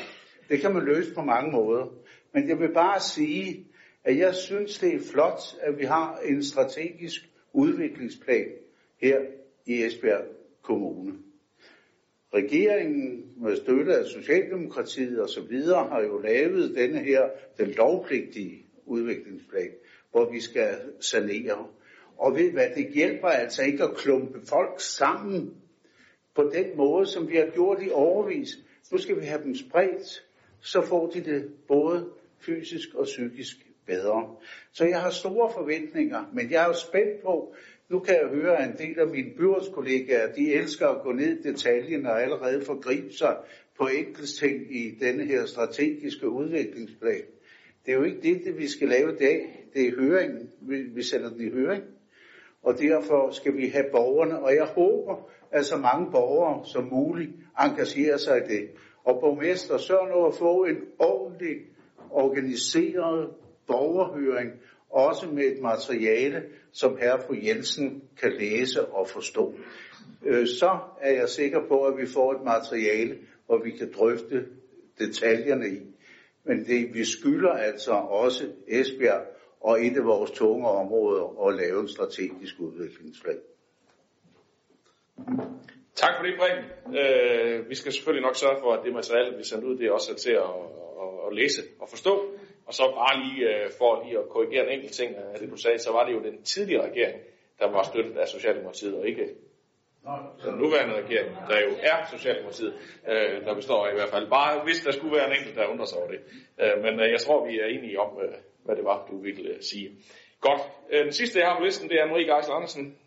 Det 0.48 0.60
kan 0.60 0.74
man 0.74 0.84
løse 0.84 1.14
på 1.14 1.22
mange 1.22 1.52
måder. 1.52 1.86
Men 2.34 2.48
jeg 2.48 2.60
vil 2.60 2.72
bare 2.74 3.00
sige, 3.00 3.66
at 4.04 4.18
jeg 4.18 4.34
synes, 4.34 4.78
det 4.78 4.94
er 4.94 5.00
flot, 5.12 5.40
at 5.60 5.78
vi 5.78 5.84
har 5.84 6.18
en 6.18 6.42
strategisk 6.42 7.30
udviklingsplan 7.52 8.48
her 9.00 9.20
i 9.66 9.84
Esbjerg 9.84 10.24
Kommune. 10.62 11.14
Regeringen 12.34 13.32
med 13.36 13.56
støtte 13.56 13.96
af 13.96 14.06
Socialdemokratiet 14.06 15.20
og 15.20 15.28
så 15.28 15.40
videre 15.40 15.88
har 15.88 16.00
jo 16.02 16.18
lavet 16.18 16.76
denne 16.76 16.98
her, 16.98 17.28
den 17.58 17.70
lovpligtige 17.70 18.66
udviklingsplan, 18.86 19.70
hvor 20.10 20.30
vi 20.32 20.40
skal 20.40 20.78
sanere. 21.00 21.68
Og 22.18 22.36
ved 22.36 22.52
hvad, 22.52 22.68
det 22.76 22.92
hjælper 22.94 23.28
altså 23.28 23.62
ikke 23.62 23.84
at 23.84 23.96
klumpe 23.96 24.40
folk 24.48 24.80
sammen 24.80 25.54
på 26.38 26.50
den 26.54 26.76
måde, 26.76 27.06
som 27.06 27.28
vi 27.28 27.36
har 27.36 27.50
gjort 27.54 27.82
i 27.82 27.90
overvis. 27.90 28.48
Nu 28.92 28.98
skal 28.98 29.20
vi 29.20 29.24
have 29.24 29.42
dem 29.42 29.54
spredt, 29.54 30.24
så 30.60 30.80
får 30.80 31.10
de 31.10 31.20
det 31.20 31.52
både 31.68 32.08
fysisk 32.40 32.94
og 32.94 33.04
psykisk 33.04 33.56
bedre. 33.86 34.36
Så 34.72 34.84
jeg 34.84 35.00
har 35.00 35.10
store 35.10 35.52
forventninger, 35.52 36.30
men 36.32 36.50
jeg 36.50 36.62
er 36.62 36.66
jo 36.66 36.74
spændt 36.74 37.22
på, 37.22 37.54
nu 37.88 37.98
kan 37.98 38.14
jeg 38.14 38.28
høre, 38.28 38.56
at 38.56 38.70
en 38.70 38.88
del 38.88 38.98
af 39.00 39.06
mine 39.06 39.30
byrådskollegaer, 39.36 40.32
de 40.32 40.54
elsker 40.54 40.88
at 40.88 41.02
gå 41.02 41.12
ned 41.12 41.38
i 41.38 41.42
detaljen 41.42 42.06
og 42.06 42.22
allerede 42.22 42.64
forgribe 42.64 43.12
sig 43.12 43.36
på 43.78 43.86
enkelte 43.86 44.32
ting 44.40 44.76
i 44.76 44.98
denne 45.00 45.24
her 45.24 45.46
strategiske 45.46 46.28
udviklingsplan. 46.28 47.22
Det 47.86 47.92
er 47.92 47.96
jo 47.96 48.04
ikke 48.04 48.20
det, 48.22 48.44
det 48.44 48.58
vi 48.58 48.68
skal 48.68 48.88
lave 48.88 49.12
i 49.12 49.16
dag. 49.16 49.66
Det 49.74 49.88
er 49.88 49.96
høringen. 49.96 50.50
Vi, 50.60 50.82
vi 50.82 51.02
sender 51.02 51.30
den 51.30 51.40
i 51.46 51.50
høring. 51.50 51.84
Og 52.62 52.78
derfor 52.78 53.30
skal 53.30 53.56
vi 53.56 53.68
have 53.68 53.84
borgerne, 53.92 54.38
og 54.38 54.54
jeg 54.54 54.64
håber, 54.64 55.30
at 55.50 55.66
så 55.66 55.76
mange 55.76 56.10
borgere 56.10 56.66
som 56.66 56.84
muligt 56.84 57.30
engagerer 57.60 58.16
sig 58.16 58.36
i 58.38 58.48
det. 58.48 58.70
Og 59.04 59.18
borgmester, 59.20 59.78
sørg 59.78 60.08
nu 60.08 60.26
at 60.26 60.34
få 60.34 60.64
en 60.64 60.76
ordentlig, 60.98 61.56
organiseret 62.10 63.30
borgerhøring, 63.66 64.50
også 64.90 65.26
med 65.26 65.44
et 65.44 65.62
materiale, 65.62 66.42
som 66.72 66.96
herre 66.96 67.20
fru 67.26 67.34
Jensen 67.42 68.02
kan 68.20 68.32
læse 68.32 68.86
og 68.86 69.08
forstå. 69.08 69.54
Øh, 70.26 70.46
så 70.46 70.78
er 71.00 71.12
jeg 71.12 71.28
sikker 71.28 71.60
på, 71.68 71.84
at 71.84 71.98
vi 71.98 72.06
får 72.06 72.32
et 72.32 72.44
materiale, 72.44 73.18
hvor 73.46 73.64
vi 73.64 73.70
kan 73.70 73.92
drøfte 73.98 74.46
detaljerne 74.98 75.68
i. 75.68 75.80
Men 76.44 76.64
det, 76.64 76.94
vi 76.94 77.04
skylder 77.04 77.50
altså 77.50 77.92
også 77.92 78.44
Esbjerg 78.68 79.22
og 79.60 79.86
et 79.86 79.96
af 79.96 80.04
vores 80.04 80.30
tunge 80.30 80.68
områder 80.68 81.46
at 81.48 81.54
lave 81.54 81.80
en 81.80 81.88
strategisk 81.88 82.54
udviklingsplan. 82.60 83.38
Tak 85.94 86.12
for 86.16 86.22
det, 86.26 86.34
Brink. 86.40 86.60
Øh, 87.00 87.68
vi 87.70 87.74
skal 87.74 87.92
selvfølgelig 87.92 88.26
nok 88.26 88.36
sørge 88.36 88.58
for, 88.62 88.72
at 88.72 88.84
det 88.84 88.92
materiale, 88.92 89.36
vi 89.36 89.44
sender 89.44 89.68
ud, 89.68 89.78
det 89.78 89.90
også 89.90 90.12
er 90.12 90.16
til 90.16 90.30
at, 90.30 90.54
at, 91.02 91.12
at 91.26 91.30
læse 91.38 91.62
og 91.80 91.88
forstå. 91.88 92.14
Og 92.66 92.74
så 92.74 92.82
bare 93.00 93.14
lige 93.24 93.40
øh, 93.50 93.70
for 93.78 94.04
lige 94.04 94.18
at 94.18 94.28
korrigere 94.28 94.64
en 94.66 94.72
enkelt 94.76 94.92
ting 94.92 95.16
af 95.16 95.38
det, 95.40 95.50
du 95.50 95.56
sagde, 95.56 95.78
så 95.78 95.92
var 95.92 96.06
det 96.06 96.12
jo 96.12 96.22
den 96.22 96.42
tidligere 96.42 96.90
regering, 96.90 97.18
der 97.58 97.70
var 97.70 97.82
støttet 97.82 98.16
af 98.16 98.28
Socialdemokratiet, 98.28 98.94
og 98.94 99.08
ikke 99.08 99.26
den 100.44 100.54
nuværende 100.54 100.94
regering, 101.02 101.30
der 101.48 101.58
jo 101.60 101.72
er 101.82 101.96
Socialdemokratiet, 102.16 102.74
øh, 103.08 103.44
der 103.46 103.54
består 103.54 103.86
af 103.86 103.92
i 103.92 103.94
hvert 103.94 104.08
fald. 104.08 104.30
Bare 104.30 104.64
hvis 104.64 104.80
der 104.84 104.92
skulle 104.92 105.16
være 105.16 105.26
en 105.26 105.36
enkelt, 105.38 105.56
der 105.56 105.66
undrer 105.66 105.86
sig 105.86 105.98
over 105.98 106.10
det. 106.10 106.20
Øh, 106.62 106.82
men 106.84 107.00
øh, 107.00 107.10
jeg 107.10 107.20
tror, 107.20 107.46
vi 107.46 107.58
er 107.58 107.66
enige 107.66 108.00
om, 108.00 108.10
øh, 108.24 108.34
hvad 108.64 108.76
det 108.76 108.84
var, 108.84 109.06
du 109.10 109.22
ville 109.22 109.50
øh, 109.50 109.62
sige. 109.62 109.88
Godt. 110.40 110.60
Øh, 110.90 111.04
den 111.04 111.12
sidste, 111.12 111.38
jeg 111.38 111.48
har 111.48 111.58
på 111.58 111.64
listen, 111.64 111.88
det 111.88 112.00
er 112.00 112.06
Marie 112.06 112.34
Geisler 112.34 112.54
Andersen. 112.54 112.98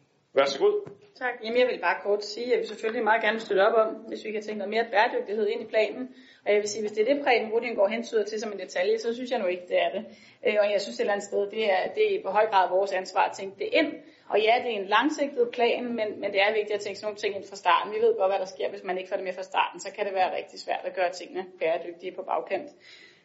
god. 0.60 1.01
Tak. 1.22 1.36
Jamen, 1.44 1.60
jeg 1.60 1.68
vil 1.68 1.80
bare 1.80 2.02
kort 2.04 2.26
sige, 2.26 2.54
at 2.54 2.60
vi 2.62 2.66
selvfølgelig 2.68 3.04
meget 3.04 3.22
gerne 3.22 3.40
støtte 3.40 3.68
op 3.68 3.74
om, 3.74 3.94
hvis 3.94 4.26
vi 4.26 4.32
kan 4.32 4.42
tænke 4.42 4.58
noget 4.58 4.70
mere 4.70 4.86
bæredygtighed 4.92 5.48
ind 5.48 5.62
i 5.62 5.66
planen. 5.66 6.16
Og 6.46 6.52
jeg 6.52 6.60
vil 6.62 6.70
sige, 6.70 6.82
hvis 6.82 6.92
det 6.92 7.02
er 7.02 7.14
det, 7.14 7.24
Preben 7.24 7.52
Rudin 7.52 7.76
går 7.76 7.88
hensyder 7.88 8.24
til 8.26 8.40
som 8.40 8.52
en 8.52 8.60
detalje, 8.60 9.00
så 9.00 9.14
synes 9.14 9.32
jeg 9.32 9.40
nu 9.40 9.46
ikke, 9.46 9.68
det 9.68 9.82
er 9.82 9.92
det. 9.96 10.06
Øh, 10.48 10.56
og 10.62 10.72
jeg 10.72 10.82
synes 10.82 10.96
et 10.96 11.00
eller 11.00 11.14
andet 11.14 11.28
sted, 11.28 11.52
det 11.52 11.72
er, 11.72 11.82
det 11.96 12.16
er 12.16 12.24
på 12.26 12.30
høj 12.30 12.46
grad 12.46 12.70
vores 12.70 12.92
ansvar 12.92 13.24
at 13.30 13.36
tænke 13.38 13.56
det 13.60 13.70
ind. 13.72 13.94
Og 14.30 14.40
ja, 14.42 14.54
det 14.64 14.70
er 14.76 14.80
en 14.80 14.88
langsigtet 14.88 15.50
plan, 15.54 15.84
men, 15.84 16.08
men 16.22 16.32
det 16.34 16.42
er 16.42 16.54
vigtigt 16.54 16.78
at 16.78 16.82
tænke 16.82 17.00
sådan 17.00 17.06
nogle 17.08 17.22
ting 17.24 17.36
ind 17.36 17.46
fra 17.50 17.56
starten. 17.56 17.94
Vi 17.94 18.00
ved 18.06 18.18
godt, 18.18 18.32
hvad 18.32 18.40
der 18.40 18.46
sker, 18.56 18.70
hvis 18.70 18.84
man 18.84 18.98
ikke 18.98 19.10
får 19.10 19.16
det 19.16 19.26
med 19.26 19.34
fra 19.34 19.44
starten. 19.44 19.80
Så 19.80 19.90
kan 19.96 20.06
det 20.06 20.14
være 20.14 20.36
rigtig 20.38 20.60
svært 20.60 20.84
at 20.84 20.94
gøre 20.96 21.12
tingene 21.12 21.46
bæredygtige 21.60 22.12
på 22.12 22.22
bagkant. 22.22 22.70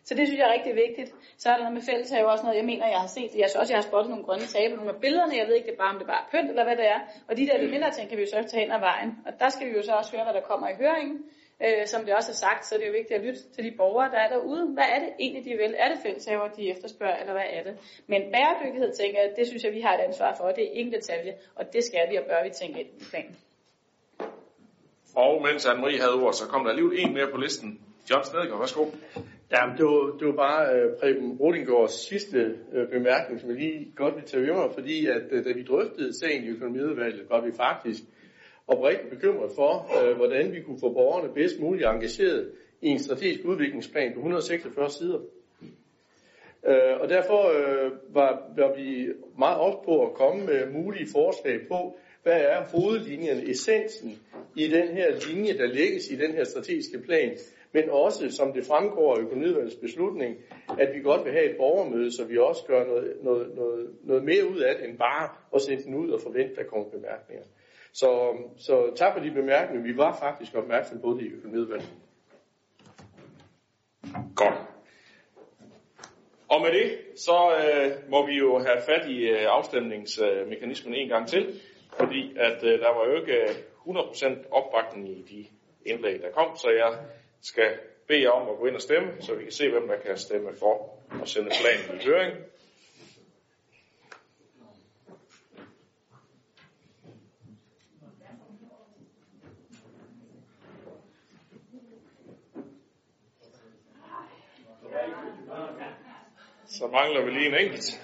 Så 0.08 0.14
det 0.14 0.26
synes 0.26 0.38
jeg 0.38 0.48
er 0.48 0.56
rigtig 0.58 0.74
vigtigt. 0.84 1.10
Så 1.42 1.46
er 1.48 1.54
der 1.56 1.64
noget 1.64 1.78
med 1.78 1.86
fælleshave 1.90 2.26
også 2.32 2.44
noget, 2.44 2.58
jeg 2.60 2.68
mener, 2.72 2.86
jeg 2.94 3.00
har 3.06 3.12
set. 3.18 3.30
Jeg 3.40 3.46
synes 3.48 3.60
også, 3.62 3.72
jeg 3.72 3.80
har 3.82 3.88
spottet 3.90 4.10
nogle 4.10 4.24
grønne 4.24 4.46
taber, 4.54 4.76
nogle 4.76 4.94
af 4.94 5.00
billederne. 5.04 5.36
Jeg 5.40 5.46
ved 5.46 5.54
ikke, 5.54 5.70
det 5.70 5.78
bare, 5.84 5.92
om 5.94 5.98
det 6.00 6.06
bare 6.12 6.22
er 6.24 6.30
pynt, 6.32 6.50
eller 6.52 6.64
hvad 6.68 6.76
det 6.80 6.86
er. 6.94 7.00
Og 7.28 7.32
de 7.38 7.46
der 7.46 7.56
de 7.62 7.68
mindre 7.74 7.90
ting 7.96 8.04
kan 8.08 8.16
vi 8.18 8.22
jo 8.24 8.30
så 8.30 8.48
tage 8.50 8.62
hen 8.64 8.72
ad 8.78 8.82
vejen. 8.90 9.10
Og 9.26 9.32
der 9.40 9.48
skal 9.54 9.64
vi 9.68 9.72
jo 9.78 9.82
så 9.82 9.92
også 10.00 10.10
høre, 10.14 10.24
hvad 10.26 10.36
der 10.38 10.44
kommer 10.50 10.66
i 10.68 10.76
høringen. 10.82 11.18
Øh, 11.64 11.86
som 11.92 12.00
det 12.04 12.12
også 12.18 12.30
er 12.36 12.40
sagt, 12.46 12.62
så 12.66 12.70
er 12.74 12.78
det 12.78 12.86
jo 12.90 12.94
vigtigt 13.00 13.16
at 13.18 13.24
lytte 13.26 13.40
til 13.54 13.62
de 13.64 13.72
borgere, 13.80 14.08
der 14.14 14.20
er 14.24 14.28
derude. 14.34 14.62
Hvad 14.76 14.88
er 14.94 14.98
det 15.04 15.10
egentlig, 15.22 15.42
de 15.48 15.52
vil? 15.62 15.72
Er 15.84 15.88
det 15.92 15.98
fælleshaver, 16.06 16.48
de 16.58 16.62
efterspørger, 16.74 17.18
eller 17.22 17.34
hvad 17.38 17.48
er 17.56 17.62
det? 17.68 17.74
Men 18.12 18.20
bæredygtighed, 18.34 18.90
tænker 19.00 19.18
jeg, 19.22 19.28
det 19.38 19.44
synes 19.50 19.62
jeg, 19.64 19.72
vi 19.78 19.80
har 19.86 19.94
et 19.98 20.02
ansvar 20.08 20.30
for. 20.38 20.44
Det 20.56 20.64
er 20.68 20.72
ingen 20.80 20.94
detalje, 20.98 21.32
og 21.58 21.64
det 21.72 21.82
skal 21.88 22.04
vi 22.10 22.14
og 22.20 22.24
bør 22.30 22.40
vi 22.46 22.50
tænke 22.60 22.76
ind 22.80 22.90
i 23.02 23.04
planen. 23.10 23.36
Og 25.24 25.32
mens 25.46 25.66
Anne-Marie 25.66 26.00
havde 26.04 26.16
ord, 26.22 26.34
så 26.40 26.44
kom 26.52 26.60
der 26.64 26.70
alligevel 26.70 26.98
en 27.00 27.14
mere 27.14 27.28
på 27.32 27.36
listen. 27.36 27.80
John 28.10 28.24
Stedgaard, 28.24 28.58
værsgo. 28.58 28.84
Jamen, 29.52 29.76
det 29.78 29.84
var, 29.84 30.16
det 30.18 30.26
var 30.26 30.36
bare 30.36 30.74
øh, 30.74 30.96
Preben 31.00 31.32
Rodingårds 31.32 31.92
sidste 32.08 32.38
øh, 32.72 32.88
bemærkning, 32.88 33.40
som 33.40 33.50
jeg 33.50 33.58
lige 33.58 33.92
godt 33.96 34.14
vil 34.14 34.24
tage 34.24 34.42
med 34.42 34.54
mig, 34.54 34.70
fordi 34.74 35.06
at 35.06 35.22
øh, 35.30 35.44
da 35.44 35.52
vi 35.52 35.62
drøftede 35.62 36.18
sagen 36.20 36.44
i 36.44 36.48
økonomiudvalget, 36.48 37.30
var 37.30 37.40
vi 37.44 37.52
faktisk 37.52 38.02
oprigtigt 38.66 39.10
bekymret 39.10 39.50
for, 39.54 39.72
øh, 39.98 40.16
hvordan 40.16 40.52
vi 40.52 40.60
kunne 40.60 40.80
få 40.80 40.92
borgerne 40.92 41.34
bedst 41.34 41.60
muligt 41.60 41.86
engageret 41.86 42.52
i 42.82 42.88
en 42.88 42.98
strategisk 42.98 43.44
udviklingsplan 43.44 44.12
på 44.12 44.18
146 44.18 44.90
sider. 44.90 45.18
Øh, 46.68 47.00
og 47.00 47.08
derfor 47.08 47.42
øh, 47.58 47.92
var, 48.14 48.52
var 48.56 48.76
vi 48.76 49.08
meget 49.38 49.58
op 49.58 49.84
på 49.84 50.06
at 50.06 50.14
komme 50.14 50.46
med 50.46 50.70
mulige 50.72 51.08
forslag 51.12 51.60
på, 51.68 51.98
hvad 52.22 52.40
er 52.40 52.64
hovedlinjen, 52.64 53.50
essensen 53.50 54.18
i 54.56 54.68
den 54.68 54.88
her 54.88 55.08
linje, 55.28 55.58
der 55.58 55.66
lægges 55.66 56.10
i 56.10 56.16
den 56.16 56.32
her 56.32 56.44
strategiske 56.44 56.98
plan, 56.98 57.36
men 57.76 57.90
også, 57.90 58.30
som 58.30 58.52
det 58.52 58.64
fremgår 58.66 59.16
af 59.16 59.20
økonomiudvalgets 59.20 59.76
beslutning, 59.76 60.36
at 60.78 60.88
vi 60.94 61.00
godt 61.00 61.24
vil 61.24 61.32
have 61.32 61.50
et 61.50 61.56
borgermøde, 61.56 62.12
så 62.16 62.24
vi 62.24 62.38
også 62.38 62.64
gør 62.66 62.84
noget, 62.86 63.16
noget, 63.22 63.54
noget, 63.54 63.90
noget 64.04 64.24
mere 64.24 64.48
ud 64.50 64.58
af 64.58 64.74
det, 64.76 64.88
end 64.88 64.98
bare 64.98 65.28
at 65.54 65.62
sende 65.62 65.84
den 65.84 65.94
ud 65.94 66.10
og 66.10 66.20
forvente, 66.20 66.50
at 66.50 66.56
der 66.56 66.64
kommer 66.64 66.90
bemærkninger. 66.90 67.44
Så, 67.92 68.36
så 68.56 68.92
tak 68.96 69.12
for 69.14 69.20
de 69.20 69.30
bemærkninger. 69.30 69.82
Vi 69.86 69.96
var 69.96 70.18
faktisk 70.20 70.54
opmærksom 70.54 71.00
på 71.00 71.18
det 71.18 71.26
i 71.26 71.28
økonomiudvalget. 71.28 71.92
Godt. 74.36 74.58
Og 76.48 76.60
med 76.62 76.70
det, 76.72 76.98
så 77.16 77.36
øh, 77.62 78.10
må 78.10 78.26
vi 78.26 78.34
jo 78.38 78.58
have 78.58 78.80
fat 78.86 79.08
i 79.08 79.18
øh, 79.28 79.46
afstemningsmekanismen 79.48 80.94
en 80.94 81.08
gang 81.08 81.28
til, 81.28 81.60
fordi 81.98 82.36
at 82.36 82.64
øh, 82.64 82.78
der 82.80 82.94
var 82.94 83.04
jo 83.08 83.20
ikke 83.20 83.36
100% 83.86 84.50
opbakning 84.50 85.08
i 85.08 85.22
de 85.22 85.46
indlæg, 85.90 86.22
der 86.22 86.30
kom, 86.30 86.56
så 86.56 86.70
jeg 86.70 86.98
skal 87.42 87.78
bede 88.08 88.22
jer 88.22 88.30
om 88.30 88.48
at 88.48 88.56
gå 88.58 88.66
ind 88.66 88.74
og 88.74 88.82
stemme, 88.82 89.22
så 89.22 89.34
vi 89.34 89.42
kan 89.42 89.52
se, 89.52 89.70
hvem 89.70 89.88
der 89.88 89.96
kan 90.00 90.18
stemme 90.18 90.56
for 90.58 91.02
og 91.20 91.28
sende 91.28 91.50
planen 91.60 92.00
i 92.00 92.04
høring. 92.04 92.36
Så 106.66 106.86
mangler 106.86 107.24
vi 107.24 107.30
lige 107.30 107.48
en 107.48 107.54
enkelt. 107.54 108.00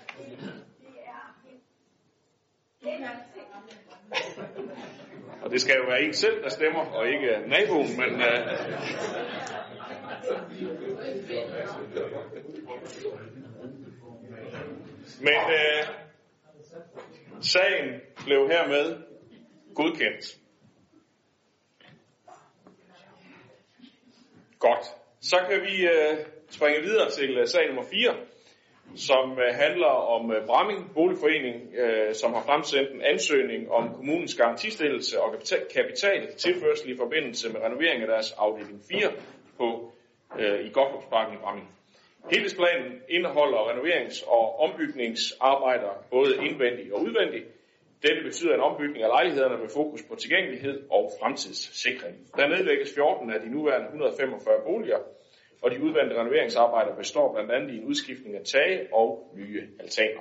Og 5.43 5.51
det 5.51 5.61
skal 5.61 5.76
jo 5.76 5.84
være 5.88 6.03
en 6.03 6.14
selv, 6.14 6.43
der 6.43 6.49
stemmer, 6.49 6.80
og 6.80 7.09
ikke 7.09 7.43
naboen, 7.47 7.97
men... 7.97 8.14
Uh... 8.14 8.22
Men 15.20 15.34
uh, 15.34 15.88
sagen 17.40 18.01
blev 18.24 18.49
hermed 18.49 19.03
godkendt. 19.74 20.38
Godt. 24.59 24.84
Så 25.20 25.36
kan 25.51 25.61
vi 25.61 25.86
uh, 25.86 26.26
springe 26.51 26.80
videre 26.80 27.11
til 27.11 27.40
uh, 27.40 27.47
sag 27.47 27.66
nummer 27.66 27.84
4 27.93 28.14
som 28.97 29.38
øh, 29.38 29.55
handler 29.55 29.95
om 30.16 30.32
øh, 30.32 30.47
Bramming 30.47 30.90
Boligforening, 30.95 31.74
øh, 31.74 32.14
som 32.14 32.32
har 32.34 32.43
fremsendt 32.43 32.90
en 32.90 33.03
ansøgning 33.03 33.70
om 33.70 33.95
kommunens 33.95 34.34
garantistillelse 34.34 35.20
og 35.20 35.34
kapital, 35.74 36.34
tilførsel 36.36 36.90
i 36.90 36.97
forbindelse 36.97 37.53
med 37.53 37.61
renovering 37.61 38.03
af 38.03 38.09
deres 38.09 38.32
afdeling 38.32 38.80
4 38.90 39.12
på, 39.59 39.93
i 40.66 40.70
Godthåbsparken 40.72 41.34
i 41.34 41.38
Bramming. 41.38 41.68
Helhedsplanen 42.30 42.93
indeholder 43.09 43.59
renoverings- 43.70 44.24
og 44.26 44.61
ombygningsarbejder, 44.61 45.93
både 46.11 46.36
indvendigt 46.47 46.93
og 46.93 47.03
udvendigt. 47.03 47.45
Dette 48.03 48.22
betyder 48.22 48.55
en 48.55 48.61
ombygning 48.61 49.03
af 49.05 49.09
lejlighederne 49.09 49.59
med 49.59 49.68
fokus 49.68 50.03
på 50.09 50.14
tilgængelighed 50.14 50.82
og 50.90 51.12
fremtidssikring. 51.20 52.14
Der 52.36 52.49
nedlægges 52.49 52.95
14 52.95 53.30
af 53.30 53.40
de 53.40 53.51
nuværende 53.51 53.86
145 53.86 54.61
boliger, 54.66 54.99
og 55.62 55.70
de 55.70 55.82
udvendte 55.82 56.20
renoveringsarbejder 56.20 56.96
består 56.96 57.32
blandt 57.32 57.52
andet 57.52 57.74
i 57.74 57.78
en 57.78 57.84
udskiftning 57.84 58.36
af 58.36 58.44
tage 58.44 58.86
og 58.92 59.30
nye 59.34 59.68
altaner. 59.80 60.20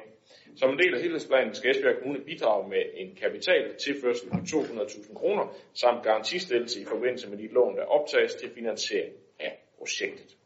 Som 0.55 0.69
en 0.71 0.79
del 0.79 0.93
af 0.95 1.01
helhedsplanen 1.01 1.55
skal 1.55 1.71
Esbjerg 1.71 1.99
Kommune 1.99 2.19
bidrage 2.19 2.69
med 2.69 2.83
en 2.93 3.15
kapital 3.21 3.75
tilførsel 3.85 4.29
på 4.29 4.35
200.000 4.35 5.13
kroner 5.13 5.55
samt 5.73 6.03
garantistillelse 6.03 6.81
i 6.81 6.85
forbindelse 6.85 7.29
med 7.29 7.37
de 7.37 7.47
lån, 7.47 7.77
der 7.77 7.83
optages 7.83 8.35
til 8.35 8.49
finansiering 8.49 9.13
af 9.39 9.59
projektet. 9.77 10.37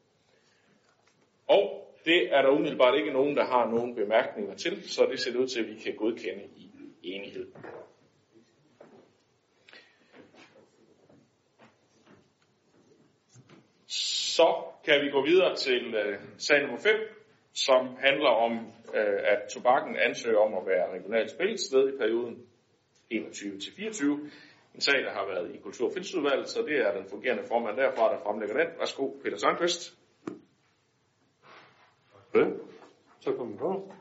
Og 1.47 1.91
det 2.05 2.33
er 2.33 2.41
der 2.41 2.49
umiddelbart 2.49 2.97
ikke 2.97 3.13
nogen, 3.13 3.37
der 3.37 3.45
har 3.45 3.71
nogen 3.71 3.95
bemærkninger 3.95 4.55
til, 4.55 4.89
så 4.89 5.05
det 5.11 5.19
ser 5.19 5.39
ud 5.39 5.47
til, 5.47 5.59
at 5.59 5.67
vi 5.67 5.75
kan 5.83 5.95
godkende 5.95 6.43
i 6.55 6.69
enighed. 7.03 7.47
Så 14.37 14.47
kan 14.85 15.01
vi 15.03 15.09
gå 15.09 15.21
videre 15.25 15.55
til 15.55 15.95
øh, 15.95 16.19
sag 16.37 16.61
nummer 16.61 16.79
5, 16.79 16.93
som 17.53 17.81
handler 18.07 18.29
om, 18.45 18.53
øh, 18.97 19.19
at 19.33 19.39
tobakken 19.53 19.95
ansøger 20.07 20.39
om 20.47 20.53
at 20.53 20.65
være 20.67 20.93
regionalt 20.95 21.31
spillested 21.31 21.93
i 21.93 21.97
perioden 21.97 22.35
21-24. 23.13 24.03
En 24.75 24.81
sag, 24.81 24.97
der 25.05 25.11
har 25.11 25.25
været 25.25 25.55
i 25.55 25.57
Kultur- 25.57 25.87
og 25.87 26.47
så 26.47 26.61
det 26.67 26.77
er 26.77 26.91
den 26.97 27.09
fungerende 27.09 27.43
formand 27.47 27.77
derfra, 27.77 28.13
der 28.13 28.19
fremlægger 28.23 28.55
den. 28.57 28.79
Værsgo, 28.79 29.05
Peter 29.23 29.37
Sandqvist. 29.37 29.83
Så 33.19 33.33
kommer 33.37 33.57
på. 33.57 33.93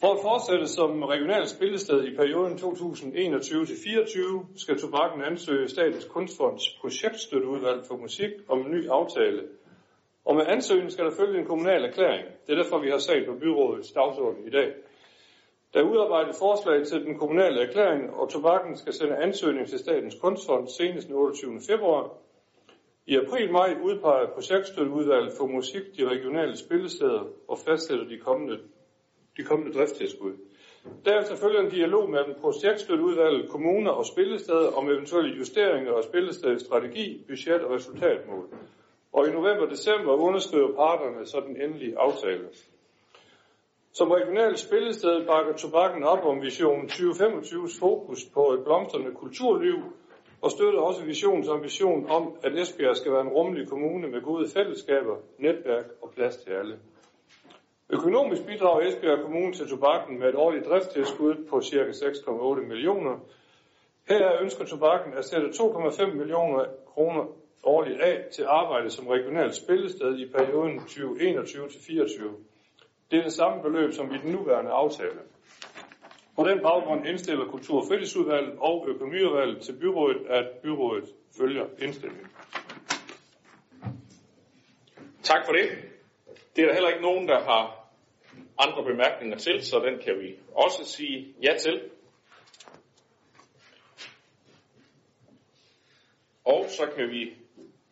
For 0.00 0.12
at 0.12 0.18
fortsætte 0.22 0.66
som 0.66 1.02
regionalt 1.02 1.48
spillested 1.48 2.04
i 2.04 2.16
perioden 2.16 2.54
2021-24 2.54 4.60
skal 4.62 4.78
Tobakken 4.78 5.22
ansøge 5.22 5.68
Statens 5.68 6.04
Kunstfonds 6.04 6.62
projektstøtteudvalg 6.80 7.80
for 7.88 7.96
musik 7.96 8.30
om 8.48 8.60
en 8.60 8.70
ny 8.70 8.88
aftale. 8.88 9.42
Og 10.24 10.36
med 10.36 10.44
ansøgningen 10.46 10.90
skal 10.90 11.04
der 11.04 11.16
følge 11.20 11.38
en 11.38 11.44
kommunal 11.44 11.84
erklæring. 11.84 12.26
Det 12.46 12.52
er 12.52 12.62
derfor, 12.62 12.78
vi 12.78 12.90
har 12.90 12.98
sat 12.98 13.26
på 13.26 13.34
byrådets 13.34 13.92
dagsorden 13.92 14.46
i 14.46 14.50
dag. 14.50 14.70
Der 15.72 15.80
er 15.80 15.90
udarbejdet 15.92 16.34
forslag 16.38 16.86
til 16.86 17.04
den 17.04 17.16
kommunale 17.16 17.60
erklæring, 17.60 18.10
og 18.10 18.28
Tobakken 18.28 18.76
skal 18.76 18.92
sende 18.92 19.16
ansøgning 19.16 19.68
til 19.68 19.78
Statens 19.78 20.14
Kunstfond 20.14 20.66
senest 20.78 21.06
den 21.06 21.14
28. 21.14 21.60
februar. 21.70 22.10
I 23.06 23.16
april-maj 23.16 23.74
udpeger 23.82 24.26
projektstøtteudvalget 24.34 25.32
for 25.38 25.46
musik 25.46 25.82
de 25.96 26.04
regionale 26.04 26.56
spillesteder 26.56 27.24
og 27.48 27.58
fastsætter 27.58 28.04
de 28.04 28.18
kommende 28.18 28.58
de 29.40 29.44
kommende 29.44 29.78
driftstilskud. 29.78 30.32
Derefter 31.04 31.36
følger 31.36 31.60
en 31.60 31.70
dialog 31.70 32.10
mellem 32.10 32.34
projektstøtteudvalget, 32.40 33.50
kommuner 33.50 33.90
og 33.90 34.06
spillesteder 34.06 34.68
om 34.78 34.90
eventuelle 34.90 35.38
justeringer 35.38 35.92
af 35.92 36.04
spillestedets 36.04 36.64
strategi, 36.64 37.24
budget 37.28 37.62
og 37.64 37.70
resultatmål. 37.74 38.44
Og 39.12 39.28
i 39.28 39.30
november-december 39.30 40.12
underskriver 40.12 40.74
parterne 40.74 41.26
så 41.26 41.40
den 41.40 41.62
endelige 41.62 41.98
aftale. 41.98 42.48
Som 43.92 44.10
regionalt 44.10 44.58
spillested 44.58 45.26
bakker 45.26 45.52
tobakken 45.52 46.04
op 46.04 46.24
om 46.24 46.42
vision 46.42 46.84
2025's 46.84 47.80
fokus 47.80 48.24
på 48.34 48.52
et 48.52 48.64
blomstrende 48.64 49.12
kulturliv 49.14 49.76
og 50.42 50.50
støtter 50.50 50.80
også 50.80 51.04
visionens 51.04 51.48
ambition 51.48 52.10
om, 52.10 52.34
at 52.42 52.58
Esbjerg 52.58 52.96
skal 52.96 53.12
være 53.12 53.20
en 53.20 53.28
rummelig 53.28 53.68
kommune 53.68 54.08
med 54.08 54.20
gode 54.22 54.48
fællesskaber, 54.48 55.16
netværk 55.38 55.86
og 56.02 56.10
plads 56.10 56.36
til 56.36 56.50
alle. 56.50 56.78
Økonomisk 57.92 58.46
bidrager 58.46 58.88
Esbjerg 58.88 59.22
Kommune 59.22 59.52
til 59.52 59.68
tobakken 59.68 60.18
med 60.18 60.28
et 60.28 60.34
årligt 60.34 60.64
driftstilskud 60.64 61.36
på 61.50 61.62
ca. 61.62 61.84
6,8 61.90 62.60
millioner. 62.60 63.16
Her 64.08 64.40
ønsker 64.40 64.64
tobakken 64.64 65.14
at 65.14 65.24
sætte 65.24 65.48
2,5 65.48 66.06
millioner 66.06 66.64
kroner 66.86 67.24
årligt 67.64 68.00
af 68.00 68.20
til 68.34 68.44
arbejde 68.44 68.90
som 68.90 69.06
regionalt 69.06 69.54
spillested 69.56 70.18
i 70.18 70.26
perioden 70.26 70.78
2021-24. 70.78 70.82
Det 73.10 73.18
er 73.18 73.22
det 73.22 73.32
samme 73.32 73.62
beløb 73.62 73.92
som 73.92 74.14
i 74.14 74.18
den 74.18 74.32
nuværende 74.32 74.70
aftale. 74.70 75.20
På 76.36 76.44
den 76.44 76.62
baggrund 76.62 77.06
indstiller 77.06 77.44
Kultur- 77.44 77.78
og 77.78 77.84
Fritidsudvalget 77.88 78.54
og 78.58 78.84
Økonomiudvalget 78.88 79.60
til 79.62 79.72
byrådet, 79.72 80.26
at 80.28 80.46
byrådet 80.62 81.04
følger 81.38 81.64
indstillingen. 81.78 82.26
Tak 85.22 85.46
for 85.46 85.52
det. 85.52 85.68
Det 86.56 86.62
er 86.62 86.66
der 86.66 86.74
heller 86.74 86.88
ikke 86.88 87.02
nogen, 87.02 87.28
der 87.28 87.40
har 87.40 87.79
andre 88.64 88.84
bemærkninger 88.84 89.36
til, 89.36 89.62
så 89.62 89.78
den 89.78 89.98
kan 89.98 90.20
vi 90.20 90.38
også 90.54 90.84
sige 90.84 91.34
ja 91.42 91.56
til. 91.58 91.90
Og 96.44 96.64
så 96.68 96.86
kan 96.96 97.10
vi 97.10 97.32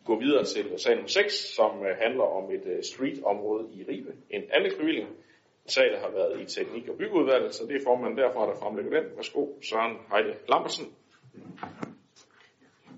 gå 0.05 0.19
videre 0.19 0.45
til 0.45 0.79
sag 0.79 0.95
nummer 0.95 1.07
6, 1.07 1.33
som 1.33 1.85
øh, 1.85 1.97
handler 1.97 2.23
om 2.23 2.51
et 2.51 2.65
øh, 2.65 2.83
streetområde 2.83 3.67
i 3.73 3.83
Ribe. 3.83 4.13
En 4.29 4.43
anlægsbevilling. 4.53 5.07
En 5.07 5.69
sag, 5.69 5.99
har 5.99 6.09
været 6.09 6.41
i 6.41 6.45
teknik- 6.45 6.89
og 6.89 6.97
byggeudvalget, 6.97 7.55
så 7.55 7.65
det 7.65 7.75
er 7.75 7.83
formanden 7.85 8.17
derfra, 8.17 8.47
der 8.49 8.55
fremlægger 8.55 9.01
den. 9.01 9.15
Værsgo, 9.15 9.47
Søren 9.61 9.97
Heide 10.11 10.35
Lambersen. 10.49 10.85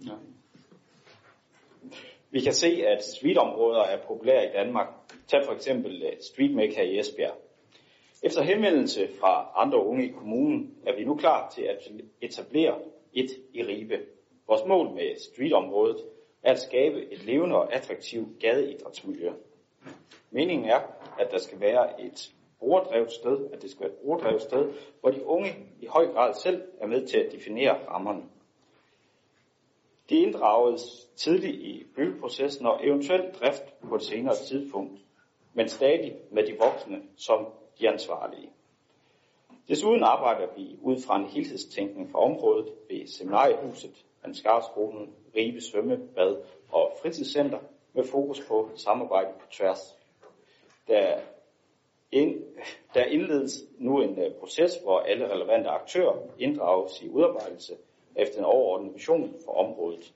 Ja. 0.07 0.13
Vi 2.31 2.39
kan 2.41 2.53
se, 2.53 2.67
at 2.87 3.03
streetområder 3.03 3.83
er 3.83 3.97
populære 4.07 4.45
i 4.45 4.51
Danmark. 4.53 4.87
Tag 5.27 5.45
for 5.45 5.53
eksempel 5.53 6.03
øh, 6.03 6.11
Street 6.21 6.51
Street 6.51 6.75
her 6.75 6.83
i 6.83 6.99
Esbjerg. 6.99 7.50
Efter 8.23 8.41
henvendelse 8.41 9.07
fra 9.19 9.51
andre 9.55 9.85
unge 9.85 10.05
i 10.05 10.11
kommunen 10.11 10.75
er 10.85 10.95
vi 10.95 11.03
nu 11.03 11.15
klar 11.15 11.49
til 11.49 11.61
at 11.61 11.91
etablere 12.21 12.79
et 13.13 13.29
i 13.53 13.63
Ribe. 13.63 13.99
Vores 14.47 14.61
mål 14.67 14.89
med 14.89 15.19
streetområdet 15.19 15.97
er 16.43 16.51
at 16.51 16.59
skabe 16.59 17.11
et 17.11 17.25
levende 17.25 17.55
og 17.55 17.73
attraktivt 17.73 18.39
gadeidrætsmiljø. 18.39 19.31
Meningen 20.31 20.69
er, 20.69 20.79
at 21.19 21.31
der 21.31 21.37
skal 21.37 21.59
være 21.59 22.01
et 22.01 22.33
brugerdrevet 22.59 23.11
sted, 23.11 23.49
at 23.53 23.61
det 23.61 23.69
skal 23.71 23.81
være 23.81 23.91
et 23.91 23.97
brugerdrevet 23.97 24.41
sted, 24.41 24.73
hvor 24.99 25.09
de 25.09 25.25
unge 25.25 25.49
i 25.79 25.85
høj 25.85 26.07
grad 26.07 26.33
selv 26.33 26.61
er 26.79 26.87
med 26.87 27.07
til 27.07 27.17
at 27.17 27.31
definere 27.31 27.87
rammerne. 27.87 28.23
De 30.09 30.15
inddrages 30.15 31.09
tidligt 31.15 31.55
i 31.55 31.85
byggeprocessen 31.95 32.65
og 32.65 32.87
eventuelt 32.87 33.39
drift 33.39 33.79
på 33.89 33.95
et 33.95 34.03
senere 34.03 34.35
tidspunkt, 34.35 35.01
men 35.53 35.67
stadig 35.67 36.15
med 36.31 36.47
de 36.47 36.57
voksne 36.57 37.01
som 37.17 37.47
de 37.81 37.89
ansvarlige. 37.89 38.49
Desuden 39.67 40.03
arbejder 40.03 40.47
vi 40.57 40.77
ud 40.81 41.01
fra 41.01 41.15
en 41.15 41.25
helhedstænkning 41.25 42.11
for 42.11 42.19
området 42.19 42.73
ved 42.89 43.07
Seminariehuset, 43.07 44.05
Ansgarskolen, 44.23 45.13
Ribe 45.35 45.61
Svømmebad 45.61 46.37
og 46.71 46.93
Fritidscenter 47.01 47.59
med 47.93 48.03
fokus 48.03 48.41
på 48.47 48.69
samarbejde 48.75 49.29
på 49.39 49.45
tværs. 49.51 49.97
Der, 50.87 51.19
ind, 52.11 52.43
der 52.93 53.03
indledes 53.03 53.63
nu 53.77 54.01
en 54.01 54.09
uh, 54.09 54.33
proces, 54.39 54.75
hvor 54.83 54.99
alle 54.99 55.33
relevante 55.33 55.69
aktører 55.69 56.15
inddrages 56.39 57.01
i 57.01 57.09
udarbejdelse 57.09 57.75
efter 58.15 58.39
en 58.39 58.45
overordnet 58.45 58.93
vision 58.93 59.35
for 59.45 59.51
området. 59.51 60.13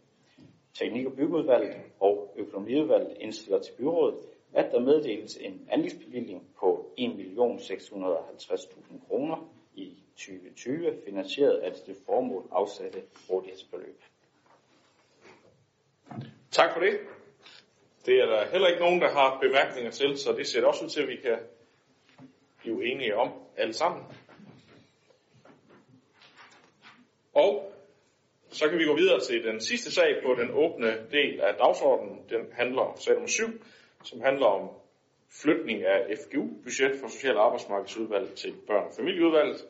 Teknik- 0.74 1.06
og 1.06 1.14
byggeudvalget 1.14 1.76
og 2.00 2.34
økonomiudvalget 2.36 3.18
indstiller 3.20 3.60
til 3.60 3.74
byrådet, 3.78 4.20
at 4.56 4.72
der 4.72 4.80
meddeles 4.80 5.38
en 5.38 5.68
anlægsbevilling 5.72 6.48
på 6.60 6.94
1.650.000 7.00 9.08
kroner 9.08 9.50
i 9.76 9.94
2020, 10.16 10.94
finansieret 11.06 11.58
af 11.58 11.72
det 11.86 11.98
formål 12.06 12.48
afsatte 12.52 13.02
rådighedsbeløb. 13.30 14.02
Tak 16.52 16.74
for 16.74 16.80
det. 16.80 17.00
Det 18.06 18.22
er 18.22 18.26
der 18.26 18.46
heller 18.46 18.68
ikke 18.68 18.80
nogen, 18.80 19.02
der 19.02 19.10
har 19.10 19.40
bemærkninger 19.42 19.92
til, 19.92 20.18
så 20.18 20.32
det 20.32 20.48
ser 20.48 20.66
også 20.66 20.84
ud 20.84 20.90
til, 20.90 21.02
at 21.02 21.08
vi 21.08 21.16
kan 21.16 21.38
blive 22.60 22.92
enige 22.92 23.18
om 23.18 23.32
alle 23.58 23.74
sammen. 23.74 24.04
Og 27.34 27.72
så 28.50 28.70
kan 28.70 28.80
vi 28.80 28.86
gå 28.86 28.96
videre 28.96 29.20
til 29.20 29.44
den 29.44 29.62
sidste 29.62 29.92
sag 29.92 30.22
på 30.24 30.36
den 30.42 30.52
åbne 30.52 31.08
del 31.12 31.42
af 31.42 31.56
dagsordenen. 31.56 32.26
Den 32.30 32.52
handler 32.54 32.82
om 32.82 33.00
sag 33.00 33.14
nummer 33.14 33.28
7, 33.28 33.46
som 34.06 34.22
handler 34.22 34.46
om 34.46 34.70
flytning 35.42 35.84
af 35.84 36.18
FGU-budget 36.18 37.00
fra 37.02 37.10
Social- 37.10 37.38
og 37.38 37.46
Arbejdsmarkedsudvalget 37.46 38.34
til 38.34 38.54
Børn- 38.68 38.88
og 38.90 38.94
Familieudvalget. 38.98 39.66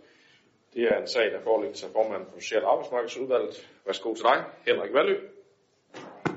Det 0.74 0.84
er 0.84 0.98
en 1.02 1.08
sag, 1.08 1.32
der 1.32 1.42
forelægges 1.44 1.84
af 1.84 1.90
formanden 1.92 2.28
for 2.32 2.40
Social- 2.40 2.64
og 2.64 2.72
Arbejdsmarkedsudvalget. 2.72 3.70
Værsgo 3.86 4.14
til 4.14 4.24
dig, 4.24 4.44
Henrik 4.68 4.94
Valø. 4.94 5.16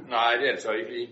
Nej, 0.08 0.36
det 0.40 0.48
er 0.48 0.52
det 0.52 0.62
så 0.62 0.72
ikke 0.72 0.92
lige. 0.92 1.08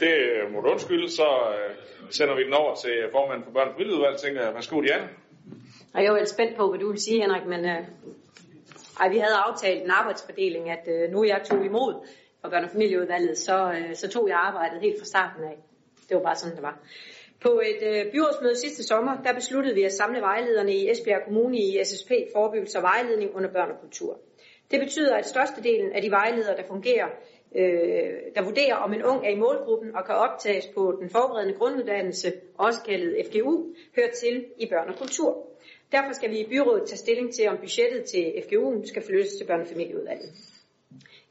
Det 0.00 0.14
må 0.52 0.60
du 0.60 0.68
undskylde, 0.68 1.10
så 1.10 1.28
øh, 1.54 1.76
sender 2.10 2.34
vi 2.34 2.44
den 2.44 2.54
over 2.54 2.74
til 2.74 3.08
formanden 3.12 3.44
for 3.44 3.52
Børn- 3.52 3.68
og 3.68 3.74
Familieudvalget. 3.74 4.20
Tænker 4.20 4.42
jeg, 4.44 4.54
værsgo 4.54 4.80
Diana. 4.80 5.08
Og 5.94 6.02
jeg 6.02 6.14
er 6.14 6.18
jo 6.18 6.26
spændt 6.26 6.56
på, 6.56 6.68
hvad 6.68 6.78
du 6.78 6.90
vil 6.90 7.00
sige, 7.00 7.20
Henrik, 7.20 7.46
men 7.46 7.64
øh, 7.64 7.84
ej, 9.00 9.08
vi 9.08 9.18
havde 9.18 9.36
aftalt 9.46 9.82
en 9.82 9.90
arbejdsfordeling, 9.90 10.70
at 10.70 10.88
øh, 10.88 11.10
nu 11.10 11.24
jeg 11.24 11.42
tog 11.50 11.64
imod 11.64 12.06
for 12.42 12.48
børne- 12.48 12.64
og 12.64 12.70
familieudvalget, 12.70 13.38
så, 13.38 13.72
øh, 13.72 13.94
så 13.94 14.08
tog 14.08 14.28
jeg 14.28 14.36
arbejdet 14.36 14.80
helt 14.80 14.98
fra 14.98 15.04
starten 15.04 15.44
af. 15.44 15.56
Det 16.08 16.16
var 16.16 16.22
bare 16.22 16.36
sådan, 16.36 16.56
det 16.56 16.62
var. 16.62 16.78
På 17.40 17.60
et 17.70 17.82
øh, 17.90 18.12
byrådsmøde 18.12 18.56
sidste 18.56 18.82
sommer, 18.82 19.22
der 19.22 19.32
besluttede 19.34 19.74
vi 19.74 19.82
at 19.82 19.92
samle 19.92 20.20
vejlederne 20.20 20.72
i 20.74 20.90
Esbjerg 20.90 21.24
Kommune 21.24 21.58
i 21.58 21.84
SSP 21.84 22.10
Forebyggelse 22.34 22.78
og 22.78 22.82
Vejledning 22.82 23.34
under 23.34 23.52
børn 23.52 23.70
og 23.70 23.80
kultur. 23.80 24.18
Det 24.70 24.80
betyder, 24.80 25.16
at 25.16 25.26
størstedelen 25.26 25.92
af 25.92 26.02
de 26.02 26.10
vejledere, 26.10 26.56
der 26.56 26.62
fungerer, 26.68 27.08
øh, 27.56 28.12
der 28.34 28.42
vurderer, 28.44 28.74
om 28.74 28.92
en 28.92 29.02
ung 29.02 29.26
er 29.26 29.30
i 29.30 29.38
målgruppen 29.38 29.96
og 29.96 30.06
kan 30.06 30.14
optages 30.14 30.66
på 30.66 30.98
den 31.00 31.10
forberedende 31.10 31.54
grunduddannelse, 31.54 32.32
også 32.58 32.80
kaldet 32.88 33.26
FGU, 33.26 33.74
hører 33.96 34.10
til 34.10 34.44
i 34.58 34.66
børn 34.66 34.88
og 34.88 34.96
kultur. 34.98 35.46
Derfor 35.92 36.12
skal 36.12 36.30
vi 36.30 36.38
i 36.38 36.48
byrådet 36.48 36.88
tage 36.88 36.98
stilling 36.98 37.34
til, 37.34 37.48
om 37.48 37.56
budgettet 37.56 38.04
til 38.04 38.24
FGU'en 38.24 38.86
skal 38.86 39.02
flyttes 39.02 39.32
til 39.32 39.46
børnefamilieudvalget. 39.46 40.30
familieudvalget. 40.30 40.51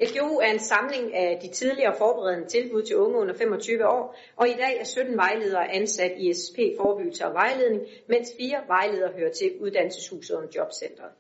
FGU 0.08 0.38
er 0.40 0.52
en 0.54 0.60
samling 0.60 1.16
af 1.16 1.40
de 1.42 1.48
tidligere 1.48 1.96
forberedende 1.98 2.48
tilbud 2.48 2.84
til 2.84 2.98
unge 2.98 3.18
under 3.18 3.34
25 3.38 3.88
år, 3.88 4.16
og 4.36 4.50
i 4.50 4.54
dag 4.54 4.80
er 4.80 4.84
17 4.84 5.18
vejledere 5.18 5.72
ansat 5.72 6.12
i 6.18 6.34
SP 6.42 6.58
Forebyggelse 6.78 7.26
og 7.26 7.34
Vejledning, 7.34 7.82
mens 8.08 8.34
fire 8.38 8.58
vejledere 8.68 9.12
hører 9.18 9.32
til 9.32 9.52
uddannelseshuset 9.60 10.38
og 10.38 10.44
jobcentret. 10.56 11.12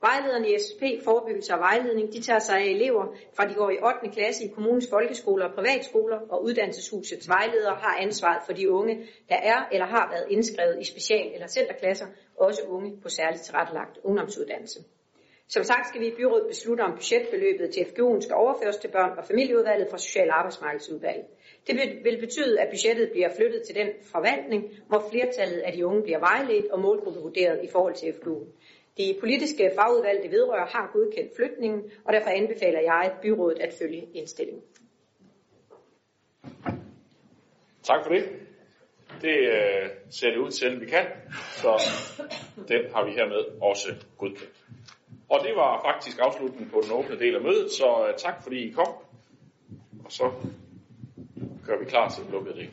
Vejlederne 0.00 0.50
i 0.50 0.58
SP 0.66 0.82
Forebyggelse 1.04 1.54
og 1.54 1.60
Vejledning 1.60 2.12
de 2.12 2.22
tager 2.22 2.38
sig 2.38 2.58
af 2.58 2.64
elever 2.64 3.06
fra 3.36 3.48
de 3.48 3.54
går 3.54 3.70
i 3.70 3.78
8. 3.82 4.08
klasse 4.12 4.44
i 4.44 4.48
kommunens 4.48 4.90
folkeskoler 4.90 5.48
og 5.48 5.54
privatskoler, 5.54 6.18
og 6.28 6.44
uddannelseshusets 6.44 7.28
vejledere 7.28 7.74
har 7.74 7.96
ansvaret 7.96 8.42
for 8.46 8.52
de 8.52 8.70
unge, 8.70 9.06
der 9.28 9.36
er 9.36 9.68
eller 9.72 9.86
har 9.86 10.10
været 10.10 10.26
indskrevet 10.30 10.80
i 10.80 10.84
special- 10.84 11.34
eller 11.34 11.46
centerklasser, 11.46 12.06
også 12.36 12.62
unge 12.68 13.00
på 13.02 13.08
særligt 13.08 13.42
tilrettelagt 13.42 13.98
ungdomsuddannelse. 14.04 14.80
Som 15.48 15.64
sagt 15.64 15.88
skal 15.88 16.00
vi 16.00 16.06
i 16.06 16.16
byrådet 16.16 16.46
beslutte, 16.48 16.82
om 16.82 16.92
budgetbeløbet 16.92 17.70
til 17.74 17.80
FGU'en 17.80 18.20
skal 18.20 18.34
overføres 18.34 18.76
til 18.76 18.88
børn- 18.88 19.18
og 19.18 19.24
familieudvalget 19.24 19.88
fra 19.90 19.98
Social- 19.98 20.30
og 20.30 20.38
Arbejdsmarkedsudvalget. 20.38 21.26
Det 21.66 21.74
vil 22.04 22.20
betyde, 22.20 22.60
at 22.60 22.68
budgettet 22.70 23.10
bliver 23.10 23.30
flyttet 23.36 23.62
til 23.62 23.74
den 23.74 23.88
forvaltning, 24.12 24.62
hvor 24.88 25.08
flertallet 25.10 25.58
af 25.58 25.72
de 25.72 25.86
unge 25.86 26.02
bliver 26.02 26.18
vejledt 26.18 26.66
og 26.66 26.80
målgruppevurderet 26.80 27.64
i 27.64 27.68
forhold 27.68 27.94
til 27.94 28.06
FGU'en. 28.06 28.46
De 28.98 29.16
politiske 29.20 29.70
fagudvalg, 29.74 30.22
det 30.22 30.30
vedrører, 30.30 30.66
har 30.66 30.90
godkendt 30.92 31.36
flytningen, 31.36 31.90
og 32.04 32.12
derfor 32.12 32.30
anbefaler 32.30 32.80
jeg 32.80 33.12
byrådet 33.22 33.58
at 33.58 33.72
følge 33.78 34.08
indstillingen. 34.14 34.62
Tak 37.82 38.04
for 38.04 38.12
det. 38.12 38.24
Det 39.22 39.36
øh, 39.38 39.90
ser 40.10 40.30
det 40.30 40.36
ud 40.36 40.50
til, 40.50 40.66
at 40.66 40.80
vi 40.80 40.86
kan, 40.86 41.06
så 41.52 41.80
den 42.68 42.82
har 42.94 43.04
vi 43.04 43.10
hermed 43.10 43.60
også 43.62 43.88
godkendt. 44.18 44.55
Og 45.28 45.40
det 45.44 45.56
var 45.56 45.82
faktisk 45.84 46.18
afslutningen 46.22 46.70
på 46.70 46.80
den 46.84 46.92
åbne 46.92 47.18
del 47.18 47.34
af 47.34 47.42
mødet, 47.42 47.70
så 47.72 48.06
øh, 48.08 48.14
tak 48.18 48.42
fordi 48.42 48.68
I 48.68 48.70
kom. 48.70 48.88
Og 50.04 50.12
så 50.12 50.32
gør 51.66 51.78
vi 51.78 51.84
klar 51.84 52.08
til 52.08 52.24
den 52.24 52.32
lukkede 52.32 52.56
del. 52.56 52.70